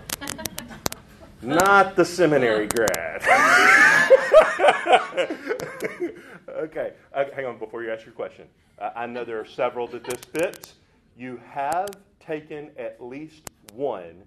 not 1.43 1.95
the 1.95 2.03
seminary 2.03 2.67
grad. 2.67 3.21
okay, 6.49 6.93
uh, 7.13 7.25
hang 7.35 7.45
on 7.45 7.59
before 7.59 7.83
you 7.83 7.91
ask 7.91 8.05
your 8.05 8.15
question. 8.15 8.47
Uh, 8.79 8.89
I 8.95 9.05
know 9.05 9.23
there 9.23 9.39
are 9.39 9.45
several 9.45 9.85
that 9.89 10.03
this 10.03 10.19
fits. 10.33 10.73
You 11.15 11.39
have 11.51 11.91
taken 12.19 12.71
at 12.77 12.97
least 12.99 13.51
one 13.75 14.23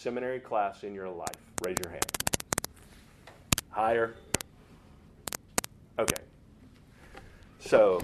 seminary 0.00 0.40
class 0.40 0.82
in 0.82 0.94
your 0.94 1.10
life. 1.10 1.36
Raise 1.62 1.76
your 1.82 1.90
hand. 1.90 2.06
Higher. 3.68 4.14
Okay. 5.98 6.22
So 7.58 8.00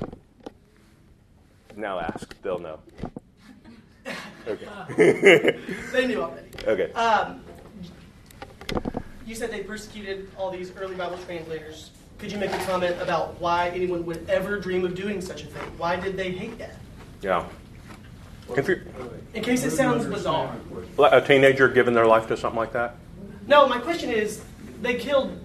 now 1.75 1.99
ask. 1.99 2.41
They'll 2.43 2.59
know. 2.59 2.81
Okay. 4.47 5.59
they 5.93 6.07
knew 6.07 6.23
already. 6.23 6.49
Okay. 6.67 6.93
Um, 6.93 7.41
you 9.27 9.35
said 9.35 9.51
they 9.51 9.63
persecuted 9.63 10.31
all 10.37 10.51
these 10.51 10.73
early 10.77 10.95
Bible 10.95 11.19
translators. 11.27 11.93
Could 12.19 12.31
you 12.31 12.39
make 12.39 12.53
a 12.53 12.65
comment 12.65 13.01
about 13.01 13.41
why 13.41 13.71
anyone 13.71 14.05
would 14.05 14.29
ever 14.29 14.61
dream 14.61 14.85
of 14.85 14.95
doing 14.95 15.21
such 15.23 15.43
a 15.43 15.47
thing? 15.47 15.67
Why 15.79 15.97
did 15.97 16.17
they 16.17 16.31
hate 16.31 16.59
that? 16.59 16.77
Yeah. 17.23 17.49
In 18.55 19.43
case 19.43 19.65
it 19.65 19.71
sounds 19.73 20.07
bizarre. 20.07 20.55
like 20.97 21.13
a 21.13 21.21
teenager 21.27 21.69
giving 21.69 21.95
their 21.95 22.07
life 22.07 22.29
to 22.29 22.37
something 22.37 22.59
like 22.59 22.73
that, 22.73 22.95
No, 23.47 23.67
my 23.69 23.79
question 23.79 24.11
is, 24.11 24.43
they 24.83 24.95
killed 24.95 25.39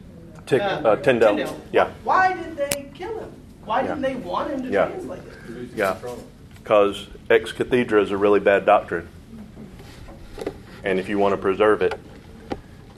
Tick, 0.45 0.61
uh, 0.61 0.95
Tyndale. 0.97 1.59
Yeah, 1.71 1.89
Why 2.03 2.33
did 2.33 2.57
they 2.57 2.89
kill 2.93 3.19
him? 3.19 3.31
Why 3.65 3.81
didn't 3.83 4.01
Yeah. 4.01 4.09
they 4.09 4.15
want 4.15 4.51
him 4.51 4.63
to 4.63 4.69
Yeah. 4.69 4.85
translate 4.87 5.19
it? 5.19 5.69
yeah, 5.75 5.95
because 6.63 7.07
ex 7.29 7.51
cathedra 7.51 8.01
is 8.01 8.11
a 8.11 8.17
really 8.17 8.39
bad 8.39 8.65
doctrine, 8.65 9.07
and 10.83 10.99
if 10.99 11.09
you 11.09 11.19
want 11.19 11.33
to 11.33 11.37
preserve 11.37 11.81
it, 11.81 11.95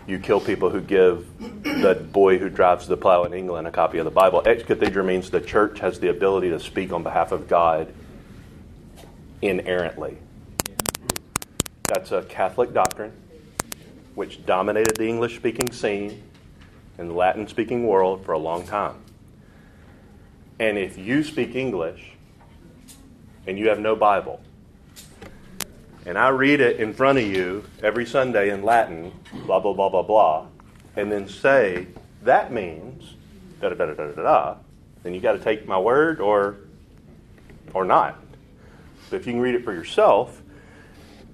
you 0.08 0.20
kill 0.20 0.40
people 0.40 0.70
who 0.70 0.82
give 0.82 1.26
the 1.64 1.96
boy 1.96 2.38
who 2.38 2.50
drives 2.50 2.88
the 2.88 2.98
plow 2.98 3.24
in 3.24 3.34
England 3.34 3.68
a 3.68 3.72
copy 3.72 3.98
of 3.98 4.06
the 4.06 4.12
Bible. 4.12 4.42
Ex 4.46 4.64
cathedra 4.64 5.04
means 5.04 5.30
the 5.30 5.42
church 5.42 5.80
has 5.80 6.00
the 6.00 6.10
ability 6.10 6.50
to 6.50 6.60
speak 6.60 6.92
on 6.94 7.04
behalf 7.04 7.32
of 7.32 7.48
God 7.48 7.88
inerrantly. 9.44 10.18
That's 11.84 12.12
a 12.12 12.24
Catholic 12.24 12.74
doctrine 12.74 13.12
which 14.16 14.46
dominated 14.46 14.96
the 14.96 15.08
English 15.08 15.36
speaking 15.36 15.72
scene 15.72 16.24
and 16.98 17.10
the 17.10 17.14
Latin 17.14 17.48
speaking 17.48 17.86
world 17.86 18.24
for 18.24 18.34
a 18.34 18.38
long 18.38 18.66
time. 18.66 18.96
And 20.60 20.78
if 20.78 20.98
you 20.98 21.24
speak 21.24 21.56
English 21.56 22.12
and 23.46 23.58
you 23.58 23.70
have 23.70 23.80
no 23.80 23.96
Bible, 23.96 24.42
and 26.06 26.18
I 26.18 26.30
read 26.30 26.62
it 26.62 26.80
in 26.80 26.94
front 26.94 27.18
of 27.18 27.26
you 27.26 27.66
every 27.82 28.06
Sunday 28.06 28.50
in 28.50 28.64
Latin, 28.64 29.12
blah, 29.46 29.60
blah, 29.60 29.74
blah, 29.74 29.90
blah, 29.90 30.04
blah, 30.04 30.46
and 30.96 31.12
then 31.12 31.28
say, 31.28 31.88
that 32.22 32.54
means 32.54 33.16
da 33.60 33.70
da 33.70 33.76
da 33.76 33.94
da 33.94 34.12
da 34.12 34.22
da, 34.22 34.56
then 35.02 35.14
you 35.14 35.20
got 35.20 35.34
to 35.34 35.40
take 35.40 35.68
my 35.68 35.80
word 35.80 36.20
or, 36.20 36.58
or 37.74 37.84
not. 37.84 38.23
But 39.14 39.22
if 39.22 39.28
you 39.28 39.34
can 39.34 39.42
read 39.44 39.54
it 39.54 39.64
for 39.64 39.74
yourself, 39.74 40.42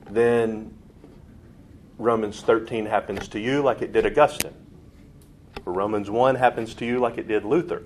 then 0.09 0.73
Romans 1.97 2.41
13 2.41 2.85
happens 2.85 3.29
to 3.29 3.39
you 3.39 3.61
like 3.61 3.81
it 3.81 3.93
did 3.93 4.05
Augustine. 4.05 4.53
Or 5.65 5.71
Romans 5.71 6.09
1 6.09 6.35
happens 6.35 6.73
to 6.73 6.85
you 6.85 6.99
like 6.99 7.17
it 7.17 7.29
did 7.29 7.45
Luther. 7.45 7.83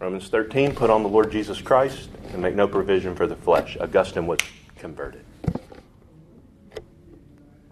Romans 0.00 0.28
13, 0.28 0.74
put 0.74 0.90
on 0.90 1.04
the 1.04 1.08
Lord 1.08 1.30
Jesus 1.30 1.60
Christ 1.60 2.08
and 2.32 2.42
make 2.42 2.56
no 2.56 2.66
provision 2.66 3.14
for 3.14 3.28
the 3.28 3.36
flesh. 3.36 3.76
Augustine 3.80 4.26
was 4.26 4.40
converted. 4.74 5.24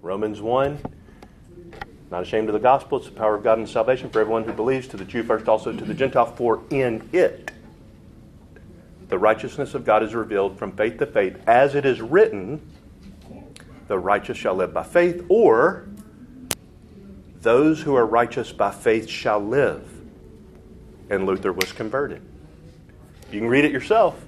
Romans 0.03 0.41
1, 0.41 0.79
not 2.13 2.23
ashamed 2.23 2.49
of 2.49 2.53
the 2.53 2.61
gospel, 2.61 2.99
it's 2.99 3.09
the 3.09 3.13
power 3.13 3.35
of 3.35 3.43
God 3.43 3.59
and 3.59 3.69
salvation 3.69 4.09
for 4.09 4.21
everyone 4.21 4.45
who 4.45 4.53
believes, 4.53 4.87
to 4.87 4.97
the 4.97 5.05
Jew 5.05 5.25
first, 5.25 5.49
also 5.49 5.73
to 5.73 5.85
the 5.85 5.95
Gentile, 5.95 6.27
for 6.27 6.63
in 6.71 7.09
it 7.13 7.51
the 9.11 9.19
righteousness 9.19 9.75
of 9.75 9.85
God 9.85 10.03
is 10.05 10.15
revealed 10.15 10.57
from 10.57 10.73
faith 10.73 10.99
to 10.99 11.07
faith, 11.07 11.37
as 11.47 11.75
it 11.75 11.85
is 11.85 12.01
written, 12.01 12.61
the 13.89 13.99
righteous 13.99 14.39
shall 14.39 14.55
live 14.55 14.73
by 14.73 14.85
faith, 14.85 15.27
or 15.29 15.89
those 17.43 17.83
who 17.83 17.97
are 17.97 18.07
righteous 18.07 18.53
by 18.53 18.71
faith 18.71 19.09
shall 19.09 19.41
live. 19.41 19.83
And 21.11 21.27
Luther 21.27 21.53
was 21.53 21.73
converted. 21.73 22.23
You 23.33 23.41
can 23.41 23.49
read 23.49 23.65
it 23.65 23.73
yourself. 23.73 24.25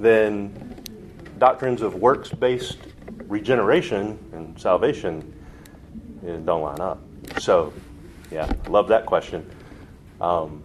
Then 0.00 0.82
doctrines 1.38 1.82
of 1.82 1.96
works 1.96 2.30
based 2.30 2.78
regeneration 3.26 4.18
and 4.32 4.58
salvation 4.58 5.34
eh, 6.26 6.36
don't 6.44 6.62
line 6.62 6.80
up. 6.80 7.00
So, 7.38 7.74
yeah, 8.30 8.50
love 8.68 8.88
that 8.88 9.04
question. 9.04 9.48
Um, 10.22 10.62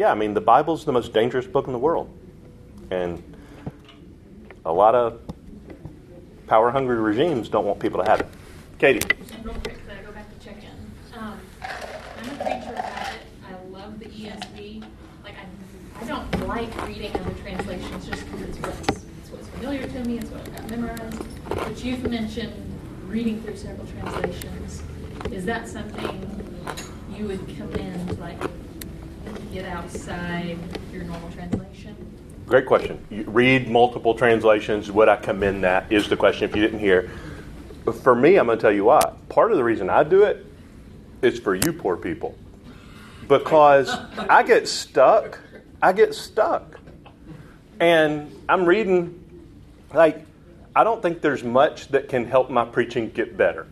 yeah, 0.00 0.10
I 0.10 0.14
mean, 0.14 0.32
the 0.32 0.40
Bible's 0.40 0.86
the 0.86 0.92
most 0.92 1.12
dangerous 1.12 1.46
book 1.46 1.66
in 1.66 1.74
the 1.74 1.78
world. 1.78 2.10
And 2.90 3.22
a 4.64 4.72
lot 4.72 4.94
of 4.94 5.20
power 6.46 6.70
hungry 6.70 6.96
regimes 6.96 7.50
don't 7.50 7.66
want 7.66 7.80
people 7.80 8.02
to 8.02 8.10
have 8.10 8.20
it. 8.20 8.28
Katie. 8.78 9.06
Real 9.44 9.52
quick, 9.56 9.76
I 9.90 10.02
go 10.02 10.12
back 10.12 10.26
to 10.32 10.42
check 10.42 10.56
in? 10.62 11.18
Um, 11.18 11.38
I'm 11.60 12.30
a 12.30 12.42
creature 12.42 12.78
of 12.78 12.82
habit. 12.82 13.20
I 13.46 13.70
love 13.70 13.98
the 13.98 14.06
ESV. 14.06 14.82
Like, 15.22 15.34
I, 15.34 16.02
I 16.02 16.06
don't 16.06 16.48
like 16.48 16.88
reading 16.88 17.14
other 17.16 17.34
translations 17.42 18.08
just 18.08 18.24
because 18.24 18.40
it's 18.40 18.58
what's, 18.58 18.88
it's 18.88 19.30
what's 19.30 19.48
familiar 19.48 19.86
to 19.86 20.04
me, 20.04 20.16
it's 20.16 20.30
what 20.30 20.40
I've 20.40 20.56
got 20.56 20.70
memorized. 20.70 21.22
But 21.50 21.84
you've 21.84 22.08
mentioned 22.08 22.54
reading 23.06 23.42
through 23.42 23.56
several 23.56 23.86
translations. 23.86 24.82
Is 25.30 25.44
that 25.44 25.68
something 25.68 26.56
you 27.14 27.26
would 27.26 27.46
commend, 27.54 28.18
like, 28.18 28.40
get 29.52 29.64
outside 29.66 30.58
your 30.92 31.04
normal 31.04 31.30
translation? 31.30 31.96
Great 32.46 32.66
question. 32.66 33.04
You 33.10 33.24
read 33.24 33.68
multiple 33.68 34.14
translations. 34.14 34.90
Would 34.90 35.08
I 35.08 35.16
commend 35.16 35.64
that? 35.64 35.92
Is 35.92 36.08
the 36.08 36.16
question 36.16 36.48
if 36.48 36.56
you 36.56 36.62
didn't 36.62 36.80
hear. 36.80 37.10
For 38.02 38.14
me, 38.14 38.36
I'm 38.36 38.46
going 38.46 38.58
to 38.58 38.62
tell 38.62 38.72
you 38.72 38.84
why. 38.84 39.00
Part 39.28 39.52
of 39.52 39.56
the 39.56 39.64
reason 39.64 39.88
I 39.88 40.02
do 40.02 40.24
it 40.24 40.44
is 41.22 41.38
for 41.38 41.54
you 41.54 41.72
poor 41.72 41.96
people. 41.96 42.36
Because 43.28 43.90
I 44.18 44.42
get 44.42 44.68
stuck. 44.68 45.38
I 45.80 45.92
get 45.92 46.14
stuck. 46.14 46.78
And 47.78 48.30
I'm 48.48 48.66
reading, 48.66 49.18
like, 49.94 50.26
I 50.74 50.84
don't 50.84 51.00
think 51.00 51.20
there's 51.20 51.42
much 51.42 51.88
that 51.88 52.08
can 52.08 52.26
help 52.26 52.50
my 52.50 52.64
preaching 52.64 53.10
get 53.10 53.36
better 53.36 53.66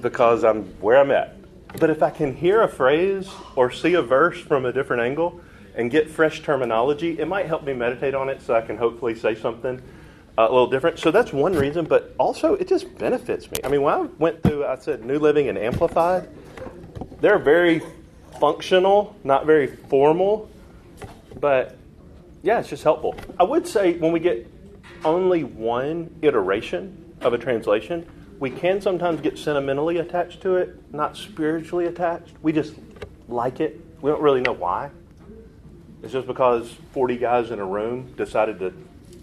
because 0.00 0.44
I'm 0.44 0.64
where 0.80 0.98
I'm 0.98 1.10
at. 1.10 1.36
But 1.78 1.90
if 1.90 2.02
I 2.02 2.10
can 2.10 2.36
hear 2.36 2.62
a 2.62 2.68
phrase 2.68 3.28
or 3.56 3.70
see 3.70 3.94
a 3.94 4.02
verse 4.02 4.40
from 4.40 4.64
a 4.64 4.72
different 4.72 5.02
angle 5.02 5.40
and 5.74 5.90
get 5.90 6.08
fresh 6.08 6.42
terminology, 6.42 7.18
it 7.18 7.26
might 7.26 7.46
help 7.46 7.64
me 7.64 7.72
meditate 7.72 8.14
on 8.14 8.28
it 8.28 8.42
so 8.42 8.54
I 8.54 8.60
can 8.60 8.76
hopefully 8.76 9.14
say 9.14 9.34
something 9.34 9.82
uh, 10.38 10.42
a 10.42 10.50
little 10.50 10.68
different. 10.68 10.98
So 11.00 11.10
that's 11.10 11.32
one 11.32 11.54
reason, 11.54 11.84
but 11.84 12.14
also 12.18 12.54
it 12.54 12.68
just 12.68 12.96
benefits 12.96 13.50
me. 13.50 13.58
I 13.64 13.68
mean, 13.68 13.82
when 13.82 13.94
I 13.94 14.00
went 14.18 14.42
through, 14.42 14.64
I 14.64 14.76
said 14.76 15.04
New 15.04 15.18
Living 15.18 15.48
and 15.48 15.58
Amplified, 15.58 16.28
they're 17.20 17.38
very 17.38 17.82
functional, 18.38 19.16
not 19.24 19.46
very 19.46 19.66
formal, 19.66 20.48
but 21.40 21.76
yeah, 22.42 22.60
it's 22.60 22.68
just 22.68 22.84
helpful. 22.84 23.16
I 23.38 23.42
would 23.42 23.66
say 23.66 23.94
when 23.98 24.12
we 24.12 24.20
get 24.20 24.46
only 25.04 25.44
one 25.44 26.14
iteration 26.22 27.14
of 27.20 27.32
a 27.32 27.38
translation, 27.38 28.08
we 28.38 28.50
can 28.50 28.80
sometimes 28.80 29.20
get 29.20 29.38
sentimentally 29.38 29.98
attached 29.98 30.40
to 30.42 30.56
it, 30.56 30.76
not 30.92 31.16
spiritually 31.16 31.86
attached. 31.86 32.32
We 32.42 32.52
just 32.52 32.74
like 33.28 33.60
it. 33.60 33.80
We 34.00 34.10
don't 34.10 34.22
really 34.22 34.40
know 34.40 34.52
why. 34.52 34.90
It's 36.02 36.12
just 36.12 36.26
because 36.26 36.70
40 36.92 37.16
guys 37.16 37.50
in 37.50 37.58
a 37.58 37.64
room 37.64 38.12
decided 38.16 38.58
to 38.58 38.74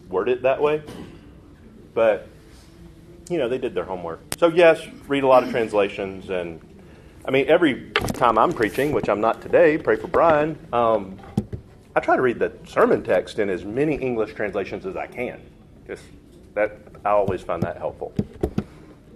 word 0.09 0.29
it 0.29 0.41
that 0.43 0.61
way. 0.61 0.81
But, 1.93 2.27
you 3.29 3.37
know, 3.37 3.47
they 3.47 3.57
did 3.57 3.75
their 3.75 3.83
homework. 3.83 4.19
So, 4.37 4.47
yes, 4.47 4.81
read 5.07 5.23
a 5.23 5.27
lot 5.27 5.43
of 5.43 5.51
translations. 5.51 6.29
And, 6.29 6.59
I 7.25 7.31
mean, 7.31 7.47
every 7.47 7.91
time 7.91 8.37
I'm 8.37 8.53
preaching, 8.53 8.91
which 8.91 9.09
I'm 9.09 9.21
not 9.21 9.41
today, 9.41 9.77
pray 9.77 9.97
for 9.97 10.07
Brian, 10.07 10.57
um, 10.73 11.19
I 11.95 11.99
try 11.99 12.15
to 12.15 12.21
read 12.21 12.39
the 12.39 12.53
sermon 12.65 13.03
text 13.03 13.37
in 13.37 13.49
as 13.49 13.65
many 13.65 13.95
English 13.95 14.33
translations 14.33 14.85
as 14.85 14.95
I 14.95 15.07
can. 15.07 15.41
Because 15.83 16.01
that, 16.55 16.77
I 17.05 17.09
always 17.09 17.41
find 17.41 17.61
that 17.63 17.77
helpful. 17.77 18.13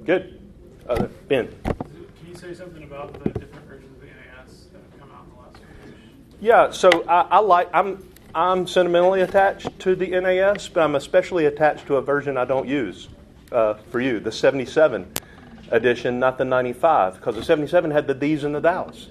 Good. 0.05 0.39
Uh, 0.87 1.07
ben. 1.27 1.47
Can 1.63 2.27
you 2.27 2.35
say 2.35 2.53
something 2.53 2.83
about 2.83 3.11
the 3.23 3.29
different 3.31 3.65
versions 3.65 3.91
of 3.91 4.01
the 4.01 4.05
NAS 4.05 4.67
that 4.71 4.81
have 4.83 4.99
come 4.99 5.09
out 5.11 5.25
in 5.25 5.31
the 5.31 5.41
last 5.41 5.57
few 5.57 5.91
years? 5.91 5.99
Yeah, 6.39 6.69
so 6.69 7.03
I, 7.07 7.21
I 7.21 7.39
like 7.39 7.69
I'm 7.73 8.07
I'm 8.35 8.67
sentimentally 8.67 9.21
attached 9.21 9.79
to 9.79 9.95
the 9.95 10.09
NAS, 10.09 10.69
but 10.69 10.83
I'm 10.83 10.93
especially 10.93 11.47
attached 11.47 11.87
to 11.87 11.95
a 11.95 12.03
version 12.03 12.37
I 12.37 12.45
don't 12.45 12.67
use 12.67 13.07
uh, 13.51 13.75
for 13.89 13.99
you, 13.99 14.19
the 14.19 14.31
77 14.31 15.11
edition, 15.71 16.19
not 16.19 16.37
the 16.37 16.45
95, 16.45 17.15
because 17.15 17.35
the 17.35 17.43
77 17.43 17.89
had 17.89 18.05
the 18.05 18.13
these 18.13 18.43
and 18.43 18.53
the 18.53 18.61
thous, 18.61 19.07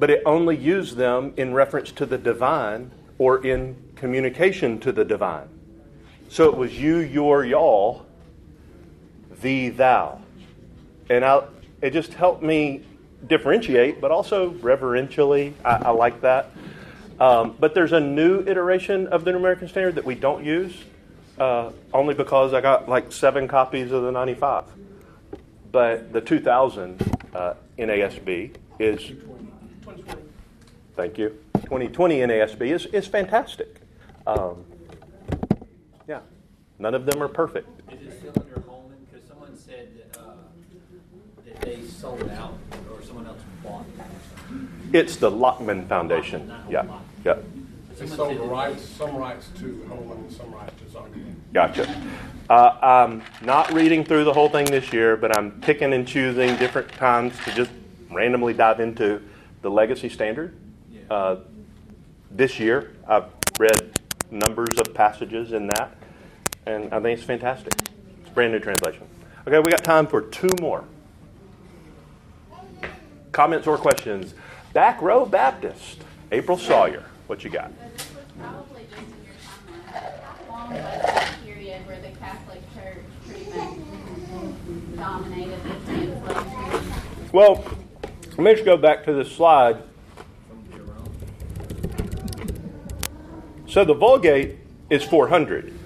but 0.00 0.10
it 0.10 0.22
only 0.26 0.56
used 0.56 0.96
them 0.96 1.34
in 1.36 1.54
reference 1.54 1.92
to 1.92 2.06
the 2.06 2.18
divine 2.18 2.90
or 3.18 3.46
in 3.46 3.76
communication 3.94 4.80
to 4.80 4.90
the 4.90 5.04
divine. 5.04 5.48
So 6.30 6.50
it 6.50 6.56
was 6.56 6.76
you, 6.76 6.96
your, 6.96 7.44
y'all, 7.44 8.06
thee, 9.44 9.68
thou, 9.68 10.20
and 11.08 11.24
I 11.24 11.44
it 11.80 11.92
just 11.92 12.14
helped 12.14 12.42
me 12.42 12.82
differentiate, 13.26 14.00
but 14.00 14.10
also 14.10 14.50
reverentially. 14.54 15.54
I, 15.64 15.76
I 15.76 15.90
like 15.90 16.20
that. 16.22 16.50
Um, 17.20 17.54
but 17.60 17.74
there's 17.74 17.92
a 17.92 18.00
new 18.00 18.40
iteration 18.40 19.06
of 19.08 19.24
the 19.24 19.32
New 19.32 19.38
American 19.38 19.68
Standard 19.68 19.94
that 19.96 20.04
we 20.04 20.14
don't 20.14 20.44
use, 20.44 20.74
uh, 21.38 21.70
only 21.92 22.14
because 22.14 22.52
I 22.54 22.60
got 22.60 22.88
like 22.88 23.12
seven 23.12 23.46
copies 23.46 23.92
of 23.92 24.02
the 24.02 24.10
95. 24.10 24.64
But 25.70 26.12
the 26.12 26.20
2000 26.20 27.16
uh, 27.34 27.54
NASB 27.78 28.56
is, 28.78 29.02
2020. 29.06 30.22
thank 30.96 31.18
you, 31.18 31.38
2020 31.62 32.18
NASB 32.18 32.62
is, 32.62 32.86
is 32.86 33.06
fantastic. 33.06 33.80
Um, 34.26 34.64
yeah, 36.08 36.20
none 36.78 36.94
of 36.94 37.06
them 37.06 37.22
are 37.22 37.28
perfect. 37.28 37.68
Is 37.92 38.08
it 38.08 38.18
still 38.18 38.32
under 38.40 38.60
Holman? 38.66 38.96
Because 39.10 39.28
someone 39.28 39.56
said 39.56 39.90
that, 40.12 40.20
uh, 40.20 40.32
that 41.44 41.60
they 41.60 41.82
sold 42.04 42.20
it 42.20 42.30
out 42.32 42.58
or 42.92 43.02
someone 43.02 43.26
else 43.26 43.40
bought 43.62 43.86
it. 43.86 44.94
It's 44.94 45.16
the 45.16 45.30
Lockman 45.30 45.88
Foundation. 45.88 46.52
Yeah, 46.68 46.84
yeah. 47.24 47.36
They 47.98 48.06
sold 48.06 48.36
the 48.36 48.42
rights, 48.42 48.86
some 48.86 49.16
rights 49.16 49.48
to 49.58 49.86
Holman 49.88 50.18
and 50.18 50.32
some 50.32 50.52
rights 50.52 50.74
to 50.80 50.84
Zondervan. 50.98 51.34
Gotcha. 51.54 52.02
Uh, 52.50 52.76
I'm 52.82 53.22
not 53.42 53.72
reading 53.72 54.04
through 54.04 54.24
the 54.24 54.34
whole 54.34 54.50
thing 54.50 54.66
this 54.66 54.92
year, 54.92 55.16
but 55.16 55.34
I'm 55.34 55.62
picking 55.62 55.94
and 55.94 56.06
choosing 56.06 56.56
different 56.56 56.92
times 56.92 57.32
to 57.44 57.54
just 57.54 57.70
randomly 58.10 58.52
dive 58.52 58.80
into 58.80 59.22
the 59.62 59.70
legacy 59.70 60.10
standard. 60.10 60.54
Uh, 61.10 61.36
this 62.30 62.60
year, 62.60 62.92
I've 63.08 63.30
read 63.58 63.98
numbers 64.30 64.78
of 64.78 64.92
passages 64.92 65.52
in 65.52 65.68
that, 65.68 65.96
and 66.66 66.92
I 66.92 67.00
think 67.00 67.18
it's 67.18 67.26
fantastic. 67.26 67.72
It's 68.20 68.28
a 68.28 68.32
brand 68.32 68.52
new 68.52 68.58
translation. 68.58 69.06
Okay, 69.46 69.58
we 69.60 69.70
got 69.70 69.84
time 69.84 70.06
for 70.06 70.20
two 70.20 70.50
more. 70.60 70.84
Comments 73.34 73.66
or 73.66 73.76
questions? 73.76 74.32
Back 74.74 75.02
row 75.02 75.26
Baptist, 75.26 76.04
April 76.30 76.56
Sawyer. 76.56 77.02
What 77.26 77.42
you 77.42 77.50
got? 77.50 77.76
But 77.76 77.98
this 77.98 78.08
was 78.14 78.24
probably 78.38 78.82
just 78.88 79.02
in 79.02 79.24
your 79.24 79.34
timeline. 79.42 80.22
How 80.48 80.52
long 80.52 80.70
was 80.70 81.02
that 81.02 81.34
period 81.44 81.84
where 81.84 82.00
the 82.00 82.10
Catholic 82.20 82.62
Church 82.72 83.04
pretty 83.26 83.50
much 83.50 84.96
dominated 84.96 85.60
the 85.64 85.74
translation? 85.84 86.92
Well, 87.32 87.64
let 88.28 88.38
me 88.38 88.52
just 88.52 88.64
go 88.64 88.76
back 88.76 89.04
to 89.06 89.12
this 89.12 89.32
slide. 89.32 89.82
So 93.66 93.84
the 93.84 93.94
Vulgate 93.94 94.58
is 94.90 95.02
400, 95.02 95.76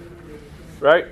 right? 0.79 1.07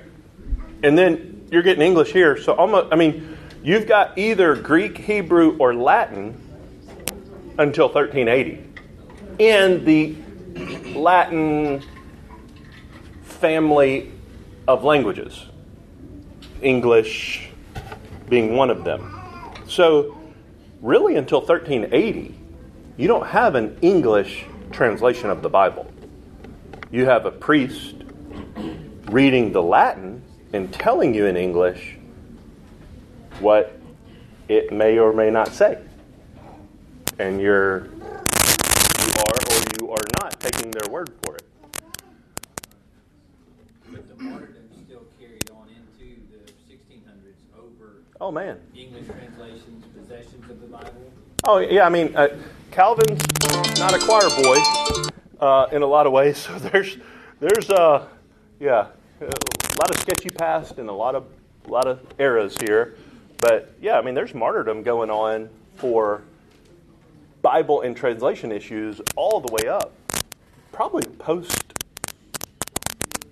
And 0.84 0.96
then 0.96 1.48
you're 1.50 1.62
getting 1.62 1.82
English 1.82 2.12
here. 2.12 2.40
So 2.40 2.52
almost, 2.52 2.92
I 2.92 2.96
mean, 2.96 3.37
you've 3.68 3.86
got 3.86 4.16
either 4.16 4.56
Greek, 4.56 4.96
Hebrew, 4.96 5.54
or 5.58 5.74
Latin 5.74 6.40
until 7.58 7.88
1380. 7.88 8.64
in 9.38 9.84
the 9.84 10.16
Latin 10.98 11.84
family 13.24 14.10
of 14.66 14.84
languages, 14.84 15.44
English 16.62 17.50
being 18.30 18.56
one 18.56 18.70
of 18.70 18.84
them. 18.84 19.14
So, 19.68 20.18
really, 20.80 21.16
until 21.16 21.40
1380, 21.40 22.34
you 22.96 23.06
don't 23.06 23.26
have 23.26 23.54
an 23.54 23.76
English 23.82 24.46
translation 24.72 25.28
of 25.28 25.42
the 25.42 25.50
Bible. 25.50 25.92
You 26.90 27.04
have 27.04 27.26
a 27.26 27.30
priest 27.30 27.96
reading 29.10 29.52
the 29.52 29.62
Latin 29.62 30.22
and 30.54 30.72
telling 30.72 31.14
you 31.14 31.26
in 31.26 31.36
English 31.36 31.97
what 33.40 33.78
it 34.48 34.72
may 34.72 34.98
or 34.98 35.12
may 35.12 35.30
not 35.30 35.48
say. 35.48 35.78
And 37.18 37.40
you're 37.40 37.86
you 37.86 39.12
are 39.26 39.38
or 39.50 39.60
you 39.80 39.90
are 39.90 40.04
not 40.20 40.38
taking 40.40 40.70
their 40.70 40.88
word 40.90 41.10
for 41.24 41.34
it. 41.34 41.42
But 43.90 44.08
the 44.08 44.22
martyrdom 44.22 44.68
still 44.84 45.02
carried 45.20 45.50
on 45.50 45.68
into 45.68 46.14
the 46.30 46.52
sixteen 46.68 47.02
hundreds 47.06 47.42
over 47.56 48.02
Oh 48.20 48.30
man. 48.30 48.58
English 48.76 49.06
translations, 49.06 49.84
possessions 49.96 50.50
of 50.50 50.60
the 50.60 50.66
Bible. 50.66 51.12
Oh 51.44 51.58
yeah, 51.58 51.86
I 51.86 51.88
mean 51.88 52.14
uh, 52.16 52.28
Calvin's 52.70 53.20
not 53.78 53.94
a 53.94 53.98
choir 53.98 54.28
boy 54.42 54.58
uh, 55.40 55.66
in 55.72 55.82
a 55.82 55.86
lot 55.86 56.06
of 56.06 56.12
ways. 56.12 56.38
So 56.48 56.58
there's 56.58 56.96
there's 57.40 57.70
uh, 57.70 58.06
yeah 58.60 58.88
a 59.20 59.24
lot 59.78 59.90
of 59.90 59.98
sketchy 60.00 60.30
past 60.30 60.78
and 60.78 60.88
a 60.88 60.92
lot 60.92 61.14
of 61.14 61.26
a 61.66 61.70
lot 61.70 61.86
of 61.86 62.00
eras 62.18 62.56
here. 62.60 62.96
But 63.40 63.72
yeah, 63.80 63.98
I 63.98 64.02
mean 64.02 64.14
there's 64.14 64.34
martyrdom 64.34 64.82
going 64.82 65.10
on 65.10 65.48
for 65.76 66.22
Bible 67.42 67.82
and 67.82 67.96
translation 67.96 68.50
issues 68.50 69.00
all 69.16 69.40
the 69.40 69.52
way 69.52 69.68
up, 69.68 69.92
probably 70.72 71.04
post. 71.04 71.74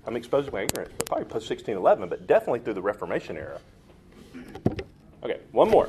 I'm 0.07 0.15
exposing 0.15 0.53
my 0.53 0.63
ignorance, 0.63 0.93
but 0.97 1.07
probably 1.07 1.25
post 1.25 1.51
1611, 1.51 2.09
but 2.09 2.27
definitely 2.29 2.61
through 2.61 2.75
the 2.75 2.83
Reformation 2.83 3.37
era. 3.37 3.61
Okay, 5.25 5.41
one 5.51 5.69
more. 5.69 5.89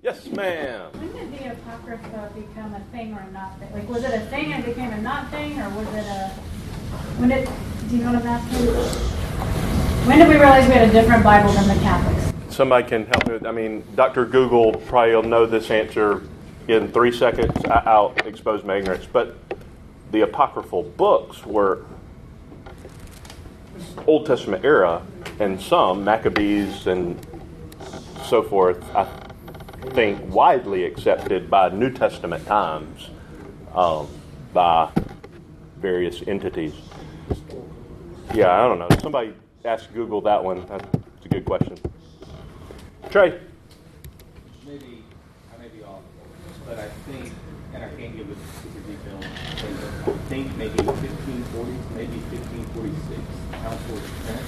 Yes, 0.00 0.26
ma'am. 0.28 0.92
When 0.92 1.12
did 1.12 1.32
the 1.38 1.52
Apocrypha 1.52 2.30
become 2.36 2.74
a 2.74 2.80
thing 2.92 3.14
or 3.14 3.20
a 3.20 3.30
not 3.32 3.58
thing? 3.58 3.72
Like, 3.72 3.88
was 3.88 4.04
it 4.04 4.12
a 4.14 4.20
thing 4.26 4.52
and 4.52 4.64
became 4.64 4.92
a 4.92 5.00
not 5.00 5.30
thing, 5.30 5.58
or 5.58 5.68
was 5.70 5.88
it 5.88 6.04
a, 6.04 6.28
when 7.18 7.30
did, 7.30 7.48
do 7.88 7.96
you 7.96 8.04
know 8.04 8.12
what 8.12 8.20
I'm 8.22 8.28
asking? 8.28 9.83
When 10.04 10.18
did 10.18 10.28
we 10.28 10.34
realize 10.34 10.68
we 10.68 10.74
had 10.74 10.86
a 10.86 10.92
different 10.92 11.24
Bible 11.24 11.50
than 11.52 11.66
the 11.66 11.82
Catholics? 11.82 12.54
Somebody 12.54 12.86
can 12.86 13.06
help 13.06 13.26
me 13.26 13.48
I 13.48 13.52
mean, 13.52 13.82
Dr. 13.94 14.26
Google 14.26 14.72
probably 14.72 15.14
will 15.14 15.22
know 15.22 15.46
this 15.46 15.70
answer 15.70 16.22
in 16.68 16.92
three 16.92 17.10
seconds. 17.10 17.64
I- 17.64 17.84
I'll 17.86 18.12
expose 18.26 18.64
my 18.64 18.76
ignorance. 18.76 19.06
But 19.10 19.34
the 20.12 20.20
apocryphal 20.20 20.82
books 20.82 21.46
were 21.46 21.86
Old 24.06 24.26
Testament 24.26 24.62
era, 24.62 25.00
and 25.40 25.58
some, 25.58 26.04
Maccabees 26.04 26.86
and 26.86 27.18
so 28.26 28.42
forth, 28.42 28.84
I 28.94 29.06
think 29.92 30.20
widely 30.30 30.84
accepted 30.84 31.48
by 31.48 31.70
New 31.70 31.90
Testament 31.90 32.46
times 32.46 33.08
um, 33.74 34.06
by 34.52 34.90
various 35.78 36.22
entities. 36.26 36.74
Yeah, 38.34 38.52
I 38.52 38.68
don't 38.68 38.78
know. 38.78 38.88
Somebody 39.00 39.32
ask 39.64 39.92
Google 39.94 40.20
that 40.22 40.42
one. 40.42 40.64
That's 40.66 40.86
a 41.24 41.28
good 41.28 41.44
question. 41.44 41.76
Trey. 43.10 43.40
maybe, 44.66 45.02
I 45.54 45.62
may 45.62 45.68
be 45.68 45.82
off, 45.84 46.00
but 46.66 46.78
I 46.78 46.88
think, 47.10 47.32
and 47.72 47.84
I 47.84 47.88
can't 47.90 48.16
give 48.16 48.28
a 48.30 48.34
super 48.62 48.80
detailed 48.80 49.24
thing, 49.58 49.76
but 50.04 50.14
I 50.14 50.18
think 50.28 50.56
maybe 50.56 50.76
fifteen 50.78 51.42
forty, 51.54 51.72
maybe 51.94 52.18
fifteen 52.30 52.64
forty-six, 52.74 53.20
Council 53.52 53.96
of 53.96 54.22
Trent. 54.26 54.42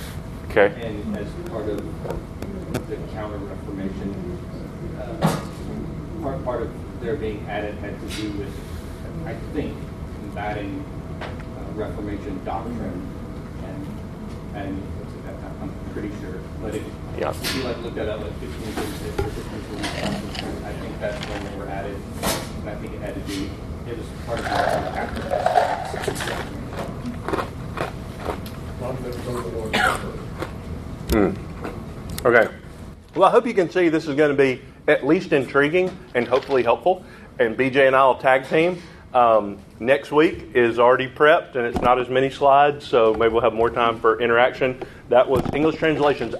Okay. 0.50 0.86
And 0.86 1.16
as 1.16 1.28
part 1.50 1.68
of 1.68 1.78
the 2.88 2.96
Counter 3.12 3.38
Reformation, 3.38 4.38
uh, 4.98 5.46
part, 6.22 6.44
part 6.44 6.62
of 6.62 7.00
their 7.00 7.16
being 7.16 7.46
added 7.48 7.74
had 7.76 7.98
to 8.00 8.06
do 8.16 8.30
with, 8.32 8.52
I 9.26 9.34
think, 9.54 9.76
combating 10.20 10.84
uh, 11.20 11.72
Reformation 11.74 12.42
doctrine 12.44 13.06
and, 13.64 13.86
and 14.56 14.78
what's 14.98 15.14
it, 15.14 15.22
that- 15.24 15.52
I'm 15.62 15.70
pretty 15.96 16.12
sure, 16.20 16.40
but 16.60 16.74
if, 16.74 16.82
Yeah. 17.18 17.30
if 17.30 17.56
you 17.56 17.62
like 17.62 17.80
look 17.82 17.94
that 17.94 18.06
up, 18.10 18.20
like 18.20 18.32
fifteen 18.38 18.72
forty-six 18.74 19.18
or 19.18 19.30
fifteen 19.30 19.60
forty-seven, 19.62 20.64
I 20.66 20.72
think 20.72 21.00
that's 21.00 21.26
when 21.26 21.42
they 21.44 21.56
were 21.56 21.70
added, 21.70 21.96
and 22.60 22.68
I 22.68 22.74
think 22.74 22.92
it 22.92 23.00
had 23.00 23.14
to 23.14 23.20
do, 23.22 23.48
it 23.88 23.96
was 23.96 24.06
part 24.26 24.38
of 24.40 24.44
the 24.44 24.50
after. 24.50 25.22
That 28.80 29.02
goes 29.02 29.24
the 29.24 29.50
Lord's 29.56 29.78
Supper. 29.78 30.12
Hmm. 31.12 32.26
Okay. 32.26 32.54
Well, 33.14 33.24
I 33.26 33.30
hope 33.30 33.46
you 33.46 33.54
can 33.54 33.70
see 33.70 33.88
this 33.88 34.06
is 34.06 34.14
going 34.16 34.36
to 34.36 34.36
be 34.36 34.60
at 34.88 35.06
least 35.06 35.32
intriguing 35.32 35.96
and 36.14 36.28
hopefully 36.28 36.62
helpful. 36.62 37.02
And 37.38 37.56
BJ 37.56 37.86
and 37.86 37.96
I 37.96 38.04
will 38.04 38.16
tag 38.16 38.46
team. 38.46 38.82
Um, 39.14 39.56
next 39.80 40.12
week 40.12 40.50
is 40.54 40.78
already 40.78 41.08
prepped 41.08 41.54
and 41.54 41.64
it's 41.64 41.80
not 41.80 41.98
as 41.98 42.10
many 42.10 42.28
slides, 42.28 42.86
so 42.86 43.14
maybe 43.14 43.32
we'll 43.32 43.40
have 43.40 43.54
more 43.54 43.70
time 43.70 43.98
for 43.98 44.20
interaction. 44.20 44.78
That 45.08 45.28
was 45.28 45.42
English 45.54 45.76
translations 45.76 46.34